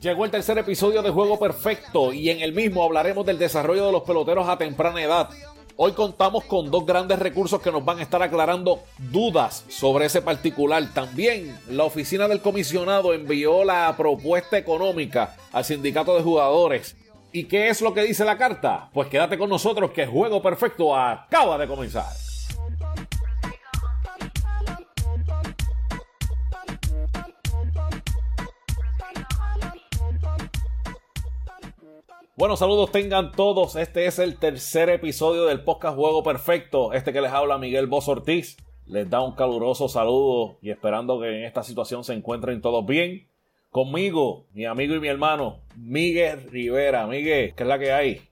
Llegó 0.00 0.24
el 0.24 0.30
tercer 0.30 0.56
episodio 0.56 1.02
de 1.02 1.10
Juego 1.10 1.38
Perfecto 1.38 2.14
y 2.14 2.30
en 2.30 2.40
el 2.40 2.54
mismo 2.54 2.82
hablaremos 2.82 3.26
del 3.26 3.38
desarrollo 3.38 3.84
de 3.84 3.92
los 3.92 4.02
peloteros 4.02 4.48
a 4.48 4.56
temprana 4.56 5.02
edad. 5.02 5.28
Hoy 5.76 5.92
contamos 5.92 6.44
con 6.44 6.70
dos 6.70 6.86
grandes 6.86 7.18
recursos 7.18 7.60
que 7.60 7.70
nos 7.70 7.84
van 7.84 7.98
a 7.98 8.02
estar 8.02 8.22
aclarando 8.22 8.80
dudas 8.96 9.66
sobre 9.68 10.06
ese 10.06 10.22
particular. 10.22 10.82
También 10.94 11.54
la 11.68 11.84
oficina 11.84 12.28
del 12.28 12.40
comisionado 12.40 13.12
envió 13.12 13.62
la 13.62 13.94
propuesta 13.94 14.56
económica 14.56 15.36
al 15.52 15.66
sindicato 15.66 16.16
de 16.16 16.22
jugadores. 16.22 16.96
¿Y 17.30 17.44
qué 17.44 17.68
es 17.68 17.82
lo 17.82 17.92
que 17.92 18.02
dice 18.02 18.24
la 18.24 18.38
carta? 18.38 18.88
Pues 18.94 19.08
quédate 19.08 19.36
con 19.36 19.50
nosotros 19.50 19.90
que 19.90 20.06
Juego 20.06 20.40
Perfecto 20.40 20.96
acaba 20.96 21.58
de 21.58 21.68
comenzar. 21.68 22.06
Bueno, 32.40 32.56
saludos 32.56 32.90
tengan 32.90 33.32
todos. 33.32 33.76
Este 33.76 34.06
es 34.06 34.18
el 34.18 34.38
tercer 34.38 34.88
episodio 34.88 35.44
del 35.44 35.62
podcast 35.62 35.94
Juego 35.94 36.22
Perfecto. 36.22 36.94
Este 36.94 37.12
que 37.12 37.20
les 37.20 37.30
habla 37.32 37.58
Miguel 37.58 37.86
Boz 37.86 38.08
Ortiz. 38.08 38.56
Les 38.86 39.10
da 39.10 39.20
un 39.20 39.34
caluroso 39.34 39.90
saludo 39.90 40.56
y 40.62 40.70
esperando 40.70 41.20
que 41.20 41.28
en 41.28 41.44
esta 41.44 41.62
situación 41.62 42.02
se 42.02 42.14
encuentren 42.14 42.62
todos 42.62 42.86
bien. 42.86 43.28
Conmigo, 43.70 44.46
mi 44.54 44.64
amigo 44.64 44.94
y 44.94 45.00
mi 45.00 45.08
hermano, 45.08 45.60
Miguel 45.76 46.48
Rivera. 46.50 47.06
Miguel, 47.06 47.52
¿qué 47.54 47.62
es 47.62 47.68
la 47.68 47.78
que 47.78 47.92
hay? 47.92 48.22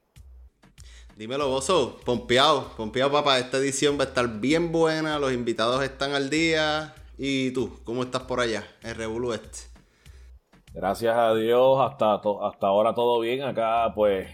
Dímelo, 1.19 1.51
Bozo. 1.51 2.01
Pompeado, 2.07 2.73
pompeado, 2.79 3.13
papá. 3.13 3.39
Esta 3.39 3.59
edición 3.59 3.99
va 3.99 4.05
a 4.05 4.07
estar 4.07 4.41
bien 4.41 4.73
buena. 4.73 5.19
Los 5.19 5.35
invitados 5.35 5.85
están 5.85 6.15
al 6.15 6.31
día. 6.31 6.95
¿Y 7.19 7.51
tú? 7.51 7.79
¿Cómo 7.85 8.05
estás 8.05 8.23
por 8.23 8.41
allá? 8.41 8.67
El 8.83 8.95
Revolu 8.95 9.35
este. 9.35 9.68
Gracias 10.75 11.17
a 11.17 11.35
Dios, 11.35 11.81
hasta, 11.81 12.15
hasta 12.15 12.67
ahora 12.67 12.95
todo 12.95 13.21
bien. 13.21 13.43
Acá, 13.43 13.93
pues, 13.95 14.29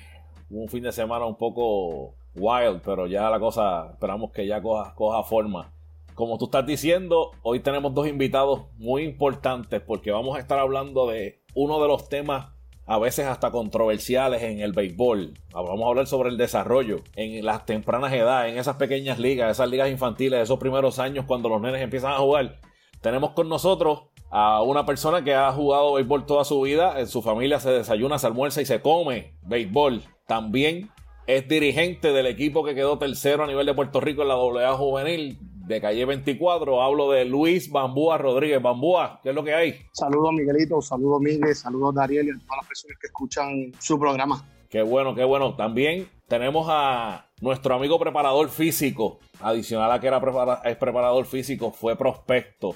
un 0.51 0.69
fin 0.69 0.83
de 0.83 0.93
semana 0.93 1.25
un 1.25 1.37
poco 1.37 2.15
wild, 2.35 2.83
pero 2.85 3.07
ya 3.07 3.31
la 3.31 3.39
cosa, 3.39 3.91
esperamos 3.93 4.33
que 4.33 4.47
ya 4.47 4.61
coja, 4.61 4.95
coja 4.95 5.23
forma. 5.23 5.73
Como 6.15 6.39
tú 6.39 6.47
estás 6.47 6.67
diciendo, 6.67 7.33
hoy 7.43 7.61
tenemos 7.61 7.95
dos 7.95 8.07
invitados 8.07 8.67
muy 8.77 9.03
importantes 9.03 9.81
porque 9.81 10.13
vamos 10.13 10.37
a 10.37 10.41
estar 10.41 10.59
hablando 10.59 11.09
de 11.09 11.43
uno 11.55 11.81
de 11.81 11.89
los 11.89 12.09
temas 12.09 12.55
a 12.87 12.99
veces 12.99 13.27
hasta 13.27 13.51
controversiales 13.51 14.43
en 14.43 14.61
el 14.61 14.73
béisbol. 14.73 15.35
Vamos 15.53 15.85
a 15.85 15.89
hablar 15.89 16.07
sobre 16.07 16.29
el 16.29 16.37
desarrollo 16.37 16.99
en 17.17 17.45
las 17.45 17.65
tempranas 17.65 18.13
edades, 18.13 18.53
en 18.53 18.59
esas 18.59 18.77
pequeñas 18.77 19.19
ligas, 19.19 19.51
esas 19.51 19.69
ligas 19.69 19.91
infantiles, 19.91 20.41
esos 20.41 20.59
primeros 20.59 20.99
años 20.99 21.25
cuando 21.27 21.49
los 21.49 21.61
nenes 21.61 21.83
empiezan 21.83 22.13
a 22.13 22.19
jugar. 22.19 22.61
Tenemos 23.01 23.31
con 23.31 23.49
nosotros 23.49 24.05
a 24.31 24.63
una 24.63 24.85
persona 24.85 25.23
que 25.23 25.35
ha 25.35 25.53
jugado 25.53 25.95
béisbol 25.95 26.27
toda 26.27 26.45
su 26.45 26.61
vida, 26.61 26.99
en 27.01 27.07
su 27.07 27.23
familia 27.23 27.61
se 27.61 27.71
desayuna, 27.71 28.19
se 28.19 28.27
almuerza 28.27 28.61
y 28.61 28.67
se 28.67 28.81
come 28.81 29.35
béisbol. 29.43 30.03
También 30.27 30.91
es 31.27 31.49
dirigente 31.49 32.13
del 32.13 32.27
equipo 32.27 32.65
que 32.65 32.75
quedó 32.75 32.99
tercero 32.99 33.45
a 33.45 33.47
nivel 33.47 33.67
de 33.67 33.75
Puerto 33.75 34.01
Rico 34.01 34.23
en 34.23 34.29
la 34.29 34.35
AA 34.35 34.75
juvenil 34.75 35.39
de 35.67 35.81
calle 35.81 36.05
24. 36.05 36.83
Hablo 36.83 37.11
de 37.11 37.25
Luis 37.25 37.71
Bambúa 37.71 38.19
Rodríguez. 38.19 38.61
Bambúa, 38.61 39.21
¿qué 39.23 39.31
es 39.31 39.35
lo 39.35 39.45
que 39.45 39.55
hay? 39.55 39.75
Saludos 39.93 40.33
Miguelito, 40.33 40.81
saludos 40.83 41.21
Miguel, 41.21 41.55
saludos 41.55 41.95
Dariel 41.95 42.27
y 42.27 42.31
a 42.31 42.35
todas 42.35 42.59
las 42.59 42.67
personas 42.67 42.99
que 43.01 43.07
escuchan 43.07 43.73
su 43.79 43.99
programa. 43.99 44.45
Qué 44.69 44.83
bueno, 44.83 45.15
qué 45.15 45.25
bueno. 45.25 45.55
También 45.55 46.09
tenemos 46.29 46.67
a 46.69 47.31
nuestro 47.41 47.75
amigo 47.75 47.99
preparador 47.99 48.49
físico, 48.49 49.21
adicional 49.41 49.93
a 49.93 50.01
que 50.01 50.09
era 50.09 50.19
es 50.65 50.77
preparador 50.77 51.27
físico, 51.27 51.71
fue 51.71 51.97
prospecto 51.97 52.75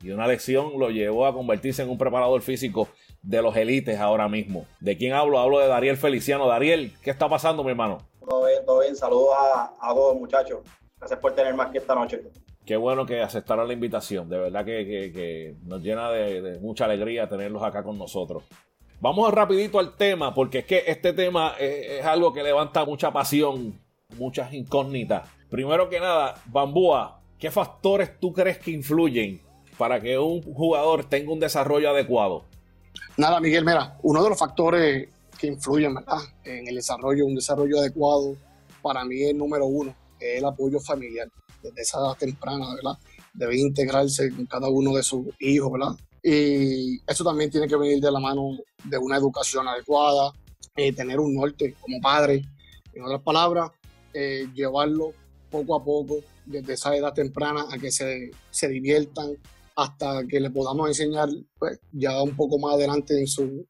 y 0.00 0.10
una 0.10 0.28
lección 0.28 0.78
lo 0.78 0.90
llevó 0.90 1.26
a 1.26 1.34
convertirse 1.34 1.82
en 1.82 1.90
un 1.90 1.98
preparador 1.98 2.40
físico 2.40 2.88
de 3.20 3.42
los 3.42 3.56
élites 3.56 3.98
ahora 3.98 4.28
mismo. 4.28 4.64
¿De 4.78 4.96
quién 4.96 5.12
hablo? 5.12 5.40
Hablo 5.40 5.58
de 5.58 5.66
Dariel 5.66 5.96
Feliciano. 5.96 6.46
Dariel, 6.46 6.94
¿qué 7.02 7.10
está 7.10 7.28
pasando, 7.28 7.64
mi 7.64 7.70
hermano? 7.70 7.98
Todo 8.20 8.46
bien, 8.46 8.64
todo 8.64 8.80
bien. 8.80 8.94
Saludos 8.94 9.34
a, 9.36 9.88
todos, 9.92 10.16
muchachos. 10.16 10.60
Gracias 10.98 11.18
por 11.18 11.34
tenerme 11.34 11.64
aquí 11.64 11.78
esta 11.78 11.96
noche. 11.96 12.22
Qué 12.64 12.76
bueno 12.76 13.06
que 13.06 13.20
aceptaron 13.20 13.66
la 13.66 13.72
invitación. 13.72 14.28
De 14.28 14.38
verdad 14.38 14.64
que, 14.64 15.56
nos 15.64 15.82
llena 15.82 16.12
de, 16.12 16.60
mucha 16.60 16.84
alegría 16.84 17.28
tenerlos 17.28 17.64
acá 17.64 17.82
con 17.82 17.98
nosotros. 17.98 18.44
Vamos 19.00 19.32
rapidito 19.32 19.80
al 19.80 19.96
tema, 19.96 20.32
porque 20.32 20.58
es 20.58 20.64
que 20.64 20.84
este 20.86 21.12
tema 21.12 21.54
es, 21.58 22.00
es 22.00 22.04
algo 22.04 22.32
que 22.32 22.42
levanta 22.44 22.84
mucha 22.84 23.12
pasión, 23.12 23.80
muchas 24.16 24.52
incógnitas. 24.52 25.28
Primero 25.50 25.88
que 25.88 25.98
nada, 25.98 26.36
Bambúa, 26.46 27.20
¿qué 27.38 27.50
factores 27.50 28.18
tú 28.20 28.32
crees 28.32 28.58
que 28.58 28.70
influyen 28.72 29.40
para 29.78 30.00
que 30.00 30.18
un 30.18 30.42
jugador 30.42 31.04
tenga 31.04 31.32
un 31.32 31.40
desarrollo 31.40 31.90
adecuado? 31.90 32.44
Nada, 33.16 33.40
Miguel, 33.40 33.64
mira, 33.64 33.96
uno 34.02 34.22
de 34.22 34.28
los 34.28 34.38
factores 34.38 35.08
que 35.38 35.46
influyen 35.46 35.96
en 36.44 36.68
el 36.68 36.74
desarrollo, 36.74 37.24
un 37.24 37.36
desarrollo 37.36 37.78
adecuado, 37.78 38.36
para 38.82 39.04
mí 39.04 39.22
el 39.22 39.38
número 39.38 39.66
uno, 39.66 39.94
es 40.20 40.38
el 40.38 40.44
apoyo 40.44 40.80
familiar. 40.80 41.28
Desde 41.62 41.82
esa 41.82 41.98
edad 41.98 42.16
temprana, 42.16 42.74
¿verdad? 42.74 42.98
Debe 43.32 43.56
integrarse 43.56 44.30
con 44.30 44.46
cada 44.46 44.68
uno 44.68 44.94
de 44.94 45.02
sus 45.02 45.26
hijos, 45.40 45.72
¿verdad? 45.72 45.96
Y 46.22 47.00
eso 47.06 47.24
también 47.24 47.50
tiene 47.50 47.68
que 47.68 47.76
venir 47.76 48.00
de 48.00 48.10
la 48.10 48.20
mano 48.20 48.56
de 48.84 48.98
una 48.98 49.16
educación 49.16 49.66
adecuada, 49.66 50.32
eh, 50.76 50.92
tener 50.92 51.18
un 51.20 51.34
norte 51.34 51.74
como 51.80 52.00
padre. 52.00 52.42
En 52.92 53.02
otras 53.02 53.22
palabras, 53.22 53.70
eh, 54.12 54.46
llevarlo 54.54 55.12
poco 55.50 55.76
a 55.76 55.84
poco 55.84 56.16
desde 56.46 56.74
esa 56.74 56.94
edad 56.96 57.12
temprana 57.12 57.66
a 57.70 57.78
que 57.78 57.90
se, 57.90 58.30
se 58.50 58.68
diviertan, 58.68 59.36
hasta 59.78 60.26
que 60.26 60.40
le 60.40 60.50
podamos 60.50 60.88
enseñar 60.88 61.28
pues, 61.56 61.78
ya 61.92 62.20
un 62.20 62.34
poco 62.34 62.58
más 62.58 62.74
adelante 62.74 63.16
en 63.16 63.28
su, 63.28 63.64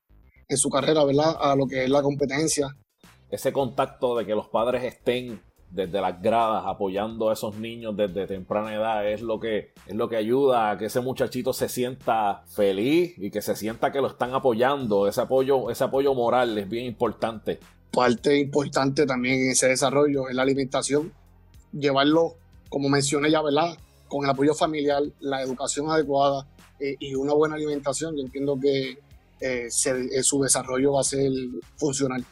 en 0.48 0.56
su 0.56 0.70
carrera, 0.70 1.04
¿verdad? 1.04 1.36
A 1.38 1.54
lo 1.54 1.66
que 1.66 1.84
es 1.84 1.90
la 1.90 2.00
competencia. 2.00 2.74
Ese 3.30 3.52
contacto 3.52 4.16
de 4.16 4.24
que 4.24 4.34
los 4.34 4.48
padres 4.48 4.84
estén 4.84 5.42
desde 5.70 6.00
las 6.00 6.22
gradas 6.22 6.62
apoyando 6.64 7.28
a 7.28 7.34
esos 7.34 7.56
niños 7.56 7.94
desde 7.94 8.26
temprana 8.26 8.74
edad 8.74 9.06
es 9.06 9.20
lo 9.20 9.38
que 9.38 9.74
es 9.86 9.94
lo 9.94 10.08
que 10.08 10.16
ayuda 10.16 10.70
a 10.70 10.78
que 10.78 10.86
ese 10.86 11.02
muchachito 11.02 11.52
se 11.52 11.68
sienta 11.68 12.42
feliz 12.46 13.12
y 13.18 13.30
que 13.30 13.42
se 13.42 13.54
sienta 13.54 13.92
que 13.92 14.00
lo 14.00 14.06
están 14.06 14.32
apoyando 14.32 15.06
ese 15.06 15.20
apoyo 15.20 15.68
ese 15.68 15.84
apoyo 15.84 16.14
moral 16.14 16.56
es 16.56 16.70
bien 16.70 16.86
importante 16.86 17.60
parte 17.90 18.38
importante 18.38 19.04
también 19.04 19.44
en 19.44 19.50
ese 19.50 19.68
desarrollo 19.68 20.30
es 20.30 20.34
la 20.34 20.40
alimentación 20.40 21.12
llevarlo 21.70 22.36
como 22.70 22.88
mencioné 22.88 23.30
ya 23.30 23.42
verdad 23.42 23.76
con 24.08 24.24
el 24.24 24.30
apoyo 24.30 24.54
familiar, 24.54 25.02
la 25.20 25.42
educación 25.42 25.90
adecuada 25.90 26.46
eh, 26.80 26.96
y 26.98 27.14
una 27.14 27.34
buena 27.34 27.54
alimentación, 27.54 28.16
yo 28.16 28.22
entiendo 28.22 28.58
que 28.60 28.90
eh, 29.40 29.68
eh, 29.68 30.22
su 30.22 30.42
desarrollo 30.42 30.94
va 30.94 31.00
a 31.00 31.04
ser 31.04 31.30
funcional. 31.76 32.24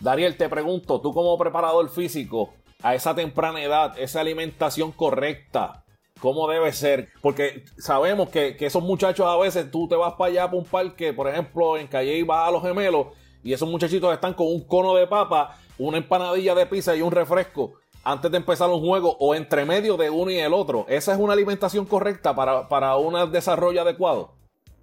Dariel, 0.00 0.36
te 0.36 0.48
pregunto, 0.48 1.00
tú 1.00 1.12
como 1.12 1.36
preparador 1.38 1.88
físico, 1.88 2.52
a 2.82 2.94
esa 2.94 3.14
temprana 3.14 3.62
edad, 3.62 3.96
esa 3.98 4.20
alimentación 4.20 4.90
correcta, 4.90 5.84
¿cómo 6.20 6.48
debe 6.48 6.72
ser? 6.72 7.08
Porque 7.20 7.64
sabemos 7.78 8.28
que, 8.28 8.56
esos 8.58 8.82
muchachos 8.82 9.26
a 9.26 9.36
veces 9.36 9.70
tú 9.70 9.86
te 9.88 9.94
vas 9.94 10.14
para 10.14 10.30
allá 10.30 10.46
para 10.46 10.58
un 10.58 10.64
parque, 10.64 11.12
por 11.12 11.28
ejemplo, 11.28 11.76
en 11.76 11.86
Calle 11.86 12.16
y 12.16 12.22
vas 12.22 12.48
a 12.48 12.50
los 12.50 12.62
gemelos, 12.62 13.08
y 13.44 13.52
esos 13.52 13.68
muchachitos 13.68 14.12
están 14.12 14.34
con 14.34 14.48
un 14.48 14.64
cono 14.66 14.94
de 14.94 15.06
papa, 15.06 15.58
una 15.78 15.98
empanadilla 15.98 16.54
de 16.54 16.66
pizza 16.66 16.94
y 16.94 17.02
un 17.02 17.12
refresco 17.12 17.81
antes 18.04 18.30
de 18.30 18.36
empezar 18.36 18.68
un 18.70 18.80
juego 18.80 19.16
o 19.18 19.34
entre 19.34 19.64
medio 19.64 19.96
de 19.96 20.10
uno 20.10 20.30
y 20.30 20.38
el 20.38 20.52
otro. 20.52 20.86
¿Esa 20.88 21.12
es 21.12 21.18
una 21.18 21.32
alimentación 21.32 21.86
correcta 21.86 22.34
para, 22.34 22.68
para 22.68 22.96
un 22.96 23.30
desarrollo 23.30 23.82
adecuado? 23.82 24.30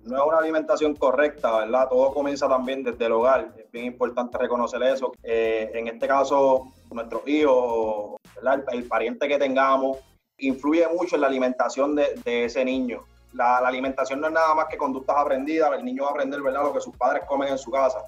No 0.04 0.18
es 0.18 0.24
una 0.28 0.38
alimentación 0.38 0.96
correcta, 0.96 1.60
¿verdad? 1.60 1.90
Todo 1.90 2.14
comienza 2.14 2.48
también 2.48 2.84
desde 2.84 3.06
el 3.06 3.12
hogar. 3.12 3.54
Es 3.58 3.70
bien 3.72 3.86
importante 3.86 4.38
reconocer 4.38 4.82
eso. 4.84 5.12
Eh, 5.24 5.72
en 5.74 5.88
este 5.88 6.08
caso, 6.08 6.68
nuestros 6.92 7.28
hijos, 7.28 8.16
¿verdad? 8.36 8.64
El, 8.72 8.86
pariente 8.86 9.28
que 9.28 9.38
tengamos, 9.38 9.98
influye 10.38 10.88
mucho 10.88 11.16
en 11.16 11.22
la 11.22 11.28
alimentación 11.28 11.96
de, 11.96 12.46
ese 12.46 12.64
niño. 12.64 13.04
La, 13.34 13.60
la, 13.62 13.68
alimentación 13.68 14.22
no 14.22 14.28
es 14.28 14.34
nada 14.34 14.56
más 14.56 14.68
que 14.68 14.78
conductas 14.78 15.18
aprendidas. 15.18 15.72
El 15.78 15.84
niño 15.84 16.04
va 16.04 16.10
a 16.10 16.12
aprender, 16.14 16.42
¿verdad? 16.42 16.64
Lo 16.64 16.74
que 16.74 16.82
sus 16.82 16.96
padres 16.96 17.24
comen 17.28 17.50
en 17.50 17.58
su 17.58 17.70
casa. 17.70 18.00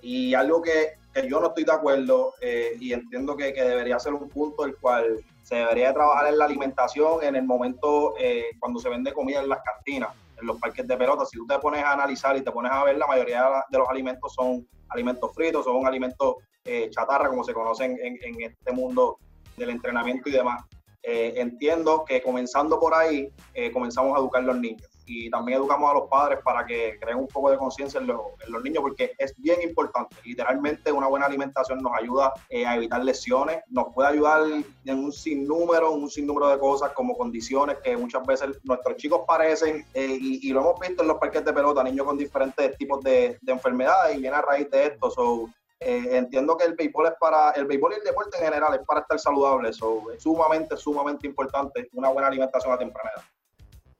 Y 0.00 0.34
algo 0.34 0.62
que 0.62 0.98
yo 1.26 1.40
no 1.40 1.48
estoy 1.48 1.64
de 1.64 1.72
acuerdo 1.72 2.34
eh, 2.40 2.76
y 2.78 2.92
entiendo 2.92 3.36
que, 3.36 3.52
debería 3.52 3.98
ser 3.98 4.14
un 4.14 4.28
punto 4.28 4.64
el 4.64 4.76
cual 4.76 5.24
se 5.42 5.56
debería 5.56 5.92
trabajar 5.92 6.28
en 6.28 6.38
la 6.38 6.44
alimentación 6.44 7.22
en 7.22 7.36
el 7.36 7.44
momento 7.44 8.14
eh, 8.18 8.44
cuando 8.60 8.78
se 8.78 8.88
vende 8.88 9.12
comida 9.12 9.40
en 9.40 9.48
las 9.48 9.60
cantinas, 9.62 10.10
en 10.38 10.46
los 10.46 10.58
parques 10.58 10.86
de 10.86 10.96
pelota. 10.96 11.24
Si 11.24 11.36
tú 11.38 11.46
te 11.46 11.58
pones 11.58 11.82
a 11.82 11.92
analizar 11.92 12.36
y 12.36 12.42
te 12.42 12.52
pones 12.52 12.70
a 12.70 12.84
ver, 12.84 12.98
la 12.98 13.06
mayoría 13.06 13.64
de 13.70 13.78
los 13.78 13.88
alimentos 13.88 14.32
son 14.34 14.66
alimentos 14.90 15.34
fritos, 15.34 15.64
son 15.64 15.86
alimentos 15.86 16.36
eh, 16.64 16.88
chatarra, 16.90 17.28
como 17.28 17.44
se 17.44 17.54
conocen 17.54 17.98
en, 18.02 18.18
en, 18.22 18.42
este 18.42 18.72
mundo 18.72 19.18
del 19.56 19.70
entrenamiento 19.70 20.28
y 20.28 20.32
demás. 20.32 20.62
entiendo 21.02 22.04
que 22.04 22.20
comenzando 22.22 22.78
por 22.78 22.94
ahí, 22.94 23.32
comenzamos 23.72 24.14
a 24.14 24.20
educar 24.20 24.42
a 24.42 24.46
los 24.46 24.58
niños. 24.58 24.97
Y 25.08 25.30
también 25.30 25.58
educamos 25.58 25.90
a 25.90 25.94
los 25.94 26.08
padres 26.08 26.40
para 26.44 26.64
que 26.66 26.98
creen 27.00 27.18
un 27.18 27.28
poco 27.28 27.50
de 27.50 27.56
conciencia 27.56 28.00
en, 28.00 28.06
los 28.06 28.62
niños 28.62 28.82
porque 28.82 29.12
es 29.18 29.34
bien 29.38 29.62
importante. 29.62 30.16
Literalmente 30.24 30.92
una 30.92 31.06
buena 31.06 31.26
alimentación 31.26 31.80
nos 31.80 31.92
ayuda 31.98 32.32
eh, 32.48 32.66
a 32.66 32.76
evitar 32.76 33.02
lesiones, 33.04 33.62
nos 33.68 33.92
puede 33.94 34.08
ayudar 34.08 34.42
en 34.84 34.98
un 34.98 35.12
sinnúmero, 35.12 35.92
un 35.92 36.10
sinnúmero 36.10 36.48
de 36.48 36.58
cosas 36.58 36.92
como 36.92 37.16
condiciones 37.16 37.78
que 37.82 37.96
muchas 37.96 38.26
veces 38.26 38.58
nuestros 38.64 38.96
chicos 38.96 39.22
parecen 39.26 39.86
eh, 39.94 40.18
y, 40.20 40.52
lo 40.52 40.60
hemos 40.60 40.80
visto 40.80 41.02
en 41.02 41.08
los 41.08 41.18
parques 41.18 41.44
de 41.44 41.52
pelota, 41.52 41.82
niños 41.82 42.06
con 42.06 42.16
diferentes 42.16 42.76
tipos 42.76 43.02
de, 43.02 43.38
enfermedades 43.46 44.16
y 44.16 44.20
viene 44.20 44.36
a 44.36 44.42
raíz 44.42 44.70
de 44.70 44.86
esto. 44.86 45.10
So, 45.10 45.48
eh, 45.80 46.16
entiendo 46.16 46.56
que 46.56 46.64
el 46.64 46.74
béisbol 46.74 47.06
es 47.06 47.12
para, 47.20 47.50
el 47.52 47.66
béisbol 47.66 47.92
y 47.92 47.96
el 47.96 48.04
deporte 48.04 48.36
en 48.38 48.44
general 48.44 48.74
es 48.74 48.84
para 48.86 49.00
estar 49.00 49.18
saludable, 49.18 49.68
eso 49.68 50.10
es 50.12 50.22
sumamente, 50.22 50.76
sumamente 50.76 51.26
importante 51.26 51.88
una 51.92 52.08
buena 52.08 52.28
alimentación 52.28 52.72
a 52.72 52.78
temprana 52.78 53.10
edad. 53.14 53.24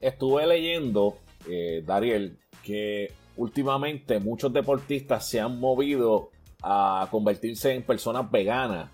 Estuve 0.00 0.46
leyendo, 0.46 1.18
eh, 1.48 1.82
Dariel, 1.84 2.38
que 2.62 3.12
últimamente 3.36 4.20
muchos 4.20 4.52
deportistas 4.52 5.28
se 5.28 5.40
han 5.40 5.58
movido 5.58 6.30
a 6.62 7.08
convertirse 7.10 7.74
en 7.74 7.82
personas 7.82 8.30
veganas 8.30 8.90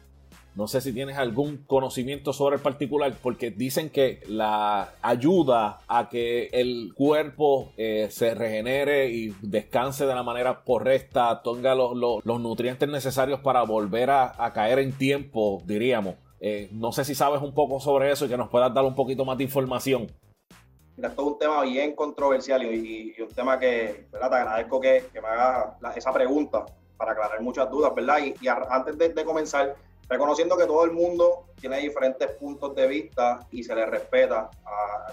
no 0.54 0.68
sé 0.68 0.80
si 0.80 0.92
tienes 0.92 1.18
algún 1.18 1.58
conocimiento 1.66 2.32
sobre 2.32 2.56
el 2.56 2.62
particular, 2.62 3.12
porque 3.20 3.50
dicen 3.50 3.90
que 3.90 4.20
la 4.28 4.94
ayuda 5.02 5.80
a 5.88 6.08
que 6.08 6.48
el 6.52 6.92
cuerpo 6.94 7.72
eh, 7.76 8.06
se 8.10 8.34
regenere 8.34 9.10
y 9.10 9.34
descanse 9.42 10.06
de 10.06 10.14
la 10.14 10.22
manera 10.22 10.62
correcta, 10.64 11.42
tenga 11.42 11.74
los, 11.74 12.24
nutrientes 12.24 12.88
necesarios 12.88 13.40
para 13.40 13.64
volver 13.64 14.10
a, 14.10 14.52
caer 14.54 14.78
en 14.78 14.92
tiempo, 14.92 15.60
diríamos. 15.66 16.14
Eh, 16.38 16.68
no 16.72 16.92
sé 16.92 17.04
si 17.04 17.16
sabes 17.16 17.42
un 17.42 17.52
poco 17.52 17.80
sobre 17.80 18.12
eso 18.12 18.26
y 18.26 18.28
que 18.28 18.36
nos 18.36 18.48
puedas 18.48 18.72
dar 18.72 18.84
un 18.84 18.94
poquito 18.94 19.24
más 19.24 19.36
de 19.38 19.44
información. 19.44 20.06
Mira, 20.96 21.08
esto 21.08 21.22
es 21.22 21.28
un 21.28 21.38
tema 21.38 21.62
bien 21.62 21.94
controversial 21.94 22.62
y, 22.62 23.14
un 23.20 23.28
tema 23.28 23.58
que, 23.58 24.06
¿verdad? 24.12 24.30
Te 24.30 24.36
agradezco 24.36 24.80
que, 24.80 25.04
me 25.14 25.28
hagas 25.28 25.96
esa 25.96 26.12
pregunta 26.12 26.64
para 26.96 27.12
aclarar 27.12 27.40
muchas 27.40 27.68
dudas, 27.70 27.94
¿verdad? 27.94 28.18
Y, 28.18 28.48
antes 28.48 29.14
de 29.14 29.24
comenzar, 29.24 29.74
reconociendo 30.08 30.56
que 30.56 30.66
todo 30.66 30.84
el 30.84 30.92
mundo 30.92 31.46
tiene 31.60 31.78
diferentes 31.78 32.28
puntos 32.32 32.74
de 32.74 32.86
vista 32.86 33.46
y 33.50 33.62
se 33.62 33.74
le 33.74 33.86
respeta, 33.86 34.50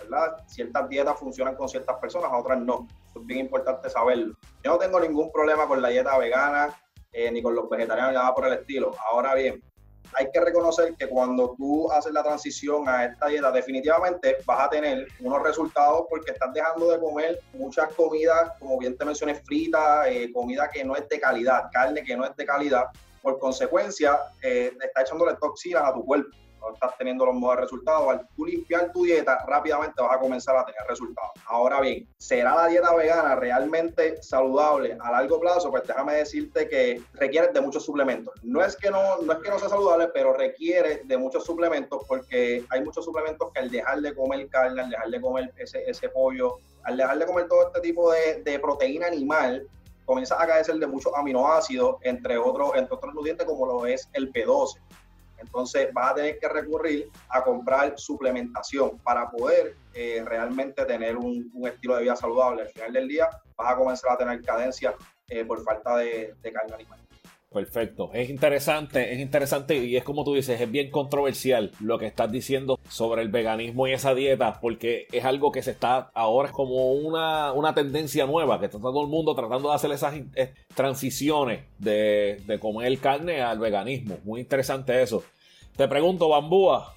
¿verdad? 0.03 0.43
Ciertas 0.47 0.89
dietas 0.89 1.17
funcionan 1.17 1.55
con 1.55 1.69
ciertas 1.69 1.97
personas, 1.97 2.31
a 2.31 2.37
otras 2.37 2.59
no. 2.59 2.87
es 3.15 3.25
bien 3.25 3.39
importante 3.41 3.89
saberlo. 3.89 4.35
Yo 4.63 4.71
no 4.71 4.77
tengo 4.77 4.99
ningún 4.99 5.31
problema 5.31 5.67
con 5.67 5.81
la 5.81 5.89
dieta 5.89 6.17
vegana, 6.17 6.75
eh, 7.11 7.31
ni 7.31 7.41
con 7.41 7.55
los 7.55 7.69
vegetarianos, 7.69 8.13
nada 8.13 8.33
por 8.33 8.47
el 8.47 8.53
estilo. 8.53 8.91
Ahora 9.11 9.33
bien, 9.35 9.61
hay 10.17 10.29
que 10.31 10.39
reconocer 10.39 10.95
que 10.95 11.07
cuando 11.07 11.55
tú 11.57 11.91
haces 11.91 12.11
la 12.13 12.23
transición 12.23 12.87
a 12.87 13.05
esta 13.05 13.27
dieta, 13.27 13.51
definitivamente 13.51 14.37
vas 14.45 14.65
a 14.65 14.69
tener 14.69 15.07
unos 15.19 15.41
resultados 15.43 16.05
porque 16.09 16.31
estás 16.31 16.53
dejando 16.53 16.91
de 16.91 16.99
comer 16.99 17.39
muchas 17.53 17.93
comidas, 17.93 18.51
como 18.59 18.77
bien 18.77 18.97
te 18.97 19.05
mencioné, 19.05 19.35
fritas, 19.35 20.07
eh, 20.07 20.31
comida 20.33 20.69
que 20.69 20.83
no 20.83 20.95
es 20.95 21.07
de 21.07 21.19
calidad, 21.19 21.69
carne 21.71 22.03
que 22.03 22.15
no 22.15 22.25
es 22.25 22.35
de 22.35 22.45
calidad, 22.45 22.85
por 23.21 23.39
consecuencia, 23.39 24.17
eh, 24.41 24.73
está 24.81 25.01
echándole 25.01 25.35
toxinas 25.35 25.83
a 25.83 25.93
tu 25.93 26.03
cuerpo. 26.03 26.29
No 26.61 26.73
estás 26.73 26.97
teniendo 26.97 27.25
los 27.25 27.35
mejores 27.35 27.61
resultados. 27.61 28.09
Al 28.09 28.27
tú 28.35 28.45
limpiar 28.45 28.91
tu 28.91 29.03
dieta, 29.03 29.43
rápidamente 29.47 30.01
vas 30.01 30.15
a 30.15 30.19
comenzar 30.19 30.55
a 30.55 30.65
tener 30.65 30.81
resultados. 30.87 31.31
Ahora 31.45 31.81
bien, 31.81 32.07
¿será 32.17 32.55
la 32.55 32.67
dieta 32.67 32.95
vegana 32.95 33.35
realmente 33.35 34.21
saludable 34.21 34.97
a 34.99 35.11
largo 35.11 35.39
plazo? 35.39 35.71
Pues 35.71 35.87
déjame 35.87 36.15
decirte 36.15 36.67
que 36.67 37.01
requiere 37.13 37.47
de 37.47 37.61
muchos 37.61 37.83
suplementos. 37.83 38.33
No 38.43 38.63
es 38.63 38.75
que 38.75 38.89
no, 38.89 39.17
no 39.17 39.33
es 39.33 39.39
que 39.39 39.49
no 39.49 39.59
sea 39.59 39.69
saludable, 39.69 40.09
pero 40.13 40.33
requiere 40.33 41.01
de 41.03 41.17
muchos 41.17 41.43
suplementos 41.45 42.03
porque 42.07 42.63
hay 42.69 42.83
muchos 42.83 43.03
suplementos 43.03 43.51
que 43.53 43.59
al 43.59 43.69
dejar 43.69 44.01
de 44.01 44.15
comer 44.15 44.47
carne, 44.49 44.81
al 44.81 44.89
dejar 44.89 45.09
de 45.09 45.21
comer 45.21 45.53
ese, 45.57 45.83
ese 45.89 46.09
pollo, 46.09 46.57
al 46.83 46.97
dejar 46.97 47.17
de 47.17 47.25
comer 47.25 47.47
todo 47.47 47.67
este 47.67 47.81
tipo 47.81 48.11
de, 48.11 48.41
de 48.43 48.59
proteína 48.59 49.07
animal, 49.07 49.67
comienza 50.05 50.41
a 50.41 50.45
carecer 50.45 50.75
de 50.75 50.87
muchos 50.87 51.13
aminoácidos, 51.15 51.95
entre 52.01 52.37
otros, 52.37 52.71
entre 52.75 52.95
otros 52.95 53.13
nutrientes 53.13 53.45
como 53.45 53.65
lo 53.65 53.85
es 53.85 54.09
el 54.13 54.31
P12. 54.31 54.77
Entonces 55.41 55.89
vas 55.93 56.11
a 56.11 56.15
tener 56.15 56.39
que 56.39 56.47
recurrir 56.47 57.09
a 57.29 57.43
comprar 57.43 57.93
suplementación 57.97 58.97
para 58.99 59.29
poder 59.29 59.75
eh, 59.93 60.23
realmente 60.25 60.85
tener 60.85 61.17
un, 61.17 61.51
estilo 61.65 61.95
de 61.95 62.03
vida 62.03 62.15
saludable. 62.15 62.63
Al 62.63 62.69
final 62.69 62.93
del 62.93 63.07
día 63.07 63.29
vas 63.55 63.73
a 63.73 63.75
comenzar 63.75 64.11
a 64.11 64.17
tener 64.17 64.41
cadencia 64.41 64.95
eh, 65.27 65.43
por 65.45 65.63
falta 65.63 65.97
de, 65.97 66.33
de 66.41 66.51
carne 66.51 66.75
animal. 66.75 66.99
Perfecto. 67.53 68.11
Es 68.13 68.29
interesante, 68.29 69.13
es 69.13 69.19
interesante 69.19 69.75
y 69.75 69.97
es 69.97 70.05
como 70.05 70.23
tú 70.23 70.35
dices, 70.35 70.61
es 70.61 70.71
bien 70.71 70.89
controversial 70.89 71.71
lo 71.81 71.99
que 71.99 72.05
estás 72.05 72.31
diciendo 72.31 72.79
sobre 72.89 73.23
el 73.23 73.27
veganismo 73.27 73.87
y 73.87 73.91
esa 73.91 74.15
dieta, 74.15 74.61
porque 74.61 75.05
es 75.11 75.25
algo 75.25 75.51
que 75.51 75.61
se 75.61 75.71
está 75.71 76.11
ahora 76.13 76.49
como 76.53 76.93
una, 76.93 77.51
una 77.51 77.73
tendencia 77.73 78.25
nueva, 78.25 78.57
que 78.57 78.67
está 78.67 78.79
todo 78.79 79.01
el 79.01 79.09
mundo 79.09 79.35
tratando 79.35 79.67
de 79.67 79.75
hacer 79.75 79.91
esas 79.91 80.15
eh, 80.35 80.53
transiciones 80.75 81.65
de, 81.77 82.41
de 82.47 82.57
comer 82.57 82.97
carne 82.99 83.41
al 83.41 83.59
veganismo. 83.59 84.17
Muy 84.23 84.39
interesante 84.39 85.01
eso. 85.01 85.21
Te 85.75 85.89
pregunto, 85.89 86.29
Bambúa, 86.29 86.95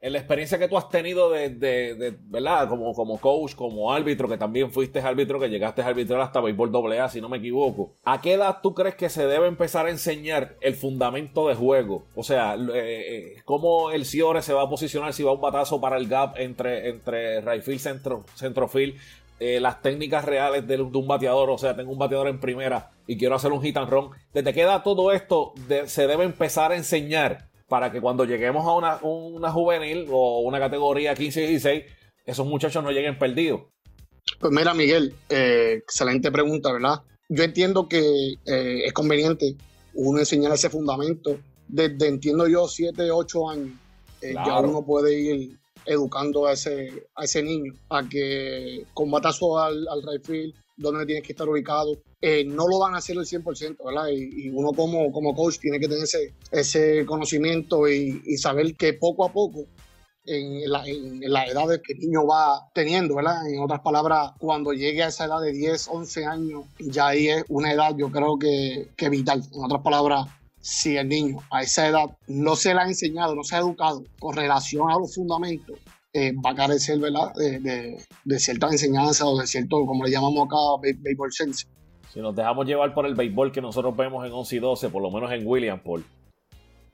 en 0.00 0.12
la 0.12 0.18
experiencia 0.18 0.58
que 0.58 0.68
tú 0.68 0.76
has 0.76 0.88
tenido 0.88 1.30
de, 1.30 2.16
¿verdad? 2.26 2.68
Como, 2.68 2.92
como 2.92 3.18
coach, 3.18 3.54
como 3.54 3.92
árbitro, 3.92 4.28
que 4.28 4.36
también 4.36 4.70
fuiste 4.70 5.00
árbitro, 5.00 5.40
que 5.40 5.48
llegaste 5.48 5.82
a 5.82 5.86
arbitrar 5.86 6.20
hasta 6.20 6.40
béisbol 6.40 6.92
AA, 6.92 7.08
si 7.08 7.20
no 7.20 7.28
me 7.28 7.38
equivoco. 7.38 7.94
¿A 8.04 8.20
qué 8.20 8.34
edad 8.34 8.58
tú 8.62 8.74
crees 8.74 8.94
que 8.94 9.08
se 9.08 9.26
debe 9.26 9.48
empezar 9.48 9.86
a 9.86 9.90
enseñar 9.90 10.56
el 10.60 10.74
fundamento 10.74 11.48
de 11.48 11.54
juego? 11.54 12.04
O 12.14 12.22
sea, 12.22 12.54
eh, 12.54 12.68
eh, 12.74 13.42
cómo 13.44 13.90
el 13.90 14.04
Ciore 14.04 14.42
se 14.42 14.52
va 14.52 14.62
a 14.62 14.68
posicionar 14.68 15.12
si 15.14 15.22
va 15.22 15.32
un 15.32 15.40
batazo 15.40 15.80
para 15.80 15.96
el 15.96 16.08
gap 16.08 16.38
entre, 16.38 16.90
entre 16.90 17.40
right 17.40 17.62
centro, 17.78 18.24
centrofield, 18.34 18.96
eh, 19.38 19.60
las 19.60 19.82
técnicas 19.82 20.24
reales 20.24 20.66
de, 20.66 20.80
un 20.80 21.08
bateador, 21.08 21.50
o 21.50 21.58
sea, 21.58 21.76
tengo 21.76 21.92
un 21.92 21.98
bateador 21.98 22.28
en 22.28 22.40
primera 22.40 22.90
y 23.06 23.18
quiero 23.18 23.34
hacer 23.34 23.52
un 23.52 23.62
hit 23.62 23.76
and 23.76 23.90
run. 23.90 24.10
¿Desde 24.32 24.52
qué 24.54 24.62
edad 24.62 24.82
todo 24.82 25.12
esto 25.12 25.52
se 25.86 26.06
debe 26.06 26.24
empezar 26.24 26.72
a 26.72 26.76
enseñar 26.76 27.48
para 27.68 27.90
que 27.90 28.00
cuando 28.00 28.24
lleguemos 28.24 28.66
a 28.66 28.72
una, 28.72 28.98
una 29.02 29.50
juvenil 29.50 30.06
o 30.10 30.40
una 30.40 30.58
categoría 30.58 31.14
15 31.14 31.44
y 31.44 31.46
16, 31.48 31.84
esos 32.24 32.46
muchachos 32.46 32.82
no 32.82 32.90
lleguen 32.90 33.18
perdidos. 33.18 33.62
Pues 34.40 34.52
mira, 34.52 34.74
Miguel, 34.74 35.14
eh, 35.28 35.78
excelente 35.82 36.30
pregunta, 36.30 36.72
¿verdad? 36.72 37.02
Yo 37.28 37.44
entiendo 37.44 37.88
que 37.88 38.34
eh, 38.46 38.82
es 38.84 38.92
conveniente 38.92 39.56
uno 39.94 40.18
enseñar 40.18 40.52
ese 40.52 40.70
fundamento 40.70 41.38
desde, 41.68 42.08
entiendo 42.08 42.46
yo, 42.46 42.68
7, 42.68 43.10
8 43.10 43.50
años. 43.50 43.72
Eh, 44.20 44.34
ya 44.34 44.60
uno 44.60 44.84
puede 44.84 45.18
ir 45.18 45.58
educando 45.84 46.46
a 46.46 46.52
ese, 46.52 47.06
a 47.14 47.24
ese 47.24 47.42
niño 47.42 47.72
a 47.90 48.08
que 48.08 48.84
combata 48.92 49.28
al, 49.28 49.88
al 49.88 50.02
right 50.02 50.24
field, 50.24 50.54
donde 50.76 51.06
tienes 51.06 51.24
que 51.24 51.32
estar 51.32 51.48
ubicado. 51.48 51.92
Eh, 52.22 52.44
no 52.44 52.66
lo 52.66 52.78
van 52.78 52.94
a 52.94 52.98
hacer 52.98 53.16
el 53.16 53.26
100%, 53.26 53.76
¿verdad? 53.84 54.08
Y, 54.10 54.48
uno 54.48 54.72
como, 54.72 55.12
como 55.12 55.34
coach 55.34 55.58
tiene 55.58 55.78
que 55.78 55.86
tener 55.86 56.04
ese, 56.04 56.34
ese 56.50 57.04
conocimiento 57.04 57.88
y, 57.88 58.36
saber 58.38 58.74
que 58.74 58.94
poco 58.94 59.26
a 59.26 59.32
poco, 59.32 59.66
en, 60.24 60.70
la, 60.70 60.86
en, 60.86 61.20
las 61.30 61.50
edades 61.50 61.80
que 61.84 61.92
el 61.92 62.00
niño 62.00 62.26
va 62.26 62.68
teniendo, 62.74 63.16
¿verdad? 63.16 63.48
En 63.48 63.60
otras 63.60 63.80
palabras, 63.80 64.32
cuando 64.38 64.72
llegue 64.72 65.02
a 65.02 65.08
esa 65.08 65.26
edad 65.26 65.40
de 65.40 65.52
10, 65.52 65.88
11 65.88 66.24
años, 66.24 66.64
ya 66.78 67.08
ahí 67.08 67.28
es 67.28 67.44
una 67.48 67.72
edad 67.72 67.94
yo 67.96 68.10
creo 68.10 68.38
que, 68.38 68.88
que 68.96 69.08
vital. 69.08 69.42
En 69.54 69.64
otras 69.64 69.82
palabras, 69.82 70.26
si 70.60 70.96
el 70.96 71.08
niño 71.08 71.38
a 71.50 71.62
esa 71.62 71.86
edad 71.86 72.16
no 72.26 72.56
se 72.56 72.74
le 72.74 72.80
ha 72.80 72.86
enseñado, 72.86 73.34
no 73.34 73.44
se 73.44 73.56
ha 73.56 73.58
educado 73.58 74.02
con 74.18 74.34
relación 74.34 74.90
a 74.90 74.98
los 74.98 75.14
fundamentos, 75.14 75.78
eh, 76.12 76.32
va 76.44 76.50
a 76.50 76.54
carecer 76.54 76.98
¿verdad? 76.98 77.32
De, 77.34 78.00
de, 78.24 78.38
cierta 78.40 78.68
enseñanza 78.68 79.26
o 79.26 79.38
de 79.38 79.46
cierto, 79.46 79.84
como 79.84 80.04
le 80.04 80.10
llamamos 80.10 80.46
acá, 80.46 80.56
béisbol 80.80 81.32
sense. 81.32 81.66
Si 82.16 82.22
nos 82.22 82.34
dejamos 82.34 82.64
llevar 82.64 82.94
por 82.94 83.04
el 83.04 83.14
béisbol 83.14 83.52
que 83.52 83.60
nosotros 83.60 83.94
vemos 83.94 84.24
en 84.24 84.32
11 84.32 84.56
y 84.56 84.58
12, 84.58 84.88
por 84.88 85.02
lo 85.02 85.10
menos 85.10 85.30
en 85.32 85.46
Williamsport, 85.46 86.02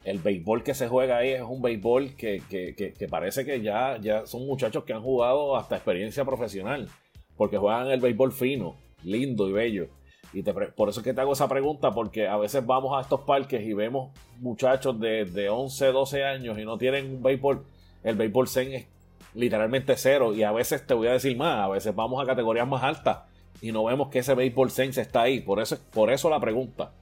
el 0.02 0.18
béisbol 0.18 0.64
que 0.64 0.74
se 0.74 0.88
juega 0.88 1.18
ahí 1.18 1.28
es 1.28 1.42
un 1.42 1.62
béisbol 1.62 2.16
que, 2.16 2.42
que, 2.50 2.74
que, 2.74 3.06
parece 3.06 3.44
que 3.44 3.60
ya, 3.60 3.98
ya 4.00 4.26
son 4.26 4.44
muchachos 4.48 4.82
que 4.82 4.92
han 4.92 5.00
jugado 5.00 5.56
hasta 5.56 5.76
experiencia 5.76 6.24
profesional, 6.24 6.88
porque 7.36 7.56
juegan 7.56 7.86
el 7.92 8.00
béisbol 8.00 8.32
fino, 8.32 8.74
lindo 9.04 9.48
y 9.48 9.52
bello. 9.52 9.86
Y 10.32 10.42
por 10.42 10.88
eso 10.88 10.98
es 10.98 11.04
que 11.04 11.14
te 11.14 11.20
hago 11.20 11.34
esa 11.34 11.46
pregunta, 11.46 11.92
porque 11.92 12.26
a 12.26 12.36
veces 12.36 12.66
vamos 12.66 12.98
a 12.98 13.02
estos 13.02 13.20
parques 13.20 13.62
y 13.62 13.74
vemos 13.74 14.10
muchachos 14.40 14.98
de, 14.98 15.24
de 15.24 15.48
11, 15.48 15.86
12 15.92 16.24
años 16.24 16.58
y 16.58 16.64
no 16.64 16.78
tienen 16.78 17.14
un 17.14 17.22
béisbol. 17.22 17.64
El 18.02 18.16
béisbol 18.16 18.48
zen 18.48 18.72
es 18.72 18.86
literalmente 19.34 19.96
cero. 19.96 20.34
Y 20.34 20.42
a 20.42 20.50
veces 20.50 20.84
te 20.84 20.94
voy 20.94 21.06
a 21.06 21.12
decir 21.12 21.36
más, 21.36 21.64
a 21.64 21.68
veces 21.68 21.94
vamos 21.94 22.20
a 22.20 22.26
categorías 22.26 22.66
más 22.66 22.82
altas 22.82 23.18
y 23.60 23.72
no 23.72 23.84
vemos 23.84 24.08
que 24.08 24.20
ese 24.20 24.34
béisbol 24.34 24.70
sense 24.70 25.00
está 25.00 25.22
ahí. 25.22 25.40
Por 25.40 25.60
eso, 25.60 25.78
por 25.92 26.10
eso 26.10 26.28
la 26.30 26.40
pregunta. 26.40 26.92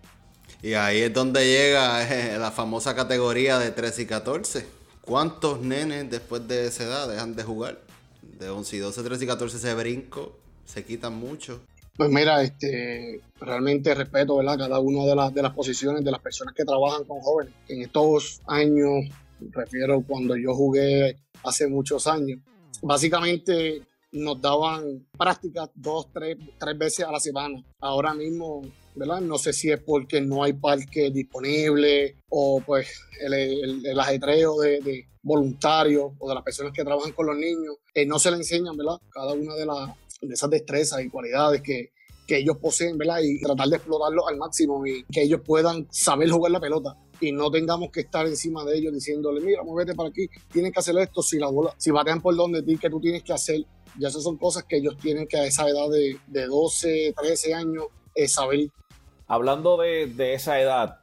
Y 0.63 0.75
ahí 0.75 1.01
es 1.01 1.13
donde 1.13 1.45
llega 1.45 2.03
eh, 2.03 2.39
la 2.39 2.51
famosa 2.51 2.95
categoría 2.95 3.59
de 3.59 3.71
13 3.71 4.03
y 4.03 4.07
14. 4.07 4.67
¿Cuántos 5.01 5.61
nenes 5.61 6.11
después 6.11 6.47
de 6.47 6.67
esa 6.67 6.85
edad 6.85 7.09
dejan 7.09 7.35
de 7.35 7.43
jugar? 7.43 7.81
De 8.23 8.51
11 8.51 8.77
y 8.77 8.79
12, 8.81 9.03
13 9.03 9.25
y 9.25 9.27
14 9.27 9.59
se 9.59 9.75
brinco, 9.75 10.39
se 10.67 10.85
quitan 10.85 11.15
mucho. 11.15 11.63
Pues 11.97 12.11
mira, 12.11 12.43
este, 12.43 13.21
realmente 13.41 13.95
respeto 13.95 14.37
¿verdad? 14.37 14.59
cada 14.59 14.81
una 14.81 15.05
de 15.05 15.15
las, 15.15 15.35
de 15.35 15.43
las 15.43 15.55
posiciones 15.55 16.05
de 16.05 16.11
las 16.11 16.21
personas 16.21 16.55
que 16.55 16.65
trabajan 16.65 17.05
con 17.05 17.21
jóvenes. 17.21 17.53
En 17.69 17.83
estos 17.83 18.41
años, 18.47 19.07
refiero 19.51 20.03
cuando 20.07 20.37
yo 20.37 20.55
jugué 20.55 21.17
hace 21.45 21.67
muchos 21.69 22.07
años. 22.07 22.39
Básicamente, 22.83 23.83
nos 24.13 24.41
daban 24.41 25.07
prácticas 25.17 25.71
dos, 25.75 26.13
tres, 26.13 26.37
tres 26.59 26.79
veces 26.79 27.07
a 27.07 27.13
la 27.13 27.21
semana. 27.21 27.63
Ahora 27.81 28.15
mismo, 28.15 28.63
¿verdad? 28.95 29.21
No 29.21 29.39
sé 29.39 29.53
si 29.53 29.71
es 29.71 29.81
porque 29.81 30.21
no 30.21 30.43
hay 30.43 30.53
parque 30.55 31.11
disponible 31.11 32.17
o 32.29 32.63
pues 32.65 32.89
el, 33.21 33.87
el, 33.87 34.01
ajetreo 34.01 34.59
de, 34.59 35.07
voluntarios 35.23 36.13
o 36.19 36.29
de 36.29 36.35
las 36.35 36.43
personas 36.43 36.73
que 36.73 36.83
trabajan 36.83 37.13
con 37.13 37.27
los 37.27 37.37
niños, 37.37 37.77
eh, 37.95 38.07
no 38.07 38.19
se 38.19 38.31
le 38.31 38.39
enseñan, 38.39 38.77
¿verdad? 38.77 38.99
Cada 39.11 39.35
una 39.35 39.55
de, 39.55 39.67
las 39.67 39.91
de 40.23 40.33
esas 40.33 40.49
destrezas 40.49 41.03
y 41.03 41.11
cualidades 41.11 41.61
que, 41.61 41.93
que 42.27 42.39
ellos 42.39 42.57
poseen, 42.57 42.97
¿verdad? 42.97 43.21
Y 43.23 43.39
tratar 43.41 43.69
de 43.69 43.77
explotarlo 43.77 44.27
al 44.27 44.39
máximo 44.39 44.85
y 44.87 45.05
que 45.13 45.23
ellos 45.23 45.43
puedan 45.45 45.87
saber 45.91 46.31
jugar 46.31 46.53
la 46.53 46.61
pelota 46.61 46.97
y 47.21 47.33
no 47.33 47.51
tengamos 47.51 47.91
que 47.91 48.01
estar 48.01 48.27
encima 48.27 48.65
de 48.65 48.79
ellos 48.79 48.93
diciéndole, 48.93 49.41
mira, 49.41 49.63
muévete 49.63 49.95
para 49.95 50.09
aquí, 50.09 50.29
tienes 50.51 50.73
que 50.73 50.81
hacer 50.81 50.97
esto, 50.99 51.23
si 51.23 51.39
la 51.39 51.49
bola, 51.49 51.75
si 51.77 51.91
batean 51.91 52.21
por 52.21 52.35
donde 52.35 52.63
ti, 52.63 52.77
que 52.79 52.91
tú 52.91 53.01
tienes 53.01 53.23
que 53.23 53.33
hacer. 53.33 53.65
Ya 53.99 54.09
esas 54.09 54.23
son 54.23 54.37
cosas 54.37 54.65
que 54.65 54.77
ellos 54.77 54.97
tienen 54.97 55.27
que 55.27 55.37
a 55.37 55.45
esa 55.45 55.69
edad 55.69 55.89
de, 55.91 56.17
de 56.27 56.47
12, 56.47 57.15
13 57.21 57.55
años 57.55 57.85
eh, 58.15 58.29
saber. 58.29 58.71
Hablando 59.27 59.77
de, 59.77 60.07
de, 60.07 60.35
esa 60.35 60.61
edad, 60.61 61.01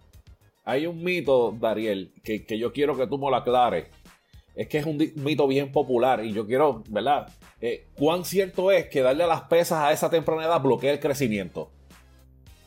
hay 0.64 0.88
un 0.88 1.04
mito, 1.04 1.56
Dariel, 1.60 2.14
que, 2.24 2.46
que 2.46 2.58
yo 2.58 2.74
quiero 2.74 2.98
que 2.98 3.08
tú 3.08 3.18
me 3.18 3.30
lo 3.30 3.36
aclares. 3.36 3.88
Es 4.56 4.68
que 4.68 4.80
es 4.80 4.86
un 4.86 4.98
mito 5.16 5.48
bien 5.48 5.72
popular 5.72 6.26
y 6.26 6.34
yo 6.34 6.48
quiero, 6.48 6.84
¿verdad? 6.90 7.28
Eh, 7.62 7.88
¿Cuán 7.96 8.26
cierto 8.26 8.72
es 8.72 8.88
que 8.88 9.02
darle 9.02 9.24
a 9.24 9.28
las 9.28 9.42
pesas 9.44 9.84
a 9.84 9.92
esa 9.92 10.10
temprana 10.10 10.46
edad 10.46 10.62
bloquea 10.62 10.94
el 10.94 11.00
crecimiento? 11.00 11.70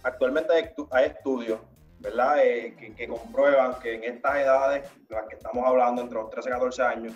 Actualmente 0.03 0.53
hay 0.93 1.07
estudios 1.07 1.61
¿verdad? 2.01 2.39
Eh, 2.43 2.95
que, 2.97 3.09
comprueban 3.09 3.79
que 3.79 3.95
en 3.95 4.05
estas 4.05 4.37
edades, 4.37 4.89
las 5.09 5.27
que 5.29 5.37
estamos 5.37 5.67
hablando, 5.67 6.03
entre 6.03 6.19
los 6.19 6.31
13 6.31 6.49
y 6.49 6.53
14 6.53 6.83
años, 6.83 7.15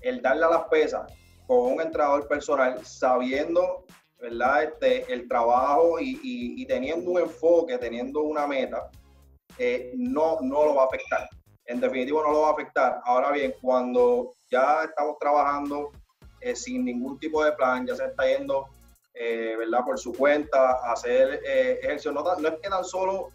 el 0.00 0.22
darle 0.22 0.46
a 0.46 0.50
las 0.50 0.64
pesas 0.64 1.12
con 1.46 1.72
un 1.72 1.80
entrenador 1.80 2.26
personal, 2.26 2.84
sabiendo, 2.84 3.84
¿verdad? 4.18 4.64
Este, 4.64 5.12
el 5.12 5.28
trabajo 5.28 5.98
y, 6.00 6.64
teniendo 6.66 7.10
un 7.10 7.20
enfoque, 7.20 7.76
teniendo 7.78 8.22
una 8.22 8.46
meta, 8.46 8.90
eh, 9.58 9.92
no, 9.96 10.38
no 10.40 10.64
lo 10.64 10.74
va 10.76 10.84
a 10.84 10.86
afectar. 10.86 11.28
En 11.66 11.80
definitivo, 11.80 12.22
no 12.22 12.32
lo 12.32 12.40
va 12.42 12.48
a 12.48 12.52
afectar. 12.52 13.00
Ahora 13.04 13.32
bien, 13.32 13.54
cuando 13.60 14.32
ya 14.50 14.84
estamos 14.84 15.18
trabajando 15.18 15.90
eh, 16.40 16.56
sin 16.56 16.84
ningún 16.84 17.18
tipo 17.18 17.44
de 17.44 17.52
plan, 17.52 17.86
ya 17.86 17.94
se 17.94 18.06
está 18.06 18.26
yendo, 18.26 18.66
eh, 19.12 19.56
¿verdad? 19.58 19.84
Por 19.84 19.98
su 19.98 20.12
cuenta, 20.12 20.72
hacer 20.90 21.40
ejercicio. 21.44 22.12
No, 22.12 22.22
no, 22.22 22.48
es 22.48 22.54
que 22.62 22.68
tan 22.68 22.84
solo 22.84 23.30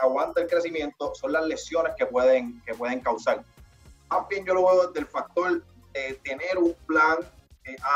aguanta 0.00 0.40
el 0.40 0.46
crecimiento, 0.46 1.14
son 1.14 1.32
las 1.32 1.44
lesiones 1.44 1.92
que 1.96 2.06
pueden, 2.06 2.62
que 2.64 2.74
pueden 2.74 3.00
causar. 3.00 3.42
Más 4.08 4.28
bien 4.28 4.44
yo 4.44 4.54
lo 4.54 4.66
veo 4.66 4.86
desde 4.86 5.00
el 5.00 5.06
factor 5.06 5.62
de 5.92 6.14
tener 6.22 6.58
un 6.58 6.74
plan 6.86 7.18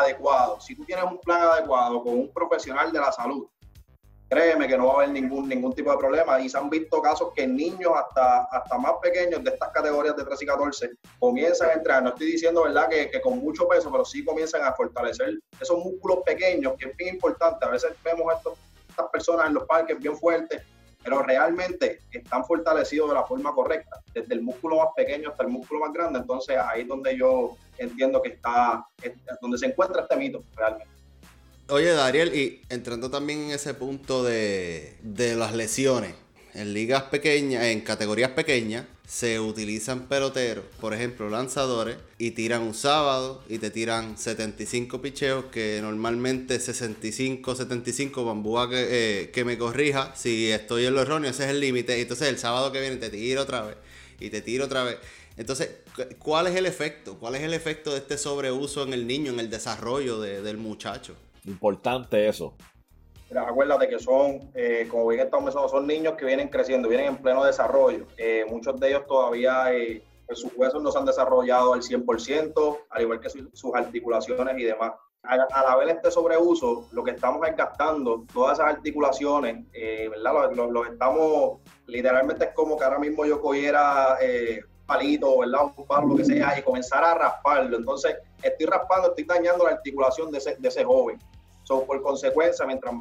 adecuado. 0.00 0.60
Si 0.60 0.74
tú 0.74 0.84
tienes 0.84 1.04
un 1.04 1.18
plan 1.18 1.42
adecuado 1.42 2.02
con 2.02 2.14
un 2.14 2.32
profesional 2.32 2.92
de 2.92 3.00
la 3.00 3.12
salud, 3.12 3.46
créeme 4.28 4.66
que 4.66 4.78
no 4.78 4.86
va 4.86 4.92
a 4.92 4.96
haber 4.96 5.10
ningún, 5.10 5.48
ningún 5.48 5.74
tipo 5.74 5.90
de 5.90 5.98
problema. 5.98 6.40
Y 6.40 6.48
se 6.48 6.56
han 6.56 6.70
visto 6.70 7.02
casos 7.02 7.32
que 7.34 7.46
niños 7.46 7.92
hasta, 7.94 8.44
hasta 8.44 8.78
más 8.78 8.94
pequeños 9.02 9.44
de 9.44 9.50
estas 9.50 9.70
categorías 9.70 10.16
de 10.16 10.24
13 10.24 10.44
y 10.44 10.46
14 10.46 10.90
comienzan 11.18 11.70
a 11.70 11.72
entrar. 11.74 12.02
No 12.02 12.10
estoy 12.10 12.32
diciendo, 12.32 12.62
¿verdad?, 12.62 12.88
que, 12.88 13.10
que 13.10 13.20
con 13.20 13.38
mucho 13.38 13.68
peso, 13.68 13.90
pero 13.90 14.04
sí 14.04 14.24
comienzan 14.24 14.62
a 14.62 14.72
fortalecer 14.72 15.38
esos 15.60 15.78
músculos 15.78 16.20
pequeños, 16.24 16.74
que 16.78 16.88
es 16.88 16.96
bien 16.96 17.14
importante. 17.14 17.64
A 17.64 17.68
veces 17.68 17.92
vemos 18.02 18.32
estas 18.34 19.08
personas 19.10 19.48
en 19.48 19.54
los 19.54 19.64
parques 19.64 19.98
bien 19.98 20.16
fuertes, 20.16 20.62
pero 21.02 21.22
realmente 21.22 22.00
están 22.10 22.44
fortalecidos 22.44 23.08
de 23.08 23.14
la 23.14 23.24
forma 23.24 23.52
correcta, 23.52 24.00
desde 24.14 24.34
el 24.34 24.42
músculo 24.42 24.76
más 24.76 24.88
pequeño 24.96 25.30
hasta 25.30 25.42
el 25.42 25.50
músculo 25.50 25.80
más 25.80 25.92
grande. 25.92 26.20
Entonces 26.20 26.56
ahí 26.56 26.82
es 26.82 26.88
donde 26.88 27.16
yo 27.16 27.56
entiendo 27.78 28.22
que 28.22 28.30
está, 28.30 28.86
donde 29.40 29.58
se 29.58 29.66
encuentra 29.66 30.02
este 30.02 30.16
mito 30.16 30.42
realmente. 30.56 30.92
Oye, 31.68 31.92
Dariel, 31.92 32.34
y 32.34 32.60
entrando 32.68 33.10
también 33.10 33.44
en 33.44 33.50
ese 33.52 33.72
punto 33.72 34.22
de, 34.22 34.98
las 35.36 35.54
lesiones, 35.54 36.14
en 36.54 36.74
ligas 36.74 37.04
pequeñas, 37.04 37.64
en 37.64 37.80
categorías 37.80 38.30
pequeñas, 38.30 38.86
se 39.06 39.40
utilizan 39.40 40.08
peloteros, 40.08 40.64
por 40.80 40.94
ejemplo, 40.94 41.28
lanzadores, 41.28 41.96
y 42.18 42.32
tiran 42.32 42.62
un 42.62 42.74
sábado 42.74 43.42
y 43.48 43.58
te 43.58 43.70
tiran 43.70 44.16
75 44.16 45.02
picheos, 45.02 45.46
que 45.46 45.80
normalmente 45.82 46.58
65, 46.58 47.54
75, 47.54 48.24
bambúa 48.24 48.70
que, 48.70 48.86
eh, 48.90 49.30
que 49.30 49.44
me 49.44 49.58
corrija, 49.58 50.12
si 50.14 50.50
estoy 50.50 50.86
en 50.86 50.94
lo 50.94 51.02
erróneo, 51.02 51.30
ese 51.30 51.44
es 51.44 51.50
el 51.50 51.60
límite, 51.60 52.00
entonces 52.00 52.28
el 52.28 52.38
sábado 52.38 52.72
que 52.72 52.80
viene 52.80 52.96
te 52.96 53.10
tiro 53.10 53.42
otra 53.42 53.62
vez 53.62 53.76
y 54.18 54.30
te 54.30 54.40
tiro 54.40 54.64
otra 54.64 54.84
vez. 54.84 54.98
Entonces, 55.36 55.70
¿cuál 56.18 56.46
es 56.46 56.56
el 56.56 56.66
efecto? 56.66 57.18
¿Cuál 57.18 57.34
es 57.34 57.42
el 57.42 57.54
efecto 57.54 57.92
de 57.92 57.98
este 57.98 58.18
sobreuso 58.18 58.82
en 58.82 58.92
el 58.92 59.06
niño, 59.06 59.32
en 59.32 59.40
el 59.40 59.50
desarrollo 59.50 60.20
del 60.20 60.58
muchacho? 60.58 61.16
Importante 61.44 62.28
eso. 62.28 62.54
Acuérdate 63.36 63.88
que 63.88 63.98
son, 63.98 64.50
eh, 64.54 64.86
como 64.90 65.08
bien 65.08 65.22
estamos 65.22 65.44
mencionando, 65.44 65.68
son 65.68 65.86
niños 65.86 66.14
que 66.14 66.24
vienen 66.24 66.48
creciendo, 66.48 66.88
vienen 66.88 67.08
en 67.08 67.16
pleno 67.16 67.44
desarrollo. 67.44 68.06
Eh, 68.16 68.44
muchos 68.48 68.78
de 68.78 68.88
ellos 68.88 69.06
todavía 69.06 69.72
eh, 69.72 70.02
pues, 70.26 70.40
sus 70.40 70.52
huesos 70.56 70.82
no 70.82 70.90
se 70.90 70.98
han 70.98 71.06
desarrollado 71.06 71.74
al 71.74 71.82
100%, 71.82 72.78
al 72.90 73.02
igual 73.02 73.20
que 73.20 73.30
sus 73.30 73.74
articulaciones 73.74 74.58
y 74.58 74.64
demás. 74.64 74.92
Al, 75.22 75.46
haber 75.50 75.88
este 75.88 76.10
sobreuso, 76.10 76.88
lo 76.90 77.04
que 77.04 77.12
estamos 77.12 77.46
es 77.46 77.56
gastando 77.56 78.24
todas 78.32 78.58
esas 78.58 78.74
articulaciones, 78.74 79.64
¿verdad? 80.10 80.50
Los, 80.52 80.88
estamos, 80.88 81.60
literalmente 81.86 82.46
es 82.46 82.50
como 82.54 82.76
que 82.76 82.84
ahora 82.84 82.98
mismo 82.98 83.24
yo 83.24 83.40
cogiera 83.40 84.18
palito, 84.84 85.38
¿verdad? 85.38 85.72
Un 85.76 85.86
palo, 85.86 86.08
lo 86.08 86.16
que 86.16 86.24
sea, 86.24 86.58
y 86.58 86.62
comenzar 86.62 87.04
a 87.04 87.14
rasparlo. 87.14 87.76
Entonces, 87.76 88.16
estoy 88.42 88.66
raspando, 88.66 89.10
estoy 89.10 89.24
dañando 89.24 89.64
la 89.64 89.70
articulación 89.70 90.32
de 90.32 90.38
ese, 90.38 90.56
de 90.58 90.68
ese 90.68 90.84
joven. 90.84 91.18
So, 91.62 91.84
por 91.84 92.02
consecuencia, 92.02 92.66
mientras 92.66 92.92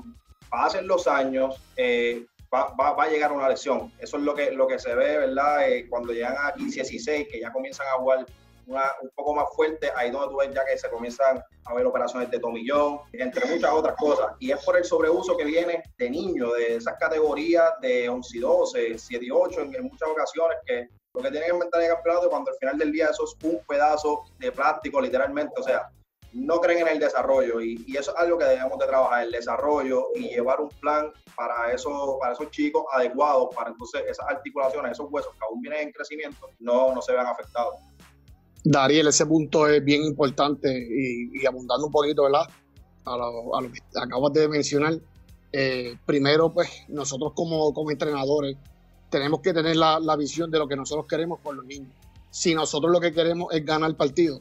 pasen 0.52 0.86
los 0.86 1.08
años, 1.08 1.56
eh, 1.78 2.26
va, 2.54 2.74
va, 2.76 3.04
a 3.04 3.10
llegar 3.10 3.32
una 3.32 3.50
lesión. 3.50 3.92
Eso 3.98 4.18
es 4.18 4.24
lo 4.24 4.36
que, 4.36 4.52
lo 4.52 4.68
que 4.68 4.78
se 4.78 4.94
ve, 4.94 5.18
¿verdad? 5.18 5.68
Eh, 5.68 5.88
cuando 5.90 6.14
llegan 6.14 6.36
a 6.38 6.54
15, 6.54 6.84
16, 6.84 7.28
que 7.32 7.40
ya 7.40 7.52
comienzan 7.52 7.88
a 7.88 8.00
jugar 8.00 8.26
un 8.68 9.10
poco 9.16 9.34
más 9.34 9.46
fuerte, 9.56 9.92
ahí 9.96 10.12
donde 10.12 10.30
tú 10.30 10.38
ves 10.38 10.54
ya 10.54 10.64
que 10.66 10.78
se 10.78 10.90
comienzan 10.90 11.42
a 11.66 11.74
ver 11.74 11.86
operaciones 11.86 12.30
de 12.30 12.40
tomillón, 12.40 13.00
entre 13.14 13.46
muchas 13.46 13.72
otras 13.72 13.96
cosas. 13.98 14.34
Y 14.40 14.52
es 14.52 14.64
por 14.64 14.78
el 14.78 14.86
sobreuso 14.86 15.36
que 15.36 15.46
viene 15.46 15.82
de 15.98 16.10
niños, 16.10 16.54
de 16.56 16.76
esas 16.76 16.96
categorías 16.98 17.72
de 17.82 18.08
11 18.08 18.38
y 18.38 18.40
12, 18.40 18.98
7 18.98 19.26
y 19.26 19.32
8, 19.32 19.62
en, 19.62 19.76
en 19.76 19.84
muchas 19.84 20.08
ocasiones, 20.08 20.58
que 20.66 20.88
lo 21.14 21.22
que 21.22 21.32
tienen 21.32 21.50
en 21.52 21.60
mentalidad 21.60 21.90
de 21.90 21.96
campeonato 21.96 22.30
cuando 22.30 22.52
al 22.52 22.58
final 22.58 22.78
del 22.78 22.92
día 22.92 23.08
eso 23.08 23.26
es 23.26 23.36
un 23.44 23.60
pedazo 23.68 24.24
de 24.40 24.52
plástico, 24.52 25.02
literalmente. 25.02 25.54
O 25.60 25.64
sea, 25.64 25.90
no 26.34 26.60
creen 26.60 26.80
en 26.80 26.88
el 26.88 27.00
desarrollo 27.00 27.62
y, 27.62 27.86
eso 27.98 28.12
es 28.12 28.18
algo 28.18 28.38
que 28.38 28.46
debemos 28.46 28.78
de 28.80 28.88
trabajar, 28.88 29.24
el 29.24 29.32
desarrollo 29.32 30.08
y 30.16 30.30
llevar 30.30 30.62
un 30.62 30.70
plan 30.70 31.12
para, 31.36 31.72
eso, 31.74 32.18
para 32.20 32.34
esos 32.34 32.50
chicos 32.52 32.84
adecuados, 32.94 33.54
para 33.56 33.72
entonces 33.72 34.04
esas 34.08 34.28
articulaciones, 34.28 34.94
esos 34.94 35.08
huesos 35.10 35.34
que 35.34 35.46
aún 35.46 35.62
vienen 35.62 35.88
en 35.88 35.92
crecimiento, 35.92 36.50
no, 36.60 36.94
no 36.94 37.02
se 37.02 37.12
vean 37.12 37.28
afectados. 37.28 37.76
Dariel, 38.64 39.08
ese 39.08 39.26
punto 39.26 39.68
es 39.68 39.84
bien 39.84 40.04
importante 40.04 40.70
y, 40.72 41.46
abundando 41.46 41.88
un 41.88 41.92
poquito, 41.92 42.24
¿verdad? 42.24 42.48
A 43.06 43.18
lo, 43.18 43.56
a 43.56 43.62
lo 43.62 43.72
que 43.72 43.80
acabas 44.00 44.34
de 44.34 44.48
mencionar. 44.48 44.94
Eh, 45.54 45.98
primero, 46.06 46.54
pues 46.54 46.70
nosotros 46.88 47.34
como, 47.36 47.74
como 47.74 47.92
entrenadores 47.92 48.56
tenemos 49.12 49.42
que 49.42 49.54
tener 49.54 49.76
la, 49.76 50.16
visión 50.16 50.50
de 50.50 50.58
lo 50.58 50.68
que 50.68 50.76
nosotros 50.76 51.06
queremos 51.06 51.40
por 51.42 51.56
los 51.56 51.66
niños. 51.66 51.92
Si 52.32 52.56
nosotros 52.56 52.92
lo 52.92 53.00
que 53.00 53.12
queremos 53.12 53.54
es 53.54 53.64
ganar 53.64 53.96
partido, 53.96 54.40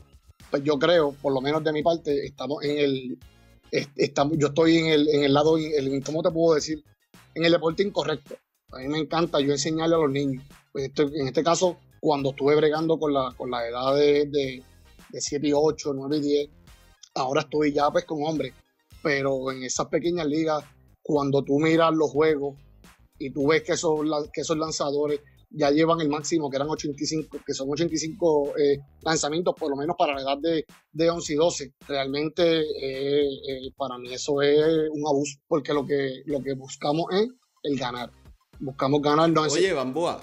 yo 0.59 0.79
creo, 0.79 1.13
por 1.13 1.33
lo 1.33 1.41
menos 1.41 1.63
de 1.65 1.73
mi 1.73 1.83
parte, 1.83 2.25
estamos 2.25 2.63
en 2.65 2.79
el, 2.79 3.19
estamos, 3.97 4.37
yo 4.39 4.49
estoy 4.49 4.79
en 4.79 4.87
el, 4.87 5.09
en 5.09 5.25
el 5.25 5.35
lado, 5.35 5.57
el, 5.57 6.03
¿cómo 6.05 6.23
te 6.23 6.31
puedo 6.31 6.55
decir? 6.55 6.83
En 7.35 7.45
el 7.45 7.53
deporte 7.53 7.83
incorrecto. 7.83 8.37
A 8.73 8.79
mí 8.79 8.89
me 8.89 8.99
encanta 8.99 9.41
yo 9.41 9.53
enseñarle 9.53 9.95
a 9.95 9.99
los 9.99 10.11
niños. 10.11 10.45
Pues 10.73 10.91
en 10.97 11.27
este 11.27 11.43
caso, 11.43 11.79
cuando 12.01 12.31
estuve 12.31 12.57
bregando 12.57 12.99
con 12.99 13.13
la, 13.13 13.33
con 13.37 13.51
la 13.51 13.67
edad 13.67 13.95
de, 13.95 14.27
de, 14.27 14.63
de 15.09 15.21
7 15.21 15.47
y 15.47 15.53
8, 15.53 15.93
9 15.95 16.17
y 16.17 16.21
10, 16.21 16.51
ahora 17.15 17.43
estoy 17.43 17.73
ya 17.73 17.91
pues 17.91 18.05
con 18.05 18.23
hombres. 18.25 18.55
Pero 19.03 19.51
en 19.51 19.65
esas 19.65 19.87
pequeñas 19.87 20.27
ligas, 20.27 20.65
cuando 21.03 21.43
tú 21.43 21.59
miras 21.59 21.93
los 21.95 22.11
juegos, 22.11 22.57
y 23.21 23.31
tú 23.31 23.49
ves 23.49 23.63
que 23.63 23.73
esos, 23.73 24.01
que 24.33 24.41
esos 24.41 24.57
lanzadores 24.57 25.21
ya 25.51 25.71
llevan 25.71 26.01
el 26.01 26.09
máximo, 26.09 26.49
que 26.49 26.57
eran 26.57 26.69
85, 26.69 27.39
que 27.45 27.55
son 27.55 27.69
85 27.71 28.57
eh, 28.57 28.79
lanzamientos, 29.03 29.55
por 29.59 29.71
lo 29.71 29.77
menos 29.77 29.97
para 29.99 30.15
la 30.15 30.23
edad 30.23 30.39
de, 30.39 30.65
de 30.93 31.11
11 31.11 31.33
y 31.33 31.37
12. 31.37 31.75
Realmente 31.89 32.61
eh, 32.61 33.29
eh, 33.49 33.73
para 33.77 33.99
mí 33.99 34.13
eso 34.13 34.41
es 34.43 34.89
un 34.93 35.07
abuso, 35.07 35.39
porque 35.49 35.75
lo 35.75 35.85
que, 35.85 36.23
lo 36.27 36.43
que 36.43 36.55
buscamos 36.55 37.07
es 37.13 37.29
el 37.65 37.79
ganar. 37.79 38.11
Buscamos 38.61 39.03
ganar. 39.03 39.31
No 39.31 39.43
Oye, 39.43 39.73
Bambúa. 39.73 40.21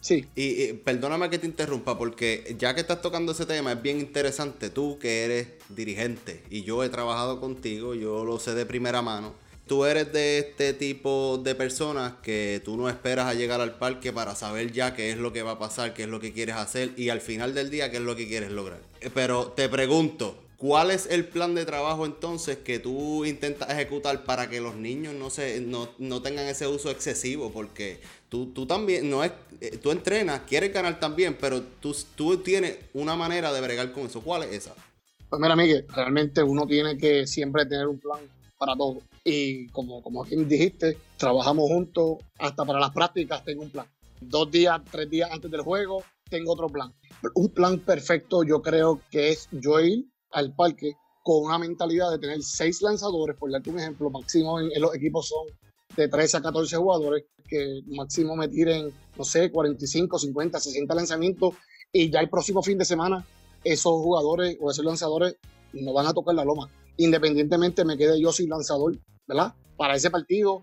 Sí. 0.00 0.26
Y, 0.34 0.64
y, 0.64 0.72
perdóname 0.72 1.30
que 1.30 1.38
te 1.38 1.46
interrumpa, 1.46 1.96
porque 1.96 2.56
ya 2.58 2.74
que 2.74 2.80
estás 2.80 3.00
tocando 3.02 3.32
ese 3.32 3.46
tema, 3.46 3.72
es 3.72 3.82
bien 3.82 4.00
interesante. 4.00 4.70
Tú 4.70 4.98
que 4.98 5.24
eres 5.24 5.48
dirigente 5.68 6.42
y 6.50 6.62
yo 6.62 6.82
he 6.82 6.88
trabajado 6.88 7.40
contigo, 7.40 7.94
yo 7.94 8.24
lo 8.24 8.40
sé 8.40 8.54
de 8.54 8.66
primera 8.66 9.02
mano 9.02 9.34
tú 9.72 9.86
eres 9.86 10.12
de 10.12 10.36
este 10.36 10.74
tipo 10.74 11.40
de 11.42 11.54
personas 11.54 12.12
que 12.22 12.60
tú 12.62 12.76
no 12.76 12.90
esperas 12.90 13.24
a 13.24 13.32
llegar 13.32 13.62
al 13.62 13.78
parque 13.78 14.12
para 14.12 14.34
saber 14.34 14.70
ya 14.70 14.94
qué 14.94 15.10
es 15.10 15.16
lo 15.16 15.32
que 15.32 15.42
va 15.42 15.52
a 15.52 15.58
pasar, 15.58 15.94
qué 15.94 16.02
es 16.02 16.10
lo 16.10 16.20
que 16.20 16.34
quieres 16.34 16.56
hacer 16.56 16.92
y 16.98 17.08
al 17.08 17.22
final 17.22 17.54
del 17.54 17.70
día 17.70 17.90
qué 17.90 17.96
es 17.96 18.02
lo 18.02 18.14
que 18.14 18.28
quieres 18.28 18.50
lograr. 18.50 18.80
Eh, 19.00 19.08
pero 19.14 19.46
te 19.46 19.70
pregunto, 19.70 20.36
¿Cuál 20.58 20.90
es 20.90 21.06
el 21.06 21.24
plan 21.24 21.54
de 21.54 21.64
trabajo 21.64 22.04
entonces 22.04 22.58
que 22.58 22.78
tú 22.78 23.24
intentas 23.24 23.70
ejecutar 23.70 24.24
para 24.24 24.50
que 24.50 24.60
los 24.60 24.76
niños 24.76 25.14
no 25.14 25.30
se 25.30 25.60
no, 25.60 25.88
tengan 26.22 26.46
ese 26.46 26.66
uso 26.66 26.90
excesivo? 26.90 27.50
Porque 27.50 27.98
tú, 28.28 28.52
tú 28.52 28.66
también, 28.66 29.08
no 29.10 29.24
es, 29.24 29.32
eh, 29.60 29.78
tú 29.78 29.90
entrenas, 29.90 30.42
quieres 30.46 30.72
ganar 30.72 31.00
también, 31.00 31.36
pero 31.40 31.62
tú, 31.62 31.96
tú 32.14 32.36
tienes 32.36 32.76
una 32.92 33.16
manera 33.16 33.52
de 33.52 33.60
bregar 33.60 33.90
con 33.90 34.04
eso. 34.04 34.20
¿Cuál 34.20 34.42
es 34.44 34.52
esa? 34.52 34.74
Pues 35.30 35.40
mira, 35.40 35.56
Miguel, 35.56 35.86
realmente 35.88 36.42
uno 36.42 36.64
tiene 36.66 36.96
que 36.98 37.26
siempre 37.26 37.64
tener 37.64 37.88
un 37.88 37.98
plan 37.98 38.20
para 38.56 38.76
todo. 38.76 39.02
Y 39.24 39.68
como, 39.68 40.02
como 40.02 40.24
dijiste, 40.24 40.98
trabajamos 41.16 41.68
juntos, 41.68 42.18
hasta 42.38 42.64
para 42.64 42.80
las 42.80 42.90
prácticas 42.90 43.44
tengo 43.44 43.62
un 43.62 43.70
plan. 43.70 43.86
Dos 44.20 44.50
días, 44.50 44.80
tres 44.90 45.08
días 45.08 45.30
antes 45.30 45.50
del 45.50 45.62
juego, 45.62 46.02
tengo 46.28 46.52
otro 46.52 46.68
plan. 46.68 46.92
Un 47.34 47.48
plan 47.50 47.78
perfecto 47.78 48.42
yo 48.42 48.62
creo 48.62 49.00
que 49.10 49.30
es 49.30 49.48
yo 49.52 49.80
ir 49.80 50.06
al 50.32 50.54
parque 50.54 50.94
con 51.22 51.44
una 51.44 51.58
mentalidad 51.58 52.10
de 52.10 52.18
tener 52.18 52.42
seis 52.42 52.82
lanzadores, 52.82 53.36
por 53.36 53.50
darte 53.50 53.70
un 53.70 53.78
ejemplo, 53.78 54.10
máximo 54.10 54.58
en, 54.60 54.70
los 54.80 54.94
equipos 54.94 55.28
son 55.28 55.46
de 55.96 56.08
13 56.08 56.38
a 56.38 56.42
14 56.42 56.76
jugadores, 56.76 57.24
que 57.46 57.82
máximo 57.86 58.34
me 58.34 58.48
tiren, 58.48 58.92
no 59.16 59.24
sé, 59.24 59.50
45, 59.50 60.18
50, 60.18 60.58
60 60.58 60.94
lanzamientos, 60.94 61.54
y 61.92 62.10
ya 62.10 62.20
el 62.20 62.28
próximo 62.28 62.62
fin 62.62 62.78
de 62.78 62.84
semana 62.84 63.24
esos 63.62 63.92
jugadores 63.92 64.56
o 64.60 64.70
esos 64.70 64.84
lanzadores 64.84 65.36
no 65.74 65.92
van 65.92 66.06
a 66.06 66.12
tocar 66.12 66.34
la 66.34 66.44
loma. 66.44 66.68
Independientemente 66.96 67.84
me 67.84 67.96
quede 67.96 68.20
yo 68.20 68.32
sin 68.32 68.48
lanzador, 68.48 68.98
¿verdad? 69.26 69.54
para 69.82 69.96
ese 69.96 70.10
partido. 70.12 70.62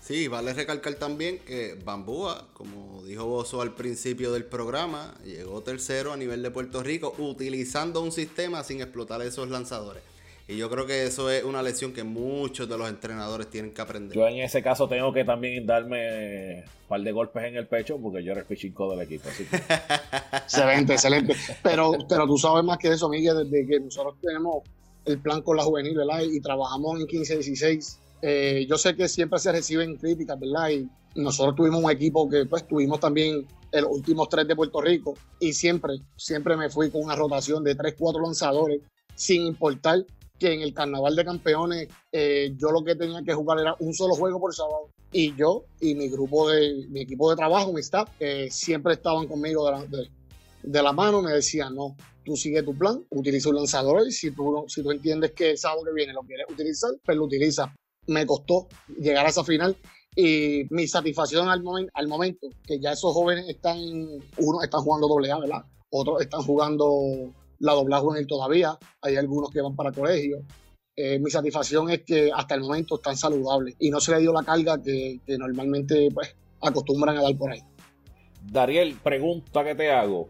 Sí, 0.00 0.28
vale 0.28 0.52
recalcar 0.52 0.94
también 0.94 1.40
que 1.40 1.76
Bambúa, 1.84 2.46
como 2.52 3.02
dijo 3.04 3.26
Bozo 3.26 3.60
al 3.60 3.74
principio 3.74 4.32
del 4.32 4.44
programa, 4.44 5.14
llegó 5.24 5.62
tercero 5.62 6.12
a 6.12 6.16
nivel 6.16 6.44
de 6.44 6.52
Puerto 6.52 6.80
Rico 6.80 7.12
utilizando 7.18 8.00
un 8.00 8.12
sistema 8.12 8.62
sin 8.62 8.80
explotar 8.80 9.20
esos 9.22 9.48
lanzadores. 9.48 10.04
Y 10.46 10.56
yo 10.56 10.70
creo 10.70 10.86
que 10.86 11.04
eso 11.04 11.28
es 11.28 11.42
una 11.42 11.60
lección 11.60 11.92
que 11.92 12.04
muchos 12.04 12.68
de 12.68 12.78
los 12.78 12.88
entrenadores 12.88 13.50
tienen 13.50 13.74
que 13.74 13.80
aprender. 13.80 14.16
Yo 14.16 14.28
en 14.28 14.38
ese 14.38 14.62
caso 14.62 14.86
tengo 14.86 15.12
que 15.12 15.24
también 15.24 15.66
darme 15.66 16.58
un 16.58 16.88
par 16.88 17.00
de 17.00 17.10
golpes 17.10 17.42
en 17.44 17.56
el 17.56 17.66
pecho 17.66 17.98
porque 17.98 18.22
yo 18.22 18.30
era 18.30 18.42
el 18.42 18.46
pitching 18.46 18.74
del 18.74 19.00
equipo. 19.00 19.28
excelente, 20.32 20.92
excelente. 20.92 21.34
Pero, 21.64 21.92
pero 22.08 22.26
tú 22.26 22.38
sabes 22.38 22.62
más 22.62 22.78
que 22.78 22.88
eso, 22.88 23.08
Miguel, 23.08 23.50
desde 23.50 23.66
que 23.66 23.80
nosotros 23.80 24.16
tenemos 24.20 24.62
el 25.04 25.18
plan 25.20 25.42
con 25.42 25.56
la 25.56 25.64
juvenil, 25.64 25.96
¿verdad? 25.96 26.22
Y 26.22 26.40
trabajamos 26.40 27.00
en 27.00 27.06
15-16 27.06 27.98
eh, 28.22 28.66
yo 28.68 28.78
sé 28.78 28.94
que 28.94 29.08
siempre 29.08 29.40
se 29.40 29.50
reciben 29.50 29.96
críticas, 29.96 30.38
¿verdad? 30.38 30.70
Y 30.70 30.88
nosotros 31.20 31.56
tuvimos 31.56 31.82
un 31.82 31.90
equipo 31.90 32.28
que 32.30 32.46
pues 32.46 32.66
tuvimos 32.66 33.00
también 33.00 33.46
los 33.72 33.90
últimos 33.90 34.28
tres 34.28 34.46
de 34.46 34.54
Puerto 34.54 34.80
Rico 34.80 35.14
y 35.40 35.52
siempre, 35.52 35.94
siempre 36.16 36.56
me 36.56 36.70
fui 36.70 36.90
con 36.90 37.02
una 37.02 37.16
rotación 37.16 37.64
de 37.64 37.74
tres, 37.74 37.96
cuatro 37.98 38.22
lanzadores, 38.22 38.80
sin 39.14 39.42
importar 39.42 40.04
que 40.38 40.52
en 40.52 40.60
el 40.62 40.72
Carnaval 40.72 41.16
de 41.16 41.24
Campeones 41.24 41.88
eh, 42.12 42.54
yo 42.56 42.70
lo 42.70 42.84
que 42.84 42.94
tenía 42.94 43.22
que 43.22 43.34
jugar 43.34 43.58
era 43.58 43.74
un 43.80 43.92
solo 43.92 44.14
juego 44.14 44.40
por 44.40 44.54
sábado 44.54 44.90
y 45.10 45.34
yo 45.34 45.64
y 45.80 45.94
mi 45.94 46.08
grupo 46.08 46.48
de, 46.48 46.86
mi 46.90 47.00
equipo 47.00 47.30
de 47.30 47.36
trabajo, 47.36 47.72
mi 47.72 47.80
staff, 47.80 48.08
eh, 48.20 48.48
siempre 48.50 48.94
estaban 48.94 49.26
conmigo 49.26 49.68
de, 49.70 49.88
de, 49.88 50.10
la 50.64 50.92
mano, 50.92 51.22
me 51.22 51.32
decían, 51.32 51.74
no, 51.74 51.96
tú 52.24 52.36
sigue 52.36 52.62
tu 52.62 52.76
plan, 52.76 53.04
utiliza 53.10 53.48
un 53.48 53.56
lanzador 53.56 54.06
y 54.06 54.12
si 54.12 54.30
tú, 54.30 54.64
si 54.68 54.82
tú 54.82 54.90
entiendes 54.90 55.32
que 55.32 55.50
el 55.50 55.58
sábado 55.58 55.84
que 55.84 55.92
viene 55.92 56.12
lo 56.12 56.22
quieres 56.22 56.46
utilizar, 56.50 56.90
pues 57.04 57.16
lo 57.16 57.24
utilizas 57.24 57.68
me 58.06 58.26
costó 58.26 58.68
llegar 58.98 59.26
a 59.26 59.28
esa 59.28 59.44
final 59.44 59.76
y 60.14 60.64
mi 60.70 60.86
satisfacción 60.86 61.48
al, 61.48 61.62
al 61.94 62.08
momento, 62.08 62.48
que 62.66 62.78
ya 62.78 62.92
esos 62.92 63.14
jóvenes 63.14 63.48
están, 63.48 63.78
unos 64.38 64.64
están 64.64 64.82
jugando 64.82 65.08
doble 65.08 65.30
A, 65.30 65.38
¿verdad? 65.38 65.64
Otros 65.90 66.20
están 66.20 66.42
jugando 66.42 67.32
la 67.60 67.72
doble 67.72 67.94
A 67.94 68.26
todavía, 68.26 68.78
hay 69.00 69.16
algunos 69.16 69.50
que 69.50 69.62
van 69.62 69.74
para 69.74 69.92
colegio. 69.92 70.38
Eh, 70.94 71.18
mi 71.18 71.30
satisfacción 71.30 71.88
es 71.88 72.02
que 72.02 72.30
hasta 72.34 72.54
el 72.54 72.60
momento 72.60 72.96
están 72.96 73.16
saludables 73.16 73.76
y 73.78 73.88
no 73.88 73.98
se 74.00 74.12
le 74.12 74.20
dio 74.20 74.32
la 74.32 74.42
carga 74.42 74.82
que, 74.82 75.20
normalmente 75.38 76.10
pues, 76.12 76.36
acostumbran 76.60 77.16
a 77.16 77.22
dar 77.22 77.36
por 77.36 77.50
ahí. 77.50 77.60
Dariel, 78.42 78.98
pregunta 79.02 79.64
que 79.64 79.74
te 79.74 79.90
hago. 79.90 80.28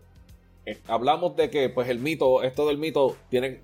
Eh, 0.64 0.80
hablamos 0.86 1.36
de 1.36 1.50
que 1.50 1.68
pues 1.68 1.88
el 1.88 1.98
mito, 1.98 2.42
esto 2.42 2.66
del 2.66 2.78
mito, 2.78 3.16
tienen, 3.28 3.60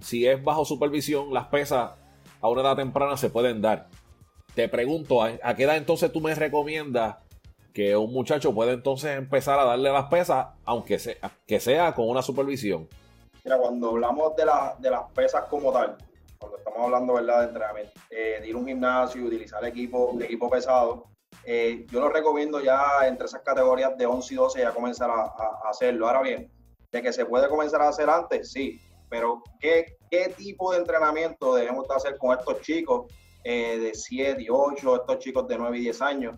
si 0.00 0.26
es 0.26 0.42
bajo 0.42 0.64
supervisión, 0.64 1.32
las 1.32 1.46
pesas 1.46 1.92
a 2.40 2.48
una 2.48 2.62
edad 2.62 2.76
temprana 2.76 3.16
se 3.16 3.30
pueden 3.30 3.62
dar. 3.62 3.88
Te 4.54 4.68
pregunto, 4.68 5.22
¿a 5.22 5.56
qué 5.56 5.62
edad 5.64 5.76
entonces 5.76 6.12
tú 6.12 6.20
me 6.20 6.34
recomiendas 6.34 7.16
que 7.72 7.96
un 7.96 8.12
muchacho 8.12 8.54
pueda 8.54 8.72
entonces 8.72 9.16
empezar 9.16 9.58
a 9.58 9.64
darle 9.64 9.90
las 9.90 10.06
pesas, 10.06 10.48
aunque 10.64 10.98
sea, 10.98 11.16
que 11.46 11.58
sea 11.58 11.94
con 11.94 12.08
una 12.08 12.20
supervisión? 12.20 12.88
Mira, 13.44 13.58
cuando 13.58 13.90
hablamos 13.90 14.36
de, 14.36 14.44
de 14.78 14.90
las 14.90 15.10
pesas 15.12 15.44
como 15.48 15.72
tal, 15.72 15.96
cuando 16.38 16.58
estamos 16.58 16.80
hablando 16.80 17.14
¿verdad? 17.14 17.40
de 17.40 17.46
entrenamiento, 17.46 17.92
eh, 18.10 18.38
de 18.40 18.48
ir 18.48 18.54
a 18.54 18.58
un 18.58 18.66
gimnasio 18.66 19.24
utilizar 19.24 19.64
equipo, 19.64 20.18
equipo 20.20 20.50
pesado, 20.50 21.06
eh, 21.44 21.86
yo 21.90 22.00
lo 22.00 22.08
recomiendo 22.08 22.60
ya 22.60 23.06
entre 23.06 23.26
esas 23.26 23.42
categorías 23.42 23.96
de 23.96 24.06
11 24.06 24.34
y 24.34 24.36
12 24.36 24.60
ya 24.60 24.72
comenzar 24.72 25.10
a, 25.10 25.68
hacerlo. 25.68 26.06
Ahora 26.06 26.22
bien, 26.22 26.50
de 26.90 27.02
que 27.02 27.12
se 27.12 27.24
puede 27.24 27.48
comenzar 27.48 27.82
a 27.82 27.88
hacer 27.88 28.08
antes, 28.08 28.52
sí, 28.52 28.80
pero 29.08 29.42
¿qué, 29.60 29.96
qué 30.10 30.32
tipo 30.36 30.72
de 30.72 30.78
entrenamiento 30.78 31.54
debemos 31.54 31.90
hacer 31.90 32.16
con 32.18 32.38
estos 32.38 32.60
chicos 32.60 33.12
eh, 33.44 33.78
de 33.78 33.94
7 33.94 34.42
y 34.42 34.46
8, 34.48 34.96
estos 34.96 35.18
chicos 35.18 35.48
de 35.48 35.58
9 35.58 35.78
y 35.78 35.80
10 35.82 36.02
años? 36.02 36.36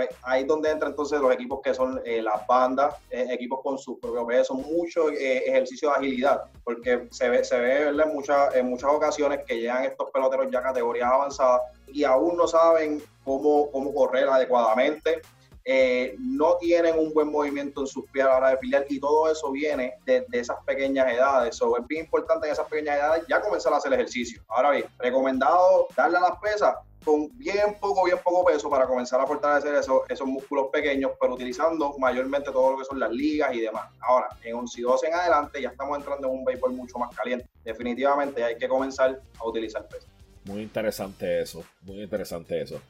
Pues 0.00 0.16
ahí 0.22 0.40
es 0.40 0.48
donde 0.48 0.70
entran 0.70 0.92
entonces 0.92 1.20
los 1.20 1.30
equipos 1.30 1.60
que 1.62 1.74
son 1.74 2.00
eh, 2.06 2.22
las 2.22 2.46
bandas, 2.46 2.94
eh, 3.10 3.26
equipos 3.32 3.60
con 3.62 3.78
su 3.78 4.00
propio 4.00 4.26
peso, 4.26 4.54
mucho 4.54 5.10
ejercicio 5.10 5.90
de 5.90 5.94
agilidad, 5.96 6.44
porque 6.64 7.06
se 7.10 7.28
ve, 7.28 7.44
se 7.44 7.58
ve 7.58 7.88
En, 7.88 8.14
muchas, 8.14 8.54
en 8.54 8.70
muchas 8.70 8.90
ocasiones 8.90 9.40
que 9.46 9.60
llegan 9.60 9.84
estos 9.84 10.10
peloteros 10.10 10.50
ya 10.50 10.62
categorías 10.62 11.12
avanzadas 11.12 11.60
y 11.88 12.04
aún 12.04 12.34
no 12.38 12.48
saben 12.48 13.02
cómo, 13.24 13.70
cómo 13.70 13.92
correr 13.92 14.26
adecuadamente, 14.26 15.20
eh, 15.66 16.16
no 16.18 16.56
tienen 16.56 16.98
un 16.98 17.12
buen 17.12 17.30
movimiento 17.30 17.82
en 17.82 17.86
sus 17.86 18.08
pies 18.10 18.24
a 18.24 18.28
la 18.28 18.36
hora 18.38 18.50
de 18.52 18.56
pelear 18.56 18.86
y 18.88 18.98
todo 18.98 19.30
eso 19.30 19.52
viene 19.52 19.98
de, 20.06 20.24
esas 20.32 20.56
pequeñas 20.64 21.12
edades. 21.12 21.56
So, 21.56 21.76
es 21.76 21.86
bien 21.86 22.06
importante 22.06 22.46
en 22.46 22.54
esas 22.54 22.66
pequeñas 22.68 22.96
edades 22.96 23.24
ya 23.28 23.42
comenzar 23.42 23.74
a 23.74 23.76
hacer 23.76 23.92
ejercicio. 23.92 24.42
Ahora 24.48 24.70
bien, 24.70 24.86
recomendado 24.98 25.88
darle 25.94 26.16
a 26.16 26.20
las 26.22 26.40
pesas 26.40 26.74
con 27.04 27.28
bien 27.38 27.76
poco, 27.80 28.04
bien 28.04 28.18
poco 28.22 28.44
peso 28.44 28.68
para 28.68 28.86
comenzar 28.86 29.20
a 29.20 29.26
fortalecer 29.26 29.74
esos, 29.74 30.02
esos 30.08 30.26
músculos 30.26 30.68
pequeños, 30.72 31.12
pero 31.20 31.34
utilizando 31.34 31.96
mayormente 31.98 32.50
todo 32.50 32.72
lo 32.72 32.78
que 32.78 32.84
son 32.84 32.98
las 32.98 33.10
ligas 33.10 33.54
y 33.54 33.60
demás. 33.60 33.90
Ahora, 34.00 34.28
en 34.42 34.54
11 34.54 34.80
y 34.80 34.82
12 34.82 35.06
en 35.06 35.14
adelante 35.14 35.62
ya 35.62 35.70
estamos 35.70 35.98
entrando 35.98 36.28
en 36.28 36.34
un 36.34 36.44
béisbol 36.44 36.72
mucho 36.72 36.98
más 36.98 37.14
caliente. 37.16 37.46
Definitivamente 37.64 38.44
hay 38.44 38.56
que 38.56 38.68
comenzar 38.68 39.20
a 39.38 39.44
utilizar 39.46 39.86
peso. 39.88 40.06
Muy 40.44 40.62
interesante 40.62 41.42
eso, 41.42 41.64
muy 41.82 42.02
interesante 42.02 42.60
eso. 42.60 42.80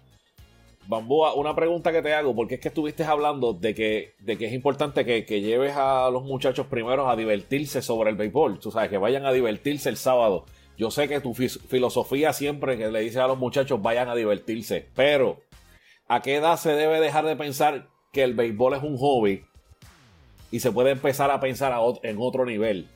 Bambúa, 0.87 1.35
una 1.35 1.55
pregunta 1.55 1.93
que 1.93 2.03
te 2.03 2.15
hago, 2.15 2.35
porque 2.35 2.57
es 2.57 2.61
que 2.61 2.69
estuviste 2.69 3.05
hablando 3.05 3.53
de 3.53 3.75
que, 3.75 4.15
de 4.19 4.39
que 4.39 4.47
es 4.47 4.53
importante 4.53 5.05
que, 5.05 5.41
lleves 5.41 5.75
a 5.77 6.11
los 6.11 6.25
muchachos 6.25 6.67
primero 6.67 7.09
a 7.09 7.17
divertirse 7.17 7.83
sobre 7.83 8.11
el 8.11 8.17
béisbol, 8.17 8.59
tú 8.59 8.71
sabes, 8.71 8.91
que 8.91 8.99
vayan 8.99 9.27
a 9.27 9.33
divertirse 9.33 9.89
el 9.89 9.97
sábado. 9.97 10.47
Yo 10.81 10.91
sé 10.91 11.09
que 11.09 11.21
tu 11.21 11.35
filosofía 11.35 12.33
siempre 12.33 12.79
que 12.79 12.91
le 12.91 13.01
dices 13.01 13.19
a 13.19 13.27
los 13.27 13.37
muchachos 13.37 13.83
vayan 13.83 14.09
a 14.09 14.15
divertirse, 14.15 14.89
pero 14.95 15.43
¿a 16.09 16.23
qué 16.23 16.37
edad 16.37 16.57
se 16.57 16.71
debe 16.71 17.01
dejar 17.01 17.27
de 17.27 17.37
pensar 17.37 17.91
que 18.15 18.23
el 18.23 18.33
béisbol 18.33 18.73
es 18.73 18.83
un 18.83 18.97
hobby 18.97 19.45
y 20.51 20.61
se 20.61 20.73
puede 20.73 20.93
empezar 20.93 21.31
a 21.31 21.39
pensar 21.39 21.79
en 22.03 22.17
otro 22.19 22.47
nivel? 22.47 22.89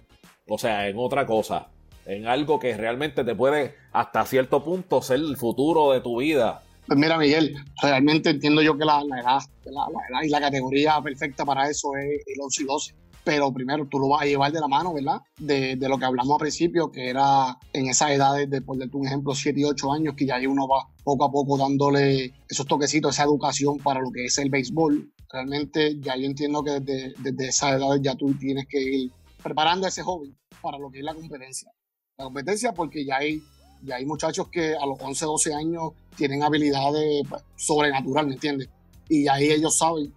O 0.49 0.57
sea, 0.57 0.89
en 0.89 0.97
otra 0.97 1.27
cosa, 1.27 1.69
en 2.07 2.27
algo 2.27 2.59
que 2.59 2.75
realmente 2.75 3.23
te 3.23 3.35
puede 3.35 3.75
hasta 3.93 4.25
cierto 4.25 4.65
punto 4.65 5.03
ser 5.03 5.19
el 5.19 5.37
futuro 5.37 5.93
de 5.93 6.01
tu 6.01 6.21
vida 6.21 6.63
pues 6.87 6.99
mira, 6.99 7.17
Miguel, 7.17 7.55
realmente 7.83 8.31
entiendo 8.31 8.61
yo 8.61 8.77
que 8.77 8.85
la, 8.85 9.01
edad, 9.01 9.41
la, 9.65 10.25
y 10.25 10.29
la 10.29 10.41
categoría 10.41 11.01
perfecta 11.03 11.45
para 11.45 11.69
eso 11.69 11.89
es 11.97 12.23
el 12.27 12.41
11 12.43 12.63
y 12.63 12.67
12. 12.67 12.95
Pero 13.25 13.53
primero 13.53 13.87
tú 13.89 13.99
lo 13.99 14.09
vas 14.09 14.23
a 14.23 14.27
llevar 14.27 14.53
de 14.53 14.61
la 14.61 14.69
mano, 14.69 14.93
¿verdad? 14.93 15.23
De, 15.39 15.77
lo 15.77 15.99
que 15.99 16.05
hablamos 16.05 16.35
al 16.35 16.41
principio, 16.41 16.93
que 16.93 17.09
era 17.09 17.59
en 17.73 17.89
esas 17.89 18.11
edades, 18.11 18.51
de, 18.51 18.61
por 18.61 18.79
darte 18.79 18.97
un 18.97 19.07
ejemplo, 19.07 19.35
7 19.35 19.59
y 19.59 19.65
8 19.65 19.93
años, 19.93 20.15
que 20.15 20.27
ya 20.27 20.37
ahí 20.37 20.47
uno 20.47 20.69
va 20.69 20.87
poco 21.03 21.25
a 21.25 21.33
poco 21.33 21.57
dándole 21.57 22.35
esos 22.49 22.67
toquecitos, 22.67 23.15
esa 23.15 23.25
educación 23.25 23.79
para 23.79 24.01
lo 24.01 24.11
que 24.11 24.27
es 24.27 24.39
el 24.39 24.51
béisbol. 24.51 25.11
Realmente 25.33 25.99
ya 26.01 26.17
yo 26.17 26.27
entiendo 26.27 26.63
que 26.63 26.81
desde, 26.81 27.15
desde 27.19 27.49
esas 27.49 27.77
edades 27.77 28.03
ya 28.03 28.15
tú 28.15 28.35
tienes 28.35 28.67
que 28.69 28.81
ir 28.81 29.13
preparando 29.43 29.87
a 29.87 29.89
ese 29.89 30.03
joven 30.03 30.37
para 30.61 30.79
lo 30.79 30.91
que 30.91 30.99
es 30.99 31.05
la 31.05 31.15
competencia. 31.15 31.71
La 32.19 32.25
competencia 32.25 32.73
porque 32.73 33.05
ya 33.05 33.17
hay 33.17 33.43
y 33.87 33.93
hay 33.93 34.07
muchachos 34.07 34.49
que 34.49 34.75
a 34.75 34.87
los 34.87 34.99
11, 35.01 35.27
12 35.27 35.55
años 35.55 35.93
tienen 36.17 36.43
habilidades 36.43 37.23
pues, 37.29 37.43
sobrenaturales, 37.57 38.29
¿me 38.29 38.35
entiendes? 38.35 38.69
Y 39.09 39.29
ahí 39.29 39.51
ellos 39.51 39.77
saben 39.77 40.13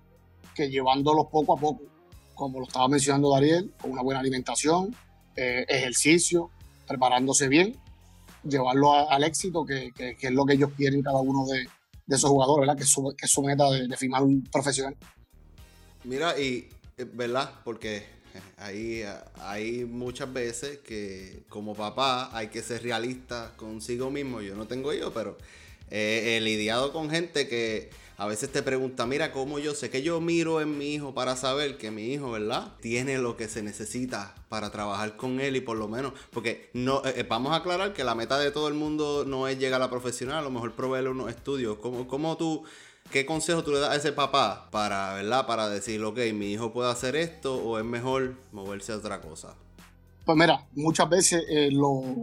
que 0.56 0.70
llevándolos 0.70 1.28
poco 1.28 1.58
a 1.58 1.60
poco, 1.60 1.84
como 2.38 2.60
lo 2.60 2.67
estaba 2.67 2.88
mencionando 2.88 3.32
Dariel, 3.32 3.73
con 3.82 3.91
una 3.91 4.04
buena 4.04 4.19
alimentación, 4.19 4.95
eh, 5.36 5.65
ejercicio, 5.67 6.52
preparándose 6.88 7.50
bien, 7.50 7.76
llevarlo 8.47 9.10
al 9.10 9.23
éxito, 9.23 9.65
que, 9.65 9.91
es 9.97 10.32
lo 10.32 10.45
que 10.45 10.54
ellos 10.54 10.69
quieren 10.78 11.02
cada 11.02 11.19
uno 11.19 11.45
de, 11.47 11.67
esos 12.08 12.30
jugadores. 12.30 12.73
Que 12.78 12.84
es 12.84 13.32
su, 13.32 13.41
meta 13.41 13.69
de, 13.71 13.97
firmar 13.97 14.23
un 14.23 14.43
profesional. 14.43 14.95
Mira, 16.04 16.39
y, 16.39 16.69
eh, 16.97 17.06
¿verdad? 17.12 17.52
Porque 17.65 18.15
Hay, 18.58 19.04
hay 19.41 19.86
muchas 19.86 20.32
veces 20.32 20.78
que 20.78 21.43
como 21.50 21.73
papá 21.73 22.30
hay 22.38 22.50
que 22.50 22.62
ser 22.62 22.84
realista 22.84 23.54
consigo 23.58 24.12
mismo. 24.12 24.41
Yo 24.41 24.56
no 24.56 24.67
tengo 24.67 24.93
hijos, 24.93 25.12
pero 25.12 25.38
he 25.89 26.39
lidiado 26.41 26.93
con 26.93 27.10
gente 27.10 27.47
que 27.47 27.89
a 28.19 28.25
veces 28.25 28.51
te 28.51 28.63
pregunta, 28.63 29.06
mira, 29.06 29.32
¿cómo 29.32 29.60
yo 29.60 29.75
sé 29.75 29.91
que 29.91 30.01
yo 30.01 30.19
miro 30.19 30.60
en 30.60 30.75
mi 30.75 30.95
hijo 30.95 31.13
para 31.13 31.36
saber 31.36 31.77
que 31.77 31.91
mi 31.91 32.06
hijo, 32.06 32.32
¿verdad? 32.32 32.73
Tiene 32.82 33.19
lo 33.19 33.38
que 33.38 33.47
se 33.47 33.62
necesita 33.62 34.34
para 34.49 34.71
trabajar 34.71 35.15
con 35.15 35.39
él 35.39 35.56
y 35.56 35.62
por 35.62 35.77
lo 35.77 35.88
menos, 35.88 36.13
porque 36.32 36.71
no, 36.73 37.06
eh, 37.06 37.13
eh, 37.17 37.25
vamos 37.30 37.53
a 37.53 37.58
aclarar 37.58 37.93
que 37.93 38.03
la 38.03 38.15
meta 38.15 38.39
de 38.39 38.49
todo 38.49 38.69
el 38.69 38.73
mundo 38.73 39.23
no 39.23 39.47
es 39.47 39.60
llegar 39.60 39.80
a 39.82 39.86
la 39.86 39.91
profesional, 39.91 40.39
a 40.39 40.41
lo 40.41 40.49
mejor 40.49 40.73
proveerle 40.73 41.12
unos 41.12 41.30
estudios. 41.30 41.77
¿Cómo, 41.77 42.08
cómo 42.08 42.38
tú, 42.38 42.63
qué 43.12 43.23
consejo 43.23 43.63
tú 43.63 43.71
le 43.71 43.80
das 43.80 43.91
a 43.91 43.95
ese 43.97 44.12
papá 44.12 44.67
para, 44.71 45.13
¿verdad? 45.13 45.45
Para 45.45 45.69
decir, 45.69 46.03
ok, 46.03 46.17
mi 46.34 46.51
hijo 46.51 46.73
puede 46.73 46.89
hacer 46.89 47.15
esto 47.15 47.53
o 47.63 47.77
es 47.77 47.86
mejor 47.86 48.34
moverse 48.51 48.93
a 48.93 48.97
otra 48.97 49.21
cosa? 49.21 49.53
Pues 50.25 50.36
mira, 50.36 50.65
muchas 50.73 51.08
veces 51.08 51.45
eh, 51.47 51.69
los 51.71 52.17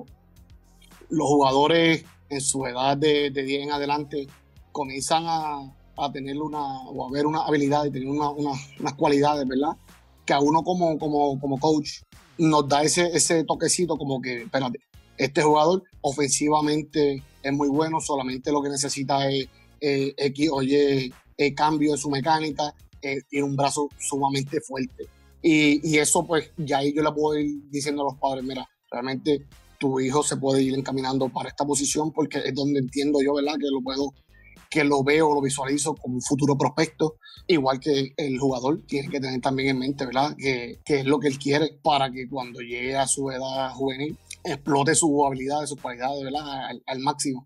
jugadores 1.09 2.05
en 2.29 2.41
su 2.41 2.67
edad 2.67 2.97
de, 2.97 3.31
de 3.31 3.43
10 3.45 3.63
en 3.63 3.71
adelante 3.71 4.27
comienzan 4.73 5.23
a, 5.29 5.73
a 5.97 6.11
tener 6.13 6.37
una, 6.41 6.63
o 6.89 7.07
a 7.07 7.11
ver 7.11 7.27
una 7.27 7.41
habilidad 7.41 7.85
y 7.85 7.91
tener 7.91 8.09
una, 8.09 8.31
unas 8.31 8.95
cualidades, 8.97 9.47
¿verdad? 9.47 9.77
Que 10.25 10.33
a 10.33 10.41
uno 10.41 10.63
como, 10.63 10.99
como, 10.99 11.41
como 11.41 11.59
coach 11.59 12.01
nos 12.39 12.69
da 12.69 12.83
ese, 12.83 13.15
ese 13.15 13.45
toquecito 13.45 13.97
como 13.97 14.21
que, 14.21 14.43
espérate, 14.43 14.81
este 15.17 15.43
jugador 15.43 15.83
ofensivamente 16.01 17.23
es 17.43 17.53
muy 17.53 17.69
bueno, 17.69 18.01
solamente 18.01 18.51
lo 18.51 18.63
que 18.63 18.71
necesita 18.71 19.29
es 19.31 19.49
eh, 19.81 20.15
X 20.17 20.51
o 20.53 20.63
Y 20.63 21.13
eh, 21.37 21.55
cambio 21.55 21.93
de 21.93 21.99
su 21.99 22.11
mecánica, 22.11 22.75
eh, 23.03 23.23
tiene 23.29 23.47
un 23.47 23.57
brazo 23.57 23.89
sumamente 23.99 24.61
fuerte. 24.61 25.07
Y, 25.43 25.87
y, 25.89 25.99
eso 25.99 26.27
pues 26.27 26.51
ya 26.57 26.79
ahí 26.79 26.95
yo 26.95 27.03
le 27.03 27.13
puedo 27.13 27.39
ir 27.39 27.69
diciendo 27.71 28.03
a 28.03 28.07
los 28.07 28.19
padres, 28.19 28.43
mira, 28.45 28.67
realmente 28.91 29.47
tu 29.79 30.01
hijo 30.01 30.23
se 30.23 30.39
puede 30.39 30.63
ir 30.63 30.75
encaminando 30.75 31.29
para 31.29 31.51
esta 31.51 31.67
posición 31.67 32.13
porque 32.13 32.39
es 32.39 32.55
donde 32.55 32.79
entiendo 32.81 33.21
yo, 33.23 33.35
¿verdad? 33.35 33.55
Que 33.61 33.71
lo 33.71 33.83
puedo 33.83 34.15
que 34.75 34.83
lo 34.83 35.05
veo, 35.05 35.33
lo 35.33 35.41
visualizo 35.41 35.95
como 35.95 36.17
un 36.17 36.21
futuro 36.21 36.59
prospecto, 36.59 37.15
igual 37.47 37.79
que 37.79 38.13
el 38.17 38.39
jugador 38.41 38.83
tiene 38.89 39.09
que 39.09 39.21
tener 39.21 39.41
también 39.41 39.69
en 39.69 39.79
mente, 39.79 40.05
¿verdad? 40.05 40.35
Que, 40.37 40.81
es 40.85 41.07
lo 41.07 41.21
que 41.21 41.29
él 41.29 41.39
quiere 41.39 41.79
para 41.81 42.11
que 42.11 42.29
cuando 42.29 42.59
llegue 42.59 42.97
a 42.97 43.07
su 43.07 43.31
edad 43.31 43.71
juvenil 43.71 44.19
explote 44.43 44.97
sus 44.97 45.11
habilidades, 45.25 45.69
sus 45.69 45.81
cualidades, 45.81 46.25
¿verdad? 46.25 46.71
Al, 46.87 46.99
máximo. 46.99 47.45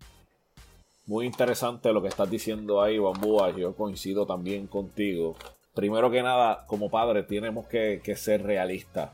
Muy 1.05 1.27
interesante 1.27 1.93
lo 1.93 2.01
que 2.01 2.07
estás 2.07 2.31
diciendo 2.31 2.81
ahí, 2.81 2.97
Bambúa. 2.97 3.55
Yo 3.55 3.75
coincido 3.75 4.25
también 4.25 4.65
contigo. 4.65 5.35
Primero 5.75 6.09
que 6.09 6.23
nada, 6.23 6.65
como 6.65 6.89
padre, 6.89 7.21
tenemos 7.21 7.67
que, 7.67 8.01
que 8.03 8.15
ser 8.15 8.41
realistas. 8.41 9.11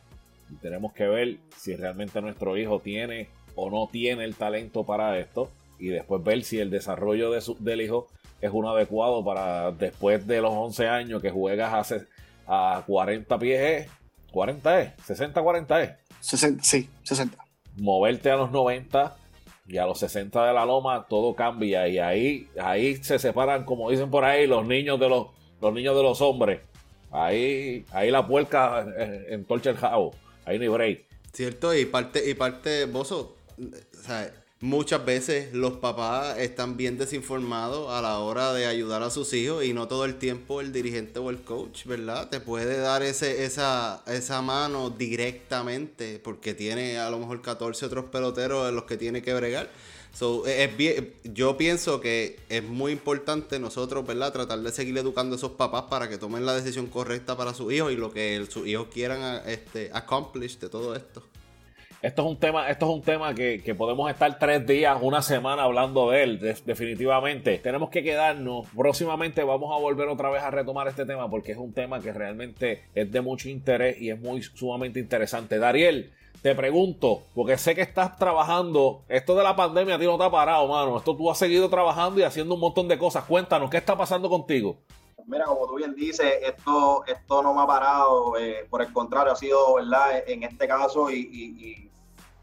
Tenemos 0.62 0.94
que 0.94 1.06
ver 1.06 1.40
si 1.58 1.76
realmente 1.76 2.22
nuestro 2.22 2.58
hijo 2.58 2.80
tiene 2.80 3.28
o 3.56 3.70
no 3.70 3.90
tiene 3.92 4.24
el 4.24 4.36
talento 4.36 4.86
para 4.86 5.20
esto 5.20 5.50
y 5.80 5.88
después 5.88 6.24
ver 6.24 6.44
si 6.44 6.60
el 6.60 6.70
desarrollo 6.70 7.32
de 7.32 7.42
su, 7.42 7.56
del 7.60 7.82
hijo 7.82 8.08
es 8.42 8.52
uno 8.54 8.72
adecuado 8.72 9.24
para 9.24 9.72
después 9.72 10.26
de 10.28 10.42
los 10.42 10.52
11 10.52 10.88
años 10.88 11.22
que 11.22 11.32
juegas 11.32 11.74
hace, 11.74 12.06
a 12.48 12.84
40 12.86 13.40
pies, 13.40 13.90
40 14.32 14.82
es, 14.82 14.94
60, 15.06 15.42
40 15.42 15.84
es. 15.84 15.92
60, 16.20 16.64
sí, 16.64 16.90
60. 17.04 17.38
Moverte 17.78 18.32
a 18.32 18.36
los 18.36 18.52
90 18.52 19.16
y 19.68 19.78
a 19.78 19.86
los 19.86 20.00
60 20.00 20.46
de 20.46 20.54
la 20.54 20.66
loma 20.66 21.06
todo 21.10 21.36
cambia 21.36 21.88
y 21.88 21.98
ahí, 21.98 22.48
ahí 22.62 22.96
se 22.98 23.20
separan, 23.20 23.66
como 23.66 23.90
dicen 23.90 24.10
por 24.10 24.24
ahí, 24.24 24.48
los 24.48 24.66
niños 24.66 25.00
de 25.00 25.10
los, 25.10 25.28
los 25.62 25.74
niños 25.74 25.96
de 25.96 26.04
los 26.04 26.22
hombres. 26.22 26.62
Ahí, 27.12 27.86
ahí 27.92 28.12
la 28.12 28.28
puerca 28.28 28.86
entorcha 29.30 29.70
el 29.70 29.78
jabo. 29.78 30.14
Ahí 30.46 30.58
no 30.58 30.64
hay 30.64 30.70
break. 30.70 31.06
Cierto, 31.34 31.74
y 31.74 31.86
parte, 31.86 32.30
y 32.30 32.34
parte, 32.34 32.86
Bozo, 32.86 33.36
o 33.58 34.04
sea, 34.04 34.32
muchas 34.62 35.06
veces 35.06 35.54
los 35.54 35.74
papás 35.74 36.38
están 36.40 36.78
bien 36.78 36.98
desinformados 36.98 37.92
a 37.92 38.02
la 38.02 38.20
hora 38.20 38.54
de 38.54 38.66
ayudar 38.66 39.04
a 39.04 39.10
sus 39.10 39.34
hijos 39.34 39.66
y 39.66 39.74
no 39.74 39.88
todo 39.88 40.06
el 40.06 40.16
tiempo 40.16 40.62
el 40.62 40.72
dirigente 40.72 41.20
o 41.20 41.30
el 41.30 41.42
coach, 41.42 41.86
¿verdad? 41.86 42.30
Te 42.30 42.40
puede 42.40 42.78
dar 42.78 43.04
ese, 43.04 43.44
esa, 43.44 44.02
esa 44.08 44.42
mano 44.42 44.90
directamente 44.90 46.20
porque 46.20 46.54
tiene 46.54 46.98
a 46.98 47.10
lo 47.10 47.20
mejor 47.20 47.42
14 47.42 47.86
otros 47.86 48.06
peloteros 48.06 48.70
en 48.70 48.76
los 48.76 48.86
que 48.86 48.98
tiene 48.98 49.22
que 49.22 49.34
bregar. 49.34 49.70
es 50.48 50.78
bien, 50.78 51.14
yo 51.26 51.58
pienso 51.58 52.00
que 52.00 52.40
es 52.48 52.64
muy 52.64 52.94
importante 52.94 53.60
nosotros, 53.60 54.08
¿verdad? 54.08 54.32
Tratar 54.32 54.60
de 54.62 54.72
seguir 54.72 54.98
educando 54.98 55.36
a 55.36 55.38
esos 55.38 55.52
papás 55.52 55.84
para 55.90 56.08
que 56.08 56.18
tomen 56.18 56.46
la 56.46 56.56
decisión 56.56 56.88
correcta 56.88 57.36
para 57.36 57.54
sus 57.54 57.74
hijos 57.74 57.92
y 57.92 57.98
lo 57.98 58.14
que 58.14 58.46
sus 58.50 58.66
hijos 58.68 58.88
quieran 58.94 59.42
este, 59.48 59.92
accomplish 59.94 60.60
de 60.60 60.70
todo 60.70 60.96
esto. 60.96 61.22
Esto 62.06 62.22
es 62.22 62.28
un 62.28 62.38
tema, 62.38 62.70
esto 62.70 62.86
es 62.86 62.92
un 62.94 63.02
tema 63.02 63.34
que, 63.34 63.76
podemos 63.76 64.12
estar 64.12 64.38
tres 64.38 64.68
días, 64.68 64.96
una 65.02 65.24
semana 65.24 65.64
hablando 65.64 66.12
de 66.12 66.22
él, 66.22 66.40
definitivamente. 66.64 67.58
Tenemos 67.58 67.90
que 67.90 68.04
quedarnos. 68.04 68.68
Próximamente 68.78 69.44
vamos 69.44 69.76
a 69.76 69.82
volver 69.82 70.08
otra 70.10 70.30
vez 70.30 70.44
a 70.44 70.52
retomar 70.52 70.88
este 70.88 71.08
tema 71.08 71.28
porque 71.32 71.54
es 71.54 71.58
un 71.58 71.74
tema 71.74 72.00
que 72.00 72.14
realmente 72.14 72.84
es 72.94 73.12
de 73.12 73.22
mucho 73.22 73.50
interés 73.50 74.00
y 74.00 74.12
es 74.12 74.20
muy 74.20 74.44
sumamente 74.44 75.00
interesante. 75.00 75.58
Dariel, 75.58 76.14
te 76.44 76.54
pregunto, 76.54 77.24
porque 77.34 77.58
sé 77.58 77.74
que 77.74 77.82
estás 77.82 78.20
trabajando, 78.20 79.02
esto 79.10 79.34
de 79.34 79.42
la 79.42 79.56
pandemia 79.56 79.96
a 79.96 79.98
ti 79.98 80.06
no 80.06 80.20
te 80.20 80.26
ha 80.26 80.30
parado, 80.30 80.68
mano. 80.68 80.98
Esto 80.98 81.18
tú 81.18 81.32
has 81.32 81.40
seguido 81.40 81.72
trabajando 81.72 82.20
y 82.20 82.24
haciendo 82.24 82.54
un 82.54 82.60
montón 82.60 82.88
de 82.88 83.00
cosas. 83.00 83.24
Cuéntanos, 83.24 83.72
¿qué 83.72 83.78
está 83.78 83.98
pasando 83.98 84.30
contigo? 84.30 84.78
Mira, 85.26 85.46
como 85.46 85.66
tú 85.66 85.78
bien 85.78 85.96
dices, 85.96 86.34
esto, 86.44 87.04
esto 87.08 87.42
no 87.42 87.52
me 87.56 87.64
ha 87.64 87.66
parado, 87.66 88.38
eh, 88.38 88.68
por 88.70 88.84
el 88.84 88.94
contrario, 88.94 89.34
ha 89.34 89.36
sido, 89.36 89.74
¿verdad? 89.74 90.24
En 90.28 90.44
este 90.44 90.68
caso 90.68 91.10
y 91.10 91.85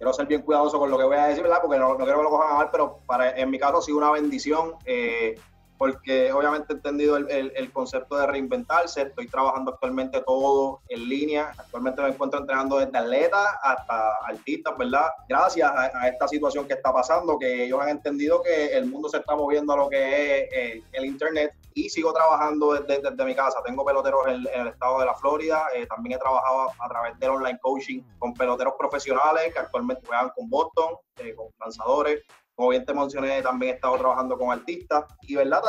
quiero 0.02 0.12
ser 0.12 0.26
bien 0.26 0.42
cuidadoso 0.42 0.80
con 0.80 0.90
lo 0.90 0.98
que 0.98 1.04
voy 1.04 1.16
a 1.16 1.26
decir, 1.26 1.44
¿verdad? 1.44 1.58
Porque 1.62 1.78
no, 1.78 1.96
quiero 1.96 2.16
que 2.16 2.22
lo 2.24 2.30
cojan 2.30 2.50
a 2.50 2.54
mal, 2.56 2.68
pero 2.72 2.98
para, 3.06 3.38
en 3.38 3.48
mi 3.48 3.56
caso 3.56 3.78
ha 3.78 3.82
sido 3.82 3.98
una 3.98 4.10
bendición, 4.10 4.72
eh, 4.84 5.38
porque 5.82 6.32
obviamente 6.32 6.72
he 6.72 6.76
entendido 6.76 7.16
el, 7.16 7.72
concepto 7.72 8.16
de 8.16 8.28
reinventarse. 8.28 9.02
Estoy 9.02 9.26
trabajando 9.26 9.72
actualmente 9.72 10.22
todo 10.24 10.80
en 10.88 11.08
línea. 11.08 11.52
Actualmente 11.58 12.00
me 12.02 12.10
encuentro 12.10 12.38
entrenando 12.38 12.78
desde 12.78 12.96
atletas 12.96 13.48
hasta 13.60 14.14
artistas, 14.28 14.78
¿verdad? 14.78 15.10
Gracias 15.28 15.68
a, 15.68 16.06
esta 16.06 16.28
situación 16.28 16.68
que 16.68 16.74
está 16.74 16.92
pasando, 16.92 17.36
que 17.36 17.64
ellos 17.64 17.80
han 17.80 17.88
entendido 17.88 18.40
que 18.44 18.66
el 18.66 18.86
mundo 18.86 19.08
se 19.08 19.16
está 19.16 19.34
moviendo 19.34 19.72
a 19.72 19.76
lo 19.78 19.88
que 19.88 19.98
es 19.98 20.52
eh, 20.52 20.82
el 20.92 21.04
Internet 21.04 21.52
y 21.74 21.88
sigo 21.90 22.12
trabajando 22.12 22.74
desde, 22.74 23.24
mi 23.24 23.34
casa. 23.34 23.58
Tengo 23.66 23.84
peloteros 23.84 24.24
en, 24.28 24.46
el 24.54 24.68
estado 24.68 25.00
de 25.00 25.06
la 25.06 25.14
Florida. 25.14 25.66
Eh, 25.74 25.84
también 25.88 26.14
he 26.16 26.20
trabajado 26.20 26.70
a, 26.78 26.88
través 26.88 27.18
del 27.18 27.30
online 27.30 27.58
coaching 27.60 28.02
con 28.20 28.34
peloteros 28.34 28.74
profesionales 28.78 29.52
que 29.52 29.58
actualmente 29.58 30.06
juegan 30.06 30.30
con 30.36 30.48
Boston, 30.48 30.94
eh, 31.16 31.34
con 31.34 31.48
lanzadores. 31.58 32.22
Como 32.54 32.68
bien 32.68 32.84
te 32.84 32.94
mencioné, 32.94 33.42
también 33.42 33.72
he 33.72 33.74
estado 33.76 33.96
trabajando 33.96 34.38
con 34.38 34.50
artistas. 34.50 35.04
Y 35.22 35.36
verdad, 35.36 35.62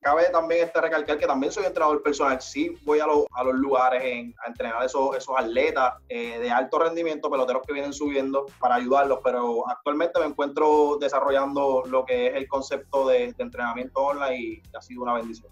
cabe 0.00 0.24
también 0.30 0.64
este 0.64 0.80
recalcar 0.80 1.18
que 1.18 1.26
también 1.26 1.52
soy 1.52 1.64
entrenador 1.64 2.02
personal. 2.02 2.40
Sí 2.40 2.76
voy 2.84 3.00
a, 3.00 3.04
a 3.04 3.44
los 3.44 3.54
lugares 3.54 4.02
a 4.44 4.48
entrenar 4.48 4.84
esos, 4.84 5.16
esos 5.16 5.34
atletas 5.36 5.94
eh, 6.08 6.38
de 6.38 6.50
alto 6.50 6.78
rendimiento, 6.78 7.30
peloteros 7.30 7.62
que 7.66 7.72
vienen 7.72 7.92
subiendo 7.92 8.46
para 8.60 8.76
ayudarlos, 8.76 9.18
pero 9.22 9.68
actualmente 9.68 10.20
me 10.20 10.26
encuentro 10.26 10.96
desarrollando 11.00 11.82
lo 11.86 12.04
que 12.04 12.28
es 12.28 12.34
el 12.34 12.48
concepto 12.48 13.08
de, 13.08 13.34
entrenamiento 13.38 14.00
online 14.00 14.40
y 14.40 14.62
ha 14.76 14.80
sido 14.80 15.02
una 15.02 15.14
bendición. 15.14 15.50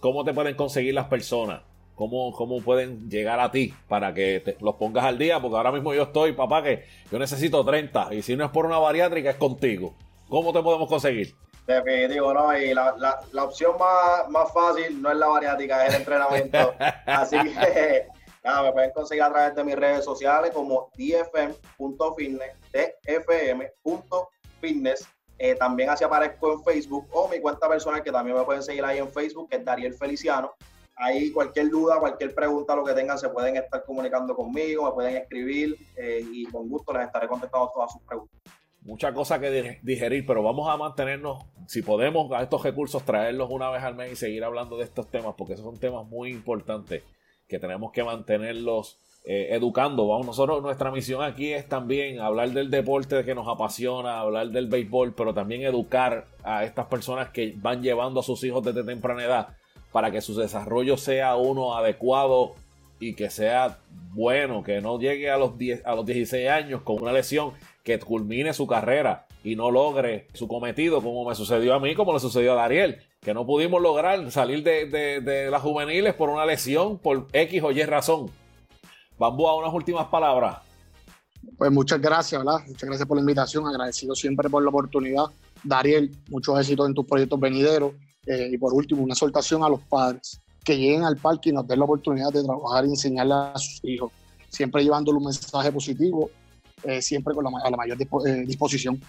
¿Cómo 0.00 0.24
te 0.24 0.32
pueden 0.32 0.54
conseguir 0.54 0.94
las 0.94 1.06
personas? 1.06 1.62
¿Cómo, 1.94 2.32
¿Cómo, 2.32 2.60
pueden 2.60 3.10
llegar 3.10 3.40
a 3.40 3.50
ti 3.50 3.74
para 3.88 4.14
que 4.14 4.40
te, 4.40 4.56
los 4.60 4.76
pongas 4.76 5.04
al 5.04 5.18
día? 5.18 5.40
Porque 5.40 5.56
ahora 5.56 5.72
mismo 5.72 5.92
yo 5.94 6.04
estoy, 6.04 6.32
papá, 6.32 6.62
que 6.62 6.84
yo 7.10 7.18
necesito 7.18 7.64
30 7.64 8.14
y 8.14 8.22
si 8.22 8.36
no 8.36 8.44
es 8.44 8.50
por 8.52 8.66
una 8.66 8.78
bariátrica 8.78 9.30
es 9.30 9.36
contigo. 9.36 9.96
¿Cómo 10.28 10.52
te 10.52 10.62
podemos 10.62 10.88
conseguir? 10.88 11.34
Definitivo, 11.66 12.34
¿no? 12.34 12.56
Y 12.56 12.74
la, 12.74 12.94
la, 12.98 13.20
la 13.32 13.44
opción 13.44 13.76
más, 13.78 14.28
más, 14.28 14.52
fácil 14.52 15.00
no 15.00 15.10
es 15.10 15.16
la 15.16 15.26
variática, 15.26 15.86
es 15.86 15.94
el 15.94 16.00
entrenamiento. 16.00 16.74
Así 17.06 17.38
que 17.38 18.06
nada, 18.44 18.62
me 18.62 18.72
pueden 18.72 18.90
conseguir 18.92 19.22
a 19.22 19.30
través 19.30 19.54
de 19.54 19.64
mis 19.64 19.76
redes 19.76 20.04
sociales 20.04 20.50
como 20.52 20.90
dfm.fitness, 20.96 22.52
dfm.fitness. 23.06 25.08
Eh, 25.40 25.54
también 25.54 25.88
así 25.88 26.02
aparezco 26.02 26.54
en 26.54 26.64
Facebook 26.64 27.06
o 27.12 27.28
mi 27.28 27.40
cuenta 27.40 27.68
personal 27.68 28.02
que 28.02 28.10
también 28.10 28.36
me 28.36 28.42
pueden 28.42 28.60
seguir 28.60 28.84
ahí 28.84 28.98
en 28.98 29.08
Facebook, 29.08 29.48
que 29.48 29.56
es 29.56 29.64
Dariel 29.64 29.94
Feliciano. 29.94 30.52
Ahí 30.96 31.30
cualquier 31.30 31.70
duda, 31.70 32.00
cualquier 32.00 32.34
pregunta, 32.34 32.74
lo 32.74 32.82
que 32.82 32.92
tengan, 32.92 33.16
se 33.18 33.28
pueden 33.28 33.56
estar 33.56 33.84
comunicando 33.84 34.34
conmigo, 34.34 34.86
me 34.86 34.92
pueden 34.92 35.16
escribir 35.16 35.76
eh, 35.96 36.26
y 36.32 36.44
con 36.46 36.68
gusto 36.68 36.92
les 36.92 37.06
estaré 37.06 37.28
contestando 37.28 37.70
todas 37.72 37.92
sus 37.92 38.02
preguntas 38.02 38.57
mucha 38.88 39.12
cosa 39.12 39.38
que 39.38 39.78
digerir, 39.82 40.24
pero 40.26 40.42
vamos 40.42 40.66
a 40.70 40.78
mantenernos, 40.78 41.44
si 41.66 41.82
podemos, 41.82 42.32
a 42.32 42.42
estos 42.42 42.62
recursos, 42.62 43.02
traerlos 43.04 43.50
una 43.50 43.68
vez 43.68 43.82
al 43.82 43.94
mes 43.94 44.12
y 44.12 44.16
seguir 44.16 44.42
hablando 44.42 44.78
de 44.78 44.84
estos 44.84 45.10
temas, 45.10 45.34
porque 45.36 45.52
esos 45.52 45.66
son 45.66 45.78
temas 45.78 46.06
muy 46.06 46.30
importantes 46.30 47.02
que 47.46 47.58
tenemos 47.58 47.92
que 47.92 48.02
mantenerlos 48.02 48.98
eh, 49.26 49.48
educando. 49.50 50.08
Vamos, 50.08 50.24
nosotros, 50.24 50.62
nuestra 50.62 50.90
misión 50.90 51.22
aquí 51.22 51.52
es 51.52 51.68
también 51.68 52.18
hablar 52.20 52.48
del 52.52 52.70
deporte 52.70 53.26
que 53.26 53.34
nos 53.34 53.46
apasiona, 53.46 54.20
hablar 54.20 54.48
del 54.48 54.68
béisbol, 54.68 55.12
pero 55.12 55.34
también 55.34 55.60
educar 55.62 56.26
a 56.42 56.64
estas 56.64 56.86
personas 56.86 57.28
que 57.28 57.52
van 57.58 57.82
llevando 57.82 58.20
a 58.20 58.22
sus 58.22 58.42
hijos 58.42 58.64
desde 58.64 58.84
temprana 58.84 59.22
edad 59.22 59.48
para 59.92 60.10
que 60.10 60.22
su 60.22 60.34
desarrollo 60.34 60.96
sea 60.96 61.36
uno 61.36 61.76
adecuado 61.76 62.54
y 63.00 63.14
que 63.14 63.28
sea 63.28 63.80
bueno, 64.12 64.62
que 64.62 64.80
no 64.80 64.98
llegue 64.98 65.30
a 65.30 65.36
los, 65.36 65.58
10, 65.58 65.84
a 65.84 65.94
los 65.94 66.06
16 66.06 66.48
años 66.48 66.80
con 66.82 67.02
una 67.02 67.12
lesión 67.12 67.52
que 67.88 67.98
culmine 67.98 68.52
su 68.52 68.66
carrera 68.66 69.26
y 69.42 69.56
no 69.56 69.70
logre 69.70 70.28
su 70.34 70.46
cometido, 70.46 71.02
como 71.02 71.26
me 71.26 71.34
sucedió 71.34 71.72
a 71.72 71.80
mí, 71.80 71.94
como 71.94 72.12
le 72.12 72.20
sucedió 72.20 72.52
a 72.52 72.56
Dariel, 72.56 72.98
que 73.18 73.32
no 73.32 73.46
pudimos 73.46 73.80
lograr 73.80 74.30
salir 74.30 74.62
de, 74.62 74.86
de 75.22 75.50
las 75.50 75.62
juveniles 75.62 76.12
por 76.12 76.28
una 76.28 76.44
lesión, 76.44 76.98
por 76.98 77.28
X 77.32 77.62
o 77.62 77.70
Y 77.70 77.82
razón. 77.84 78.30
Bambú, 79.18 79.48
a 79.48 79.56
unas 79.56 79.72
últimas 79.72 80.06
palabras. 80.08 80.58
Pues 81.56 81.72
muchas 81.72 81.98
gracias, 81.98 82.44
¿verdad? 82.44 82.60
Muchas 82.66 82.86
gracias 82.86 83.08
por 83.08 83.16
la 83.16 83.22
invitación, 83.22 83.66
agradecido 83.66 84.14
siempre 84.14 84.50
por 84.50 84.62
la 84.62 84.68
oportunidad. 84.68 85.24
Dariel, 85.64 86.14
muchos 86.28 86.60
éxitos 86.60 86.86
en 86.86 86.94
tus 86.94 87.06
proyectos 87.06 87.40
venideros. 87.40 87.92
Eh, 88.26 88.50
y 88.52 88.58
por 88.58 88.74
último, 88.74 89.02
una 89.02 89.14
exhortación 89.14 89.64
a 89.64 89.68
los 89.70 89.80
padres 89.80 90.42
que 90.62 90.76
lleguen 90.76 91.04
al 91.04 91.16
parque 91.16 91.48
y 91.48 91.52
nos 91.52 91.66
den 91.66 91.78
la 91.78 91.86
oportunidad 91.86 92.30
de 92.30 92.44
trabajar 92.44 92.84
y 92.84 92.90
enseñarle 92.90 93.32
a 93.32 93.54
sus 93.56 93.80
hijos, 93.82 94.12
siempre 94.50 94.84
llevándole 94.84 95.16
un 95.16 95.24
mensaje 95.24 95.72
positivo, 95.72 96.30
eh, 96.84 97.02
siempre 97.02 97.34
con 97.34 97.44
la, 97.44 97.50
a 97.62 97.70
la 97.70 97.76
mayor 97.76 97.98
eh, 98.00 98.44
disposición. 98.46 99.00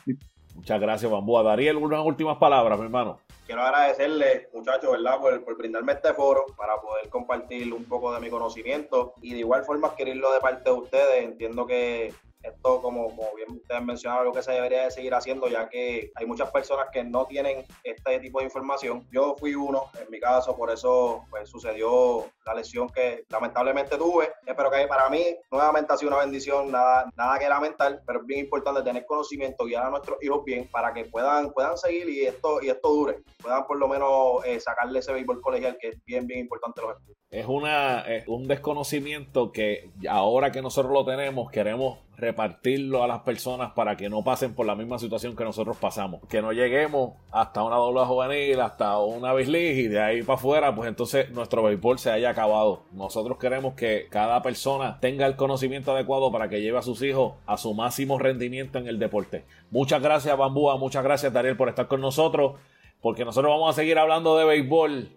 Muchas 0.55 0.79
gracias, 0.81 1.09
Bambú. 1.09 1.37
A 1.37 1.43
Dariel, 1.43 1.77
unas 1.77 2.05
últimas 2.05 2.37
palabras, 2.37 2.77
mi 2.77 2.85
hermano. 2.85 3.19
Quiero 3.45 3.61
agradecerle, 3.61 4.49
muchachos, 4.53 4.91
¿verdad?, 4.91 5.19
por, 5.19 5.43
por, 5.43 5.57
brindarme 5.57 5.93
este 5.93 6.13
foro 6.13 6.45
para 6.55 6.79
poder 6.81 7.09
compartir 7.09 7.73
un 7.73 7.85
poco 7.85 8.13
de 8.13 8.19
mi 8.19 8.29
conocimiento 8.29 9.13
y 9.21 9.33
de 9.33 9.39
igual 9.39 9.63
forma 9.63 9.87
adquirirlo 9.87 10.31
de 10.33 10.39
parte 10.39 10.69
de 10.69 10.75
ustedes. 10.75 11.23
Entiendo 11.23 11.65
que 11.65 12.13
esto, 12.43 12.81
como, 12.81 13.15
como 13.15 13.35
bien 13.35 13.51
ustedes 13.51 13.81
mencionaron, 13.81 14.25
lo 14.25 14.33
que 14.33 14.41
se 14.41 14.51
debería 14.51 14.83
de 14.83 14.91
seguir 14.91 15.13
haciendo, 15.13 15.47
ya 15.47 15.67
que 15.67 16.11
hay 16.15 16.25
muchas 16.25 16.49
personas 16.51 16.87
que 16.91 17.03
no 17.03 17.25
tienen 17.25 17.65
este 17.83 18.19
tipo 18.19 18.39
de 18.39 18.45
información. 18.45 19.05
Yo 19.11 19.35
fui 19.37 19.55
uno, 19.55 19.85
en 20.01 20.09
mi 20.09 20.19
caso, 20.19 20.55
por 20.55 20.71
eso 20.71 21.25
pues, 21.29 21.49
sucedió 21.49 22.25
la 22.45 22.53
lesión 22.53 22.89
que 22.89 23.25
lamentablemente 23.29 23.97
tuve. 23.97 24.31
Pero 24.45 24.71
que 24.71 24.87
para 24.87 25.09
mí, 25.09 25.23
nuevamente 25.51 25.93
ha 25.93 25.97
sido 25.97 26.11
una 26.11 26.21
bendición, 26.21 26.71
nada, 26.71 27.09
nada 27.15 27.39
que 27.39 27.49
lamentar, 27.49 28.01
pero 28.05 28.21
es 28.21 28.25
bien 28.25 28.41
importante 28.41 28.81
tener 28.81 29.05
conocimiento, 29.05 29.65
guiar 29.65 29.85
a 29.85 29.89
nuestros 29.89 30.21
hijos 30.23 30.43
bien 30.45 30.67
para 30.71 30.93
que 30.93 31.05
puedan, 31.05 31.51
puedan 31.51 31.77
seguir 31.77 32.09
y 32.09 32.25
esto, 32.25 32.61
y 32.61 32.69
esto 32.69 32.89
dure, 32.89 33.21
puedan 33.41 33.65
por 33.65 33.77
lo 33.77 33.87
menos 33.87 34.45
eh, 34.45 34.59
sacarle 34.59 34.99
ese 34.99 35.13
béisbol 35.13 35.41
colegial 35.41 35.77
que 35.79 35.89
es 35.89 36.05
bien, 36.05 36.25
bien 36.27 36.41
importante 36.41 36.81
los 36.81 36.97
estudios. 36.97 37.17
Es, 37.29 37.45
una, 37.45 38.01
es 38.01 38.27
un 38.27 38.47
desconocimiento 38.47 39.51
que 39.51 39.91
ahora 40.09 40.51
que 40.51 40.61
nosotros 40.61 40.91
lo 40.91 41.05
tenemos, 41.05 41.51
queremos 41.51 41.99
repartirlo 42.19 43.03
a 43.03 43.07
las 43.07 43.19
personas 43.21 43.71
para 43.71 43.95
que 43.95 44.09
no 44.09 44.23
pasen 44.23 44.53
por 44.53 44.65
la 44.65 44.75
misma 44.75 44.99
situación 44.99 45.35
que 45.35 45.43
nosotros 45.43 45.77
pasamos. 45.77 46.21
Que 46.29 46.41
no 46.41 46.51
lleguemos 46.51 47.13
hasta 47.31 47.63
una 47.63 47.77
doble 47.77 48.05
juvenil, 48.05 48.59
hasta 48.59 48.99
una 48.99 49.33
bislig 49.33 49.77
y 49.77 49.87
de 49.87 50.01
ahí 50.01 50.23
para 50.23 50.37
afuera, 50.37 50.75
pues 50.75 50.89
entonces 50.89 51.31
nuestro 51.31 51.63
béisbol 51.63 51.99
se 51.99 52.11
haya 52.11 52.29
acabado. 52.29 52.83
Nosotros 52.91 53.37
queremos 53.37 53.73
que 53.73 54.07
cada 54.09 54.41
persona 54.41 54.99
tenga 54.99 55.25
el 55.25 55.35
conocimiento 55.35 55.91
adecuado 55.91 56.31
para 56.31 56.49
que 56.49 56.61
lleve 56.61 56.77
a 56.77 56.83
sus 56.83 57.01
hijos 57.01 57.33
a 57.45 57.57
su 57.57 57.73
máximo 57.73 58.19
rendimiento 58.19 58.77
en 58.77 58.87
el 58.87 58.99
deporte. 58.99 59.45
Muchas 59.71 60.01
gracias, 60.01 60.37
Bambúa. 60.37 60.77
Muchas 60.77 61.03
gracias, 61.03 61.33
Dariel, 61.33 61.57
por 61.57 61.69
estar 61.69 61.87
con 61.87 62.01
nosotros. 62.01 62.59
Porque 63.01 63.25
nosotros 63.25 63.51
vamos 63.51 63.69
a 63.69 63.79
seguir 63.79 63.97
hablando 63.97 64.37
de 64.37 64.45
béisbol. 64.45 65.09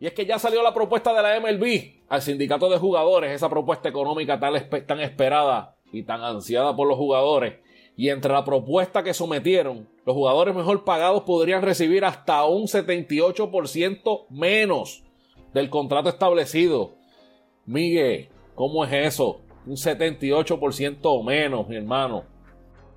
Y 0.00 0.06
es 0.06 0.12
que 0.12 0.26
ya 0.26 0.38
salió 0.38 0.62
la 0.62 0.74
propuesta 0.74 1.12
de 1.12 1.22
la 1.22 1.40
MLB 1.40 1.98
al 2.08 2.22
sindicato 2.22 2.70
de 2.70 2.78
jugadores, 2.78 3.32
esa 3.32 3.48
propuesta 3.48 3.88
económica 3.88 4.38
tan 4.38 5.00
esperada 5.00 5.77
y 5.92 6.02
tan 6.02 6.22
ansiada 6.22 6.74
por 6.74 6.88
los 6.88 6.96
jugadores. 6.96 7.54
Y 7.96 8.10
entre 8.10 8.32
la 8.32 8.44
propuesta 8.44 9.02
que 9.02 9.14
sometieron, 9.14 9.88
los 10.06 10.14
jugadores 10.14 10.54
mejor 10.54 10.84
pagados 10.84 11.24
podrían 11.24 11.62
recibir 11.62 12.04
hasta 12.04 12.44
un 12.44 12.64
78% 12.64 14.26
menos 14.30 15.02
del 15.52 15.68
contrato 15.68 16.08
establecido. 16.08 16.92
Miguel, 17.66 18.28
¿cómo 18.54 18.84
es 18.84 18.92
eso? 18.92 19.40
Un 19.66 19.76
78% 19.76 21.24
menos, 21.24 21.68
mi 21.68 21.76
hermano. 21.76 22.24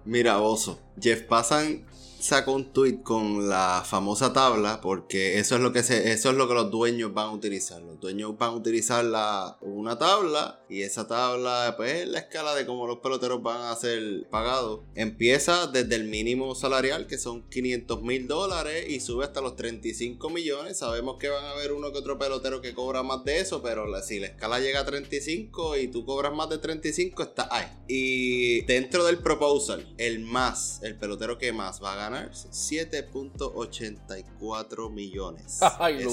Mira, 0.05 0.41
Oso, 0.41 0.79
Jeff 0.99 1.23
Passan 1.23 1.85
sacó 2.21 2.53
un 2.53 2.71
tweet 2.71 3.01
con 3.01 3.49
la 3.49 3.83
famosa 3.85 4.31
tabla 4.31 4.79
porque 4.79 5.39
eso 5.39 5.55
es 5.55 5.61
lo 5.61 5.73
que 5.73 5.79
eso 5.79 6.29
es 6.29 6.35
lo 6.35 6.47
que 6.47 6.53
los 6.53 6.69
dueños 6.69 7.13
van 7.13 7.27
a 7.27 7.31
utilizar. 7.31 7.81
Los 7.81 7.99
dueños 7.99 8.37
van 8.37 8.51
a 8.51 8.53
utilizar 8.53 9.03
la, 9.03 9.57
una 9.61 9.97
tabla 9.97 10.63
y 10.69 10.83
esa 10.83 11.07
tabla 11.07 11.73
pues 11.77 12.01
es 12.01 12.07
la 12.07 12.19
escala 12.19 12.53
de 12.53 12.65
cómo 12.65 12.85
los 12.85 12.99
peloteros 12.99 13.41
van 13.41 13.61
a 13.63 13.75
ser 13.75 14.27
pagados. 14.29 14.81
Empieza 14.95 15.67
desde 15.67 15.95
el 15.95 16.05
mínimo 16.05 16.53
salarial 16.53 17.07
que 17.07 17.17
son 17.17 17.49
500 17.49 18.03
mil 18.03 18.27
dólares 18.27 18.85
y 18.87 18.99
sube 18.99 19.25
hasta 19.25 19.41
los 19.41 19.55
35 19.55 20.29
millones. 20.29 20.77
Sabemos 20.77 21.17
que 21.17 21.29
van 21.29 21.43
a 21.43 21.51
haber 21.51 21.71
uno 21.71 21.91
que 21.91 21.97
otro 21.97 22.19
pelotero 22.19 22.61
que 22.61 22.75
cobra 22.75 23.01
más 23.01 23.23
de 23.25 23.39
eso, 23.39 23.63
pero 23.63 23.85
si 24.01 24.19
la 24.19 24.27
escala 24.27 24.59
llega 24.59 24.81
a 24.81 24.85
35 24.85 25.77
y 25.77 25.87
tú 25.87 26.05
cobras 26.05 26.33
más 26.33 26.49
de 26.49 26.59
35 26.59 27.23
está 27.23 27.47
ahí. 27.51 27.65
Y 27.87 28.61
dentro 28.61 29.03
del 29.05 29.17
proposal, 29.17 29.93
el 29.97 30.19
más, 30.19 30.81
el 30.83 30.95
pelotero 30.97 31.37
que 31.37 31.51
más 31.51 31.83
va 31.83 31.93
a 31.93 31.95
ganar 31.95 32.10
7.84 32.11 34.91
millones. 34.91 35.59
Ay, 35.79 35.99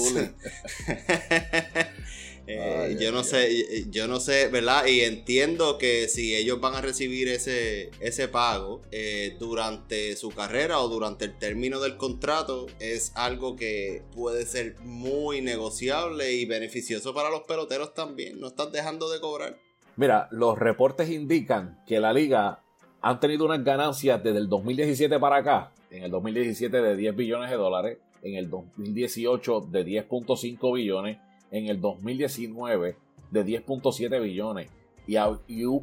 eh, 2.47 2.97
yo 2.99 3.11
no 3.11 3.23
sé, 3.23 3.85
yo 3.89 4.07
no 4.07 4.19
sé, 4.19 4.47
¿verdad? 4.47 4.87
Y 4.87 5.01
entiendo 5.01 5.77
que 5.77 6.07
si 6.07 6.35
ellos 6.35 6.59
van 6.59 6.73
a 6.75 6.81
recibir 6.81 7.27
ese, 7.27 7.91
ese 7.99 8.27
pago 8.27 8.81
eh, 8.91 9.35
durante 9.39 10.15
su 10.15 10.31
carrera 10.31 10.79
o 10.79 10.89
durante 10.89 11.25
el 11.25 11.37
término 11.37 11.79
del 11.79 11.97
contrato, 11.97 12.65
es 12.79 13.11
algo 13.15 13.55
que 13.55 14.03
puede 14.13 14.45
ser 14.45 14.79
muy 14.81 15.41
negociable 15.41 16.33
y 16.33 16.45
beneficioso 16.45 17.13
para 17.13 17.29
los 17.29 17.41
peloteros 17.41 17.93
también. 17.93 18.39
No 18.39 18.47
están 18.47 18.71
dejando 18.71 19.11
de 19.11 19.19
cobrar. 19.19 19.57
Mira, 19.95 20.27
los 20.31 20.57
reportes 20.57 21.09
indican 21.09 21.83
que 21.85 21.99
la 21.99 22.13
liga 22.13 22.63
han 23.01 23.19
tenido 23.19 23.45
unas 23.45 23.63
ganancias 23.63 24.23
desde 24.23 24.39
el 24.39 24.49
2017 24.49 25.19
para 25.19 25.37
acá 25.37 25.71
en 25.91 26.03
el 26.03 26.11
2017 26.11 26.81
de 26.81 26.95
10 26.95 27.15
billones 27.15 27.49
de 27.49 27.55
dólares, 27.55 27.97
en 28.21 28.35
el 28.35 28.49
2018 28.49 29.61
de 29.71 29.85
10.5 29.85 30.73
billones, 30.73 31.17
en 31.51 31.67
el 31.67 31.79
2019 31.81 32.95
de 33.31 33.45
10.7 33.45 34.21
billones. 34.21 34.69
Y, 35.07 35.17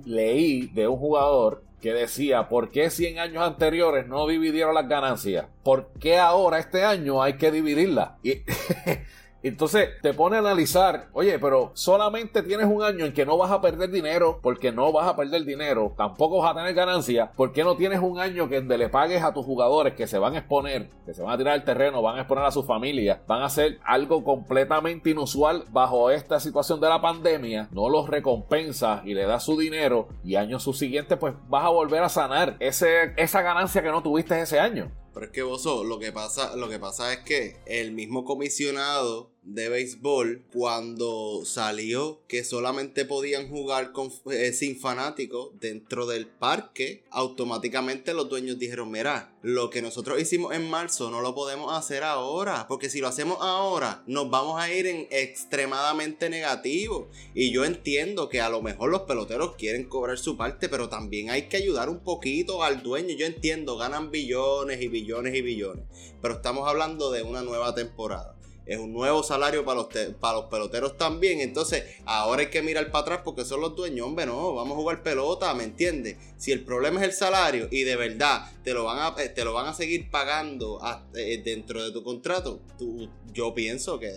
leí 0.04 0.68
de 0.68 0.86
un 0.86 0.98
jugador 0.98 1.64
que 1.80 1.92
decía, 1.92 2.48
¿por 2.48 2.70
qué 2.70 2.90
100 2.90 3.18
años 3.18 3.42
anteriores 3.42 4.06
no 4.06 4.26
dividieron 4.26 4.74
las 4.74 4.88
ganancias? 4.88 5.46
¿Por 5.64 5.92
qué 5.98 6.18
ahora 6.18 6.58
este 6.58 6.84
año 6.84 7.22
hay 7.22 7.34
que 7.36 7.50
dividirlas? 7.50 8.12
Y 8.22 8.34
Entonces 9.42 9.90
te 10.02 10.12
pone 10.12 10.36
a 10.36 10.40
analizar, 10.40 11.08
oye, 11.12 11.38
pero 11.38 11.70
solamente 11.74 12.42
tienes 12.42 12.66
un 12.66 12.82
año 12.82 13.04
en 13.04 13.12
que 13.12 13.26
no 13.26 13.36
vas 13.36 13.50
a 13.50 13.60
perder 13.60 13.90
dinero, 13.90 14.40
porque 14.42 14.72
no 14.72 14.92
vas 14.92 15.06
a 15.06 15.16
perder 15.16 15.44
dinero, 15.44 15.94
tampoco 15.96 16.38
vas 16.38 16.50
a 16.50 16.54
tener 16.54 16.74
ganancia, 16.74 17.30
¿por 17.36 17.52
qué 17.52 17.62
no 17.62 17.76
tienes 17.76 18.00
un 18.00 18.18
año 18.18 18.48
que 18.48 18.56
donde 18.56 18.78
le 18.78 18.88
pagues 18.88 19.22
a 19.22 19.32
tus 19.32 19.44
jugadores 19.44 19.94
que 19.94 20.06
se 20.06 20.18
van 20.18 20.34
a 20.34 20.38
exponer, 20.38 20.90
que 21.04 21.14
se 21.14 21.22
van 21.22 21.34
a 21.34 21.38
tirar 21.38 21.54
al 21.54 21.64
terreno, 21.64 22.02
van 22.02 22.16
a 22.16 22.20
exponer 22.20 22.44
a 22.44 22.50
su 22.50 22.64
familia, 22.64 23.22
van 23.26 23.42
a 23.42 23.46
hacer 23.46 23.78
algo 23.84 24.24
completamente 24.24 25.10
inusual 25.10 25.64
bajo 25.70 26.10
esta 26.10 26.40
situación 26.40 26.80
de 26.80 26.88
la 26.88 27.00
pandemia, 27.00 27.68
no 27.70 27.88
los 27.88 28.08
recompensas 28.08 29.04
y 29.04 29.14
le 29.14 29.26
das 29.26 29.44
su 29.44 29.56
dinero 29.56 30.08
y 30.24 30.36
años 30.36 30.62
subsiguientes 30.62 31.18
pues 31.18 31.34
vas 31.48 31.64
a 31.64 31.70
volver 31.70 32.02
a 32.02 32.08
sanar 32.08 32.56
ese, 32.58 33.12
esa 33.16 33.42
ganancia 33.42 33.82
que 33.82 33.90
no 33.90 34.02
tuviste 34.02 34.40
ese 34.40 34.58
año? 34.58 34.90
Pero 35.16 35.28
es 35.28 35.32
que 35.32 35.42
vos, 35.42 35.64
lo 35.64 35.98
que 35.98 36.12
pasa, 36.12 36.56
lo 36.56 36.68
que 36.68 36.78
pasa 36.78 37.10
es 37.10 37.20
que 37.20 37.56
el 37.64 37.92
mismo 37.92 38.26
comisionado 38.26 39.30
de 39.46 39.68
béisbol 39.68 40.42
cuando 40.52 41.44
salió 41.44 42.20
que 42.26 42.42
solamente 42.42 43.04
podían 43.04 43.48
jugar 43.48 43.92
con, 43.92 44.12
eh, 44.30 44.52
sin 44.52 44.78
fanáticos 44.78 45.50
dentro 45.60 46.06
del 46.06 46.26
parque, 46.26 47.04
automáticamente 47.10 48.12
los 48.12 48.28
dueños 48.28 48.58
dijeron, 48.58 48.90
mira, 48.90 49.36
lo 49.42 49.70
que 49.70 49.82
nosotros 49.82 50.20
hicimos 50.20 50.52
en 50.52 50.68
marzo 50.68 51.10
no 51.10 51.20
lo 51.20 51.34
podemos 51.34 51.72
hacer 51.72 52.02
ahora, 52.02 52.66
porque 52.68 52.90
si 52.90 53.00
lo 53.00 53.06
hacemos 53.06 53.38
ahora 53.40 54.02
nos 54.08 54.28
vamos 54.30 54.60
a 54.60 54.72
ir 54.72 54.86
en 54.86 55.06
extremadamente 55.10 56.28
negativo. 56.28 57.08
Y 57.32 57.52
yo 57.52 57.64
entiendo 57.64 58.28
que 58.28 58.40
a 58.40 58.48
lo 58.48 58.62
mejor 58.62 58.90
los 58.90 59.02
peloteros 59.02 59.54
quieren 59.56 59.88
cobrar 59.88 60.18
su 60.18 60.36
parte, 60.36 60.68
pero 60.68 60.88
también 60.88 61.30
hay 61.30 61.42
que 61.42 61.58
ayudar 61.58 61.88
un 61.88 62.00
poquito 62.00 62.64
al 62.64 62.82
dueño. 62.82 63.14
Yo 63.16 63.26
entiendo, 63.26 63.76
ganan 63.76 64.10
billones 64.10 64.82
y 64.82 64.88
billones 64.88 65.34
y 65.36 65.42
billones, 65.42 65.84
pero 66.20 66.34
estamos 66.34 66.68
hablando 66.68 67.12
de 67.12 67.22
una 67.22 67.42
nueva 67.42 67.74
temporada 67.74 68.35
es 68.66 68.78
un 68.78 68.92
nuevo 68.92 69.22
salario 69.22 69.64
para 69.64 69.80
los, 69.80 69.86
para 70.20 70.38
los 70.38 70.46
peloteros 70.46 70.98
también. 70.98 71.40
Entonces, 71.40 71.84
ahora 72.04 72.42
hay 72.42 72.48
que 72.48 72.62
mirar 72.62 72.90
para 72.90 73.02
atrás 73.02 73.20
porque 73.24 73.44
son 73.44 73.60
los 73.60 73.76
dueños. 73.76 74.06
Hombre, 74.06 74.26
no, 74.26 74.54
vamos 74.54 74.72
a 74.72 74.80
jugar 74.80 75.02
pelota, 75.02 75.54
¿me 75.54 75.64
entiendes? 75.64 76.16
Si 76.36 76.50
el 76.52 76.64
problema 76.64 77.00
es 77.00 77.06
el 77.06 77.12
salario 77.12 77.68
y 77.70 77.84
de 77.84 77.96
verdad 77.96 78.50
te 78.64 78.74
lo 78.74 78.84
van 78.84 78.98
a, 78.98 79.22
eh, 79.22 79.28
te 79.28 79.44
lo 79.44 79.52
van 79.52 79.66
a 79.66 79.74
seguir 79.74 80.10
pagando 80.10 80.80
eh, 81.14 81.40
dentro 81.44 81.82
de 81.82 81.92
tu 81.92 82.02
contrato, 82.02 82.60
tú, 82.76 83.08
yo 83.32 83.54
pienso 83.54 84.00
que 84.00 84.12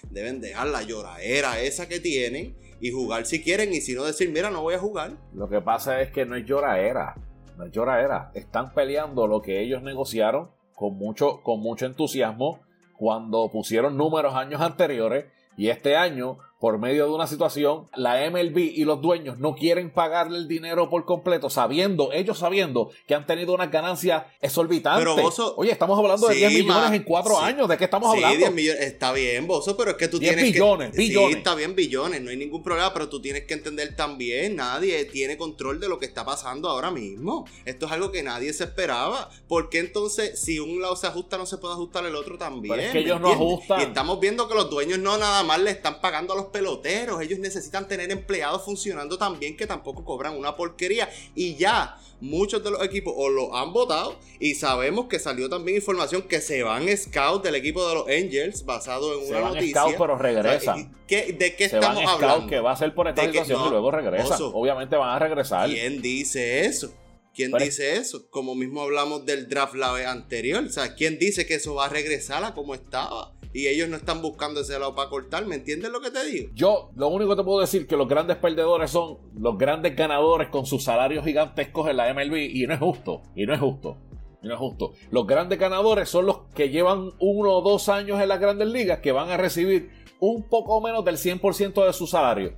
deben 0.10 0.40
dejar 0.40 0.66
la 0.66 0.82
lloradera 0.82 1.60
esa 1.60 1.88
que 1.88 2.00
tienen 2.00 2.56
y 2.80 2.90
jugar 2.90 3.26
si 3.26 3.42
quieren 3.42 3.72
y 3.72 3.80
si 3.80 3.94
no 3.94 4.04
decir, 4.04 4.30
mira, 4.30 4.50
no 4.50 4.62
voy 4.62 4.74
a 4.74 4.78
jugar. 4.78 5.12
Lo 5.32 5.48
que 5.48 5.60
pasa 5.60 6.00
es 6.00 6.10
que 6.10 6.26
no 6.26 6.34
es 6.36 6.44
lloradera, 6.44 7.14
no 7.56 7.64
es 7.64 7.72
lloradera. 7.72 8.32
Están 8.34 8.74
peleando 8.74 9.28
lo 9.28 9.40
que 9.40 9.62
ellos 9.62 9.82
negociaron 9.82 10.50
con 10.74 10.96
mucho, 10.96 11.40
con 11.42 11.60
mucho 11.60 11.86
entusiasmo 11.86 12.63
cuando 12.96 13.50
pusieron 13.50 13.96
números 13.96 14.34
años 14.34 14.60
anteriores 14.60 15.26
y 15.56 15.68
este 15.68 15.96
año 15.96 16.38
por 16.64 16.78
medio 16.78 17.04
de 17.04 17.12
una 17.12 17.26
situación, 17.26 17.90
la 17.94 18.30
MLB 18.30 18.56
y 18.56 18.84
los 18.84 19.02
dueños 19.02 19.38
no 19.38 19.54
quieren 19.54 19.90
pagarle 19.90 20.38
el 20.38 20.48
dinero 20.48 20.88
por 20.88 21.04
completo, 21.04 21.50
sabiendo, 21.50 22.10
ellos 22.10 22.38
sabiendo 22.38 22.90
que 23.06 23.14
han 23.14 23.26
tenido 23.26 23.52
una 23.52 23.66
ganancia 23.66 24.28
exorbitante. 24.40 25.04
Pero 25.04 25.30
Oye, 25.56 25.70
estamos 25.70 25.98
hablando 25.98 26.26
de 26.26 26.36
10 26.36 26.52
millones 26.64 26.92
en 26.92 27.02
cuatro 27.02 27.38
años, 27.38 27.68
¿de 27.68 27.76
qué 27.76 27.84
estamos 27.84 28.10
sí, 28.12 28.16
hablando? 28.16 28.38
10 28.38 28.54
millones, 28.54 28.80
está 28.80 29.12
bien, 29.12 29.46
Bozo, 29.46 29.76
pero 29.76 29.90
es 29.90 29.98
que 29.98 30.08
tú 30.08 30.18
tienes 30.18 30.42
billones, 30.42 30.92
que... 30.92 30.96
billones. 30.96 31.32
Sí, 31.32 31.36
está 31.36 31.54
bien, 31.54 31.74
billones, 31.74 32.22
no 32.22 32.30
hay 32.30 32.38
ningún 32.38 32.62
problema, 32.62 32.94
pero 32.94 33.10
tú 33.10 33.20
tienes 33.20 33.44
que 33.44 33.52
entender 33.52 33.94
también, 33.94 34.56
nadie 34.56 35.04
tiene 35.04 35.36
control 35.36 35.80
de 35.80 35.90
lo 35.90 35.98
que 35.98 36.06
está 36.06 36.24
pasando 36.24 36.70
ahora 36.70 36.90
mismo. 36.90 37.46
Esto 37.66 37.84
es 37.84 37.92
algo 37.92 38.10
que 38.10 38.22
nadie 38.22 38.54
se 38.54 38.64
esperaba. 38.64 39.28
¿Por 39.48 39.68
qué 39.68 39.80
entonces, 39.80 40.40
si 40.40 40.60
un 40.60 40.80
lado 40.80 40.96
se 40.96 41.08
ajusta, 41.08 41.36
no 41.36 41.44
se 41.44 41.58
puede 41.58 41.74
ajustar 41.74 42.06
el 42.06 42.16
otro 42.16 42.38
también? 42.38 42.74
Pero 42.74 42.86
es 42.86 42.92
que 42.92 43.00
ellos 43.00 43.20
no 43.20 43.32
ajustan. 43.32 43.80
Y 43.80 43.82
estamos 43.82 44.18
viendo 44.18 44.48
que 44.48 44.54
los 44.54 44.70
dueños 44.70 44.98
no 44.98 45.18
nada 45.18 45.42
más 45.42 45.60
le 45.60 45.70
están 45.70 46.00
pagando 46.00 46.32
a 46.32 46.36
los 46.36 46.53
peloteros. 46.54 47.20
Ellos 47.20 47.40
necesitan 47.40 47.88
tener 47.88 48.12
empleados 48.12 48.64
funcionando 48.64 49.18
también 49.18 49.56
que 49.56 49.66
tampoco 49.66 50.04
cobran 50.04 50.38
una 50.38 50.54
porquería. 50.54 51.10
Y 51.34 51.56
ya, 51.56 51.98
muchos 52.20 52.62
de 52.62 52.70
los 52.70 52.82
equipos 52.84 53.12
o 53.16 53.28
lo 53.28 53.56
han 53.56 53.72
votado 53.72 54.16
y 54.38 54.54
sabemos 54.54 55.06
que 55.06 55.18
salió 55.18 55.48
también 55.48 55.78
información 55.78 56.22
que 56.22 56.40
se 56.40 56.62
van 56.62 56.86
scouts 56.96 57.42
del 57.42 57.56
equipo 57.56 57.86
de 57.88 57.94
los 57.94 58.06
Angels 58.06 58.64
basado 58.64 59.18
en 59.20 59.28
una 59.28 59.40
van 59.40 59.54
noticia. 59.54 59.80
Scouts, 59.80 59.96
pero 59.98 60.16
regresan. 60.16 60.92
¿De 61.08 61.54
qué 61.56 61.64
estamos 61.64 62.04
hablando? 62.06 62.46
que 62.46 62.60
va 62.60 62.70
a 62.70 62.76
ser 62.76 62.94
por 62.94 63.08
esta 63.08 63.24
situación 63.24 63.66
y 63.66 63.70
luego 63.70 63.90
regresan. 63.90 64.38
Obviamente 64.40 64.94
van 64.94 65.10
a 65.10 65.18
regresar. 65.18 65.68
¿Quién 65.68 66.00
dice 66.00 66.66
eso? 66.66 66.94
¿Quién 67.34 67.50
dice 67.50 67.96
eso? 67.96 68.30
Como 68.30 68.54
mismo 68.54 68.82
hablamos 68.82 69.26
del 69.26 69.48
draft 69.48 69.74
la 69.74 69.90
vez 69.90 70.06
anterior. 70.06 70.62
O 70.62 70.70
sea, 70.70 70.94
¿quién 70.94 71.18
dice 71.18 71.46
que 71.46 71.54
eso 71.54 71.74
va 71.74 71.86
a 71.86 71.88
regresar 71.88 72.44
a 72.44 72.54
como 72.54 72.76
estaba? 72.76 73.32
Y 73.54 73.68
ellos 73.68 73.88
no 73.88 73.96
están 73.96 74.20
buscando 74.20 74.60
ese 74.60 74.78
lado 74.78 74.96
para 74.96 75.08
cortar. 75.08 75.46
¿Me 75.46 75.54
entiendes 75.54 75.90
lo 75.92 76.00
que 76.00 76.10
te 76.10 76.24
digo? 76.26 76.50
Yo, 76.54 76.90
lo 76.96 77.08
único 77.08 77.30
que 77.30 77.36
te 77.36 77.44
puedo 77.44 77.60
decir 77.60 77.86
que 77.86 77.96
los 77.96 78.08
grandes 78.08 78.36
perdedores 78.36 78.90
son 78.90 79.18
los 79.38 79.56
grandes 79.56 79.94
ganadores 79.94 80.48
con 80.48 80.66
sus 80.66 80.82
salarios 80.82 81.24
gigantescos 81.24 81.88
en 81.88 81.96
la 81.96 82.12
MLB 82.12 82.34
y 82.52 82.66
no 82.66 82.74
es 82.74 82.80
justo. 82.80 83.22
Y 83.36 83.46
no 83.46 83.54
es 83.54 83.60
justo. 83.60 83.96
Y 84.42 84.48
no 84.48 84.54
es 84.54 84.58
justo. 84.58 84.92
Los 85.10 85.28
grandes 85.28 85.60
ganadores 85.60 86.08
son 86.08 86.26
los 86.26 86.38
que 86.52 86.68
llevan 86.68 87.12
uno 87.20 87.52
o 87.52 87.62
dos 87.62 87.88
años 87.88 88.20
en 88.20 88.28
las 88.28 88.40
grandes 88.40 88.66
ligas 88.66 88.98
que 88.98 89.12
van 89.12 89.30
a 89.30 89.36
recibir 89.36 89.88
un 90.18 90.42
poco 90.48 90.80
menos 90.80 91.04
del 91.04 91.16
100% 91.16 91.86
de 91.86 91.92
su 91.92 92.08
salario. 92.08 92.56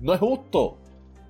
No 0.00 0.14
es 0.14 0.20
justo. 0.20 0.78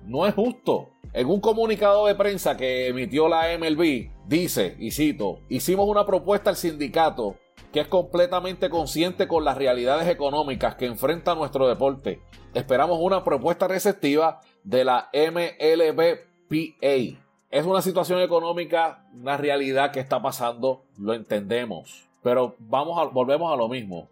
No 0.05 0.27
es 0.27 0.35
justo. 0.35 0.89
En 1.11 1.25
un 1.25 1.41
comunicado 1.41 2.05
de 2.05 2.13
prensa 2.13 2.55
que 2.55 2.89
emitió 2.89 3.27
la 3.27 3.57
MLB, 3.57 4.11
dice, 4.27 4.75
y 4.77 4.91
cito, 4.91 5.39
hicimos 5.49 5.89
una 5.89 6.05
propuesta 6.05 6.51
al 6.51 6.55
sindicato 6.55 7.35
que 7.77 7.81
es 7.81 7.87
completamente 7.89 8.71
consciente 8.71 9.27
con 9.27 9.45
las 9.45 9.55
realidades 9.55 10.07
económicas 10.07 10.73
que 10.73 10.87
enfrenta 10.87 11.35
nuestro 11.35 11.67
deporte. 11.67 12.23
Esperamos 12.55 12.97
una 12.99 13.23
propuesta 13.23 13.67
receptiva 13.67 14.41
de 14.63 14.83
la 14.83 15.11
MLBPA. 15.13 16.57
Es 17.51 17.65
una 17.67 17.83
situación 17.83 18.21
económica, 18.21 19.05
una 19.13 19.37
realidad 19.37 19.91
que 19.91 19.99
está 19.99 20.19
pasando, 20.19 20.85
lo 20.97 21.13
entendemos. 21.13 22.07
Pero 22.23 22.55
vamos 22.57 22.97
a, 22.97 23.03
volvemos 23.03 23.53
a 23.53 23.55
lo 23.55 23.69
mismo. 23.69 24.09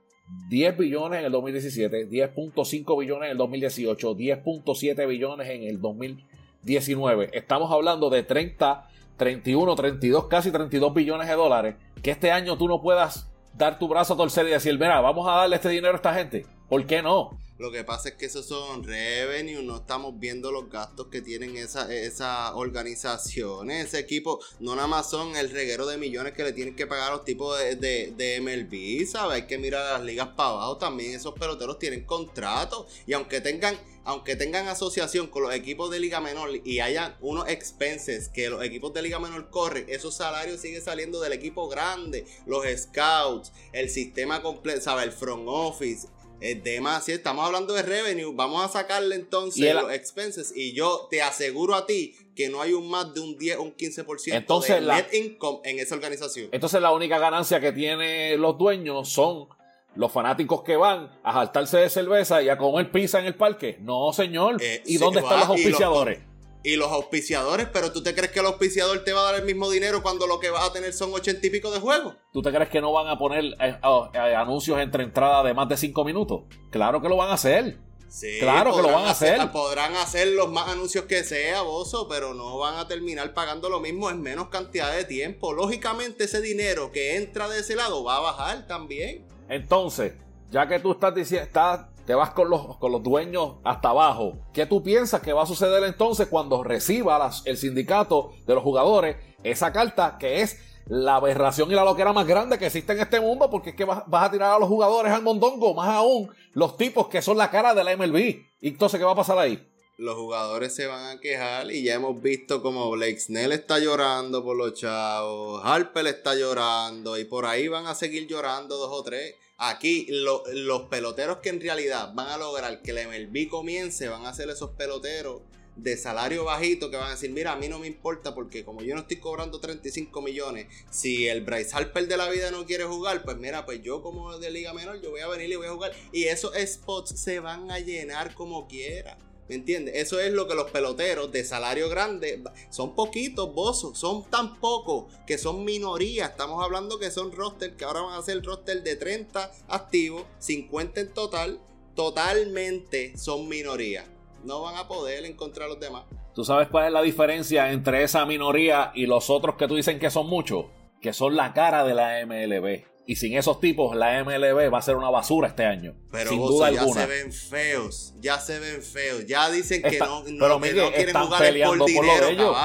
10 0.47 0.78
billones 0.78 1.21
en 1.21 1.25
el 1.25 1.32
2017, 1.32 2.08
10.5 2.08 2.99
billones 2.99 3.25
en 3.25 3.32
el 3.32 3.38
2018, 3.39 4.15
10.7 4.15 5.08
billones 5.08 5.49
en 5.49 5.63
el 5.63 5.82
2019. 5.82 7.32
Estamos 7.34 7.71
hablando 7.71 8.12
de 8.12 8.21
30, 8.21 8.88
31, 9.17 9.75
32, 9.75 10.28
casi 10.28 10.51
32 10.51 10.93
billones 10.93 11.28
de 11.28 11.34
dólares. 11.34 11.78
Que 12.04 12.12
este 12.12 12.32
año 12.32 12.60
tú 12.60 12.67
no 12.67 12.80
puedas 12.84 13.32
dar 13.55 13.79
tu 13.79 13.87
brazo 13.87 14.13
a 14.13 14.17
torcer 14.17 14.45
y 14.47 14.51
decir, 14.51 14.73
mira, 14.73 15.01
vamos 15.01 15.27
a 15.27 15.35
darle 15.35 15.55
este 15.55 15.69
dinero 15.69 15.93
a 15.93 15.97
esta 15.97 16.13
gente. 16.13 16.45
¿Por 16.69 16.85
qué 16.85 17.01
no? 17.01 17.31
Lo 17.57 17.71
que 17.71 17.85
pasa 17.85 18.09
es 18.09 18.15
que 18.15 18.25
esos 18.25 18.45
son 18.45 18.83
revenue, 18.83 19.63
no 19.63 19.77
estamos 19.77 20.19
viendo 20.19 20.51
los 20.51 20.69
gastos 20.69 21.07
que 21.07 21.21
tienen 21.21 21.55
esas 21.55 21.89
esa 21.89 22.53
organizaciones, 22.53 23.87
ese 23.87 23.99
equipo, 23.99 24.41
no 24.59 24.75
nada 24.75 24.89
más 24.89 25.09
son 25.09 25.37
el 25.37 25.49
reguero 25.49 25.85
de 25.85 25.97
millones 25.97 26.33
que 26.33 26.43
le 26.43 26.51
tienen 26.51 26.75
que 26.75 26.85
pagar 26.85 27.11
a 27.11 27.15
los 27.15 27.23
tipos 27.23 27.57
de, 27.57 28.39
MLB, 28.41 29.07
¿sabes? 29.07 29.35
Hay 29.35 29.47
que 29.47 29.57
mirar 29.57 29.93
las 29.93 30.03
ligas 30.05 30.27
para 30.35 30.49
abajo, 30.49 30.77
también 30.77 31.13
esos 31.13 31.33
peloteros 31.33 31.79
tienen 31.79 32.03
contratos 32.05 32.87
y 33.07 33.13
aunque 33.13 33.39
tengan 33.39 33.77
aunque 34.05 34.35
tengan 34.35 34.67
asociación 34.67 35.25
con 35.27 35.41
los 35.41 35.53
equipos 35.53 35.89
de 35.89 35.99
Liga 35.99 36.21
Menor 36.21 36.49
y 36.63 36.79
haya 36.79 37.17
unos 37.21 37.49
expenses 37.49 38.29
que 38.29 38.49
los 38.49 38.63
equipos 38.63 38.93
de 38.93 39.01
Liga 39.01 39.17
Menor 39.17 39.49
corren, 39.49 39.85
esos 39.89 40.15
salarios 40.15 40.61
siguen 40.61 40.83
saliendo 40.83 41.19
del 41.19 41.33
equipo 41.33 41.67
grande, 41.67 42.23
los 42.45 42.65
scouts, 42.77 43.51
el 43.73 43.89
sistema 43.89 44.43
completo, 44.43 44.81
¿sabes? 44.81 45.05
El 45.05 45.11
front 45.11 45.45
office, 45.47 46.07
es 46.39 46.63
demasiado. 46.63 47.17
Estamos 47.17 47.45
hablando 47.45 47.74
de 47.74 47.82
revenue. 47.82 48.32
Vamos 48.34 48.63
a 48.63 48.67
sacarle 48.67 49.15
entonces 49.15 49.74
los 49.74 49.91
expenses. 49.91 50.54
Y 50.56 50.74
yo 50.74 51.08
te 51.10 51.21
aseguro 51.21 51.76
a 51.76 51.86
ti 51.86 52.15
que 52.36 52.50
no 52.50 52.62
hay 52.62 52.74
un 52.74 52.89
más 52.89 53.13
de 53.13 53.21
un 53.21 53.38
10 53.38 53.58
o 53.58 53.63
un 53.63 53.76
15% 53.76 54.34
entonces 54.34 54.82
de 54.82 54.88
net 54.88 55.13
income 55.13 55.60
en 55.63 55.80
esa 55.80 55.95
organización. 55.95 56.50
Entonces 56.52 56.82
la 56.82 56.91
única 56.91 57.17
ganancia 57.17 57.60
que 57.60 57.71
tienen 57.71 58.39
los 58.41 58.58
dueños 58.58 59.10
son 59.10 59.48
los 59.95 60.12
fanáticos 60.12 60.62
que 60.63 60.76
van 60.76 61.10
a 61.24 61.34
saltarse 61.34 61.78
de 61.78 61.89
cerveza 61.89 62.41
y 62.41 62.50
a 62.50 62.58
comer 62.58 62.91
pizza 62.91 63.19
en 63.19 63.26
el 63.26 63.36
parque. 63.36 63.78
No, 63.80 64.12
señor. 64.12 64.58
Eh, 64.62 64.84
¿Y 64.86 64.98
dónde 64.98 65.21
están 65.21 65.39
los 65.39 65.50
auspiciadores? 65.50 66.19
Y 66.65 66.78
los 66.78 66.91
auspiciadores, 66.91 67.67
pero 67.71 67.91
¿tú 67.91 68.01
te 68.01 68.15
crees 68.15 68.32
que 68.32 68.39
el 68.39 68.47
auspiciador 68.47 69.04
te 69.04 69.13
va 69.13 69.21
a 69.21 69.23
dar 69.32 69.36
el 69.36 69.45
mismo 69.45 69.69
dinero 69.69 70.01
cuando 70.01 70.25
lo 70.25 70.39
que 70.39 70.49
vas 70.49 70.67
a 70.67 70.73
tener 70.73 70.93
son 70.93 71.13
ochenta 71.13 71.45
y 71.45 71.51
pico 71.51 71.69
de 71.69 71.80
juegos? 71.80 72.15
¿Tú 72.34 72.41
te 72.41 72.51
crees 72.51 72.69
que 72.69 72.82
no 72.82 72.91
van 72.91 73.08
a 73.08 73.19
poner 73.19 73.43
eh, 73.60 73.78
oh, 73.84 74.10
eh, 74.12 74.17
anuncios 74.36 74.80
entre 74.80 75.04
entradas 75.04 75.45
de 75.45 75.54
más 75.54 75.69
de 75.69 75.78
cinco 75.78 76.04
minutos? 76.04 76.41
Claro 76.71 77.04
que 77.04 77.08
lo 77.08 77.17
van 77.17 77.30
a 77.30 77.34
hacer. 77.34 77.78
Sí, 78.08 78.39
claro 78.39 78.75
que 78.75 78.82
lo 78.82 78.91
van 78.91 79.06
a 79.06 79.12
hacer, 79.12 79.51
Podrán 79.51 79.95
hacer 79.95 80.30
los 80.30 80.49
más 80.49 80.69
anuncios 80.69 81.06
que 81.06 81.23
sea, 81.23 81.62
Bozo, 81.62 82.08
pero 82.08 82.34
no 82.34 82.58
van 82.58 82.78
a 82.78 82.88
terminar 82.88 83.34
pagando 83.36 83.69
lo 83.69 83.80
mismo 83.80 84.10
en 84.10 84.21
menos 84.21 84.47
cantidad 84.47 84.95
de 84.95 85.04
tiempo. 85.04 85.54
Lógicamente, 85.54 86.23
ese 86.23 86.41
dinero 86.41 86.91
que 86.91 87.17
entra 87.17 87.47
de 87.47 87.60
ese 87.60 87.75
lado 87.75 88.04
va 88.04 88.17
a 88.17 88.21
bajar 88.21 88.65
también. 88.67 89.28
Entonces, 89.49 90.13
ya 90.49 90.67
que 90.67 90.80
tú 90.80 90.93
estás 90.93 91.13
diciendo, 91.13 91.45
estás 91.45 91.88
te 92.05 92.13
vas 92.13 92.31
con 92.31 92.49
los, 92.49 92.77
con 92.77 92.91
los 92.91 93.03
dueños 93.03 93.55
hasta 93.63 93.89
abajo. 93.89 94.33
¿Qué 94.53 94.65
tú 94.65 94.83
piensas 94.83 95.21
que 95.21 95.33
va 95.33 95.43
a 95.43 95.47
suceder 95.47 95.83
entonces 95.83 96.27
cuando 96.27 96.63
reciba 96.63 97.29
el 97.45 97.57
sindicato 97.57 98.31
de 98.45 98.53
los 98.53 98.63
jugadores 98.63 99.17
esa 99.43 99.71
carta 99.71 100.17
que 100.19 100.41
es 100.41 100.59
la 100.87 101.15
aberración 101.15 101.71
y 101.71 101.75
la 101.75 101.83
loquera 101.83 102.13
más 102.13 102.27
grande 102.27 102.59
que 102.59 102.67
existe 102.67 102.93
en 102.93 102.99
este 102.99 103.19
mundo? 103.19 103.49
Porque 103.49 103.71
es 103.71 103.75
que 103.75 103.85
vas, 103.85 104.03
a 104.11 104.31
tirar 104.31 104.53
a 104.53 104.59
los 104.59 104.69
jugadores 104.69 105.11
al 105.11 105.23
mondongo, 105.23 105.73
más 105.73 105.89
aún 105.89 106.29
los 106.53 106.77
tipos 106.77 107.07
que 107.07 107.21
son 107.21 107.37
la 107.37 107.49
cara 107.49 107.73
de 107.73 107.83
la 107.83 107.97
MLB. 107.97 108.17
¿Y 108.61 108.67
entonces 108.69 108.99
qué 108.99 109.05
va 109.05 109.13
a 109.13 109.15
pasar 109.15 109.37
ahí? 109.37 109.71
los 109.97 110.17
jugadores 110.17 110.75
se 110.75 110.87
van 110.87 111.17
a 111.17 111.21
quejar 111.21 111.71
y 111.71 111.83
ya 111.83 111.93
hemos 111.93 112.21
visto 112.21 112.61
como 112.61 112.91
Blake 112.91 113.17
Snell 113.17 113.53
está 113.53 113.79
llorando 113.79 114.43
por 114.43 114.57
los 114.57 114.73
chavos, 114.73 115.61
Harper 115.63 116.07
está 116.07 116.35
llorando 116.35 117.17
y 117.17 117.23
por 117.23 117.45
ahí 117.45 117.69
van 117.69 117.87
a 117.87 117.95
seguir 117.95 118.27
llorando 118.27 118.75
dos 118.75 118.89
o 118.91 119.03
tres. 119.03 119.35
Aquí 119.57 120.07
los 120.09 120.81
peloteros 120.89 121.37
que 121.37 121.49
en 121.49 121.61
realidad 121.61 122.13
van 122.13 122.27
a 122.27 122.37
lograr 122.37 122.81
que 122.81 122.91
el 122.91 123.07
MLB 123.07 123.47
comience 123.47 124.09
van 124.09 124.25
a 124.25 124.33
ser 124.33 124.49
esos 124.49 124.71
peloteros 124.71 125.41
de 125.75 125.97
salario 125.97 126.45
bajito 126.45 126.89
que 126.89 126.97
van 126.97 127.07
a 127.07 127.11
decir, 127.11 127.31
mira, 127.31 127.53
a 127.53 127.55
mí 127.55 127.67
no 127.67 127.79
me 127.79 127.87
importa 127.87 128.33
porque 128.33 128.63
como 128.63 128.81
yo 128.81 128.95
no 128.95 129.01
estoy 129.01 129.17
cobrando 129.17 129.59
35 129.59 130.21
millones, 130.21 130.67
si 130.89 131.27
el 131.27 131.41
Bryce 131.41 131.71
Harper 131.73 132.07
de 132.07 132.17
la 132.17 132.29
vida 132.29 132.51
no 132.51 132.65
quiere 132.65 132.85
jugar, 132.85 133.23
pues 133.23 133.37
mira, 133.37 133.65
pues 133.65 133.81
yo 133.81 134.01
como 134.01 134.37
de 134.37 134.51
liga 134.51 134.73
menor, 134.73 135.01
yo 135.01 135.11
voy 135.11 135.21
a 135.21 135.27
venir 135.27 135.49
y 135.49 135.55
voy 135.55 135.67
a 135.67 135.71
jugar. 135.71 135.91
Y 136.11 136.25
esos 136.25 136.53
spots 136.65 137.19
se 137.19 137.39
van 137.39 137.71
a 137.71 137.79
llenar 137.79 138.33
como 138.33 138.67
quiera. 138.67 139.17
¿Me 139.47 139.55
entiendes? 139.55 139.95
Eso 139.95 140.19
es 140.19 140.34
lo 140.34 140.47
que 140.47 140.55
los 140.55 140.71
peloteros 140.71 141.31
de 141.31 141.43
salario 141.43 141.88
grande 141.88 142.41
son 142.69 142.95
poquitos, 142.95 143.53
bozos, 143.53 143.97
son 143.97 144.23
tan 144.29 144.60
pocos 144.60 145.13
que 145.27 145.38
son 145.38 145.63
minorías. 145.63 146.31
Estamos 146.31 146.63
hablando 146.63 146.97
que 146.97 147.12
son 147.12 147.31
roster 147.31 147.75
que 147.75 147.86
ahora 147.86 148.01
van 148.01 148.19
a 148.19 148.23
ser 148.23 148.43
roster 148.43 148.81
de 148.81 148.95
30 148.95 149.51
activos, 149.67 150.23
50 150.39 151.01
en 151.01 151.13
total. 151.13 151.60
Totalmente 151.95 153.15
son 153.17 153.47
minorías. 153.47 154.05
No 154.43 154.63
van 154.63 154.75
a 154.77 154.88
poder 154.88 155.25
encontrar 155.25 155.67
a 155.67 155.73
los 155.73 155.79
demás. 155.79 156.05
¿Tú 156.34 156.43
sabes 156.43 156.67
cuál 156.67 156.88
es 156.88 156.91
la 156.91 157.01
diferencia 157.01 157.71
entre 157.71 158.03
esa 158.03 158.25
minoría 158.25 158.91
y 158.93 159.05
los 159.05 159.29
otros 159.29 159.55
que 159.55 159.67
tú 159.67 159.75
dicen 159.75 159.99
que 159.99 160.10
son 160.10 160.27
muchos? 160.27 160.65
Que 161.01 161.13
son 161.13 161.36
la 161.36 161.53
cara 161.53 161.86
de 161.86 161.93
la 161.93 162.25
MLB. 162.25 162.94
Y 163.08 163.17
sin 163.17 163.37
esos 163.37 163.60
tipos, 163.60 163.95
la 163.95 164.23
MLB 164.23 164.73
va 164.73 164.79
a 164.79 164.81
ser 164.81 164.95
una 164.95 165.12
basura 165.12 165.49
este 165.49 165.63
año. 165.63 165.93
Pero 166.12 166.31
sin 166.31 166.39
duda 166.39 166.71
ya 166.71 166.87
se 166.87 167.06
ven 167.06 167.31
feos. 167.31 168.13
Ya 168.19 168.39
se 168.39 168.60
ven 168.60 168.81
feos. 168.81 169.27
Ya 169.27 169.49
dicen 169.51 169.83
que 169.83 169.99
no, 169.99 170.23
no, 170.23 170.60
quieren 170.60 170.93
están 170.95 171.25
jugar 171.25 171.41
peleando 171.41 171.85
por, 171.85 172.06
lo 172.06 172.25
de 172.25 172.31
ellos. 172.31 172.58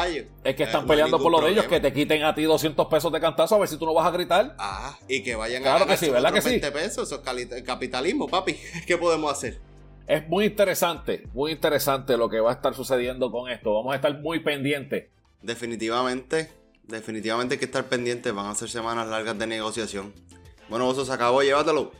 Es 0.42 0.56
que 0.56 0.62
están 0.62 0.84
eh, 0.84 0.88
peleando 0.88 1.18
por 1.18 1.30
lo 1.30 1.42
de 1.42 1.50
ellos. 1.50 1.66
Que 1.66 1.80
te 1.80 1.92
quiten 1.92 2.22
a 2.22 2.34
ti 2.34 2.44
200 2.44 2.86
pesos 2.86 3.12
de 3.12 3.20
cantazo 3.20 3.56
a 3.56 3.58
ver 3.58 3.68
si 3.68 3.76
tú 3.76 3.84
no 3.84 3.92
vas 3.92 4.06
a 4.06 4.10
gritar. 4.10 4.54
Ah, 4.58 4.98
y 5.06 5.22
que 5.22 5.34
vayan 5.34 5.62
a 5.62 5.72
ganar 5.72 5.88
que 5.88 5.98
sí, 5.98 6.08
¿verdad 6.08 6.32
que 6.32 6.40
20 6.40 6.72
pesos. 6.72 7.12
Eso 7.12 7.22
es 7.22 7.62
capitalismo, 7.62 8.26
papi. 8.26 8.56
¿Qué 8.86 8.96
podemos 8.96 9.30
hacer? 9.30 9.60
Es 10.06 10.26
muy 10.26 10.46
interesante, 10.46 11.28
muy 11.34 11.52
interesante 11.52 12.16
lo 12.16 12.30
que 12.30 12.40
va 12.40 12.50
a 12.50 12.54
estar 12.54 12.74
sucediendo 12.74 13.30
con 13.30 13.50
esto. 13.50 13.74
Vamos 13.74 13.92
a 13.92 13.96
estar 13.96 14.18
muy 14.20 14.40
pendientes. 14.40 15.08
Definitivamente 15.42 16.59
Definitivamente 16.90 17.54
hay 17.54 17.58
que 17.58 17.66
estar 17.66 17.84
pendiente, 17.88 18.32
van 18.32 18.46
a 18.46 18.54
ser 18.54 18.68
semanas 18.68 19.08
largas 19.08 19.38
de 19.38 19.46
negociación. 19.46 20.12
Bueno, 20.68 20.86
Bozo, 20.86 21.04
se 21.04 21.12
acabó, 21.12 21.42
llévatelo. 21.42 21.92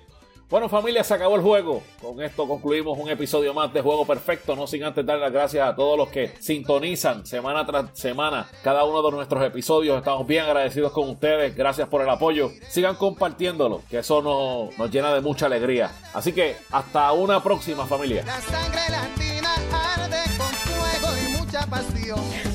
Bueno, 0.51 0.68
familia, 0.68 1.05
se 1.05 1.14
acabó 1.14 1.36
el 1.36 1.43
juego. 1.43 1.80
Con 2.03 2.20
esto 2.20 2.49
concluimos 2.49 2.99
un 2.99 3.09
episodio 3.09 3.55
más 3.55 3.72
de 3.72 3.82
Juego 3.82 4.05
Perfecto. 4.05 4.57
No 4.57 4.66
sin 4.66 4.82
antes 4.82 5.07
dar 5.07 5.20
las 5.20 5.30
gracias 5.32 5.68
a 5.68 5.76
todos 5.76 5.97
los 5.97 6.09
que 6.09 6.32
sintonizan 6.41 7.24
semana 7.24 7.64
tras 7.64 7.97
semana 7.97 8.49
cada 8.64 8.82
uno 8.82 9.01
de 9.01 9.12
nuestros 9.12 9.45
episodios. 9.45 9.99
Estamos 9.99 10.26
bien 10.26 10.45
agradecidos 10.45 10.91
con 10.91 11.09
ustedes. 11.09 11.55
Gracias 11.55 11.88
por 11.88 12.03
el 12.03 12.11
apoyo. 12.11 12.51
Sigan 12.68 12.97
compartiéndolo, 12.97 13.82
que 13.88 13.99
eso 13.99 14.22
nos, 14.22 14.76
nos 14.76 14.91
llena 14.91 15.14
de 15.14 15.20
mucha 15.20 15.47
alegría. 15.47 15.93
Así 16.14 16.32
que 16.32 16.57
hasta 16.72 17.12
una 17.12 17.41
próxima, 17.41 17.86
familia. 17.86 18.24
La 18.24 18.41
sangre 18.41 18.80
latina 18.91 19.55
arde 19.72 20.18
con 20.36 20.49
fuego 20.49 21.16
y 21.16 21.38
mucha 21.38 21.64
pasión. 21.66 22.49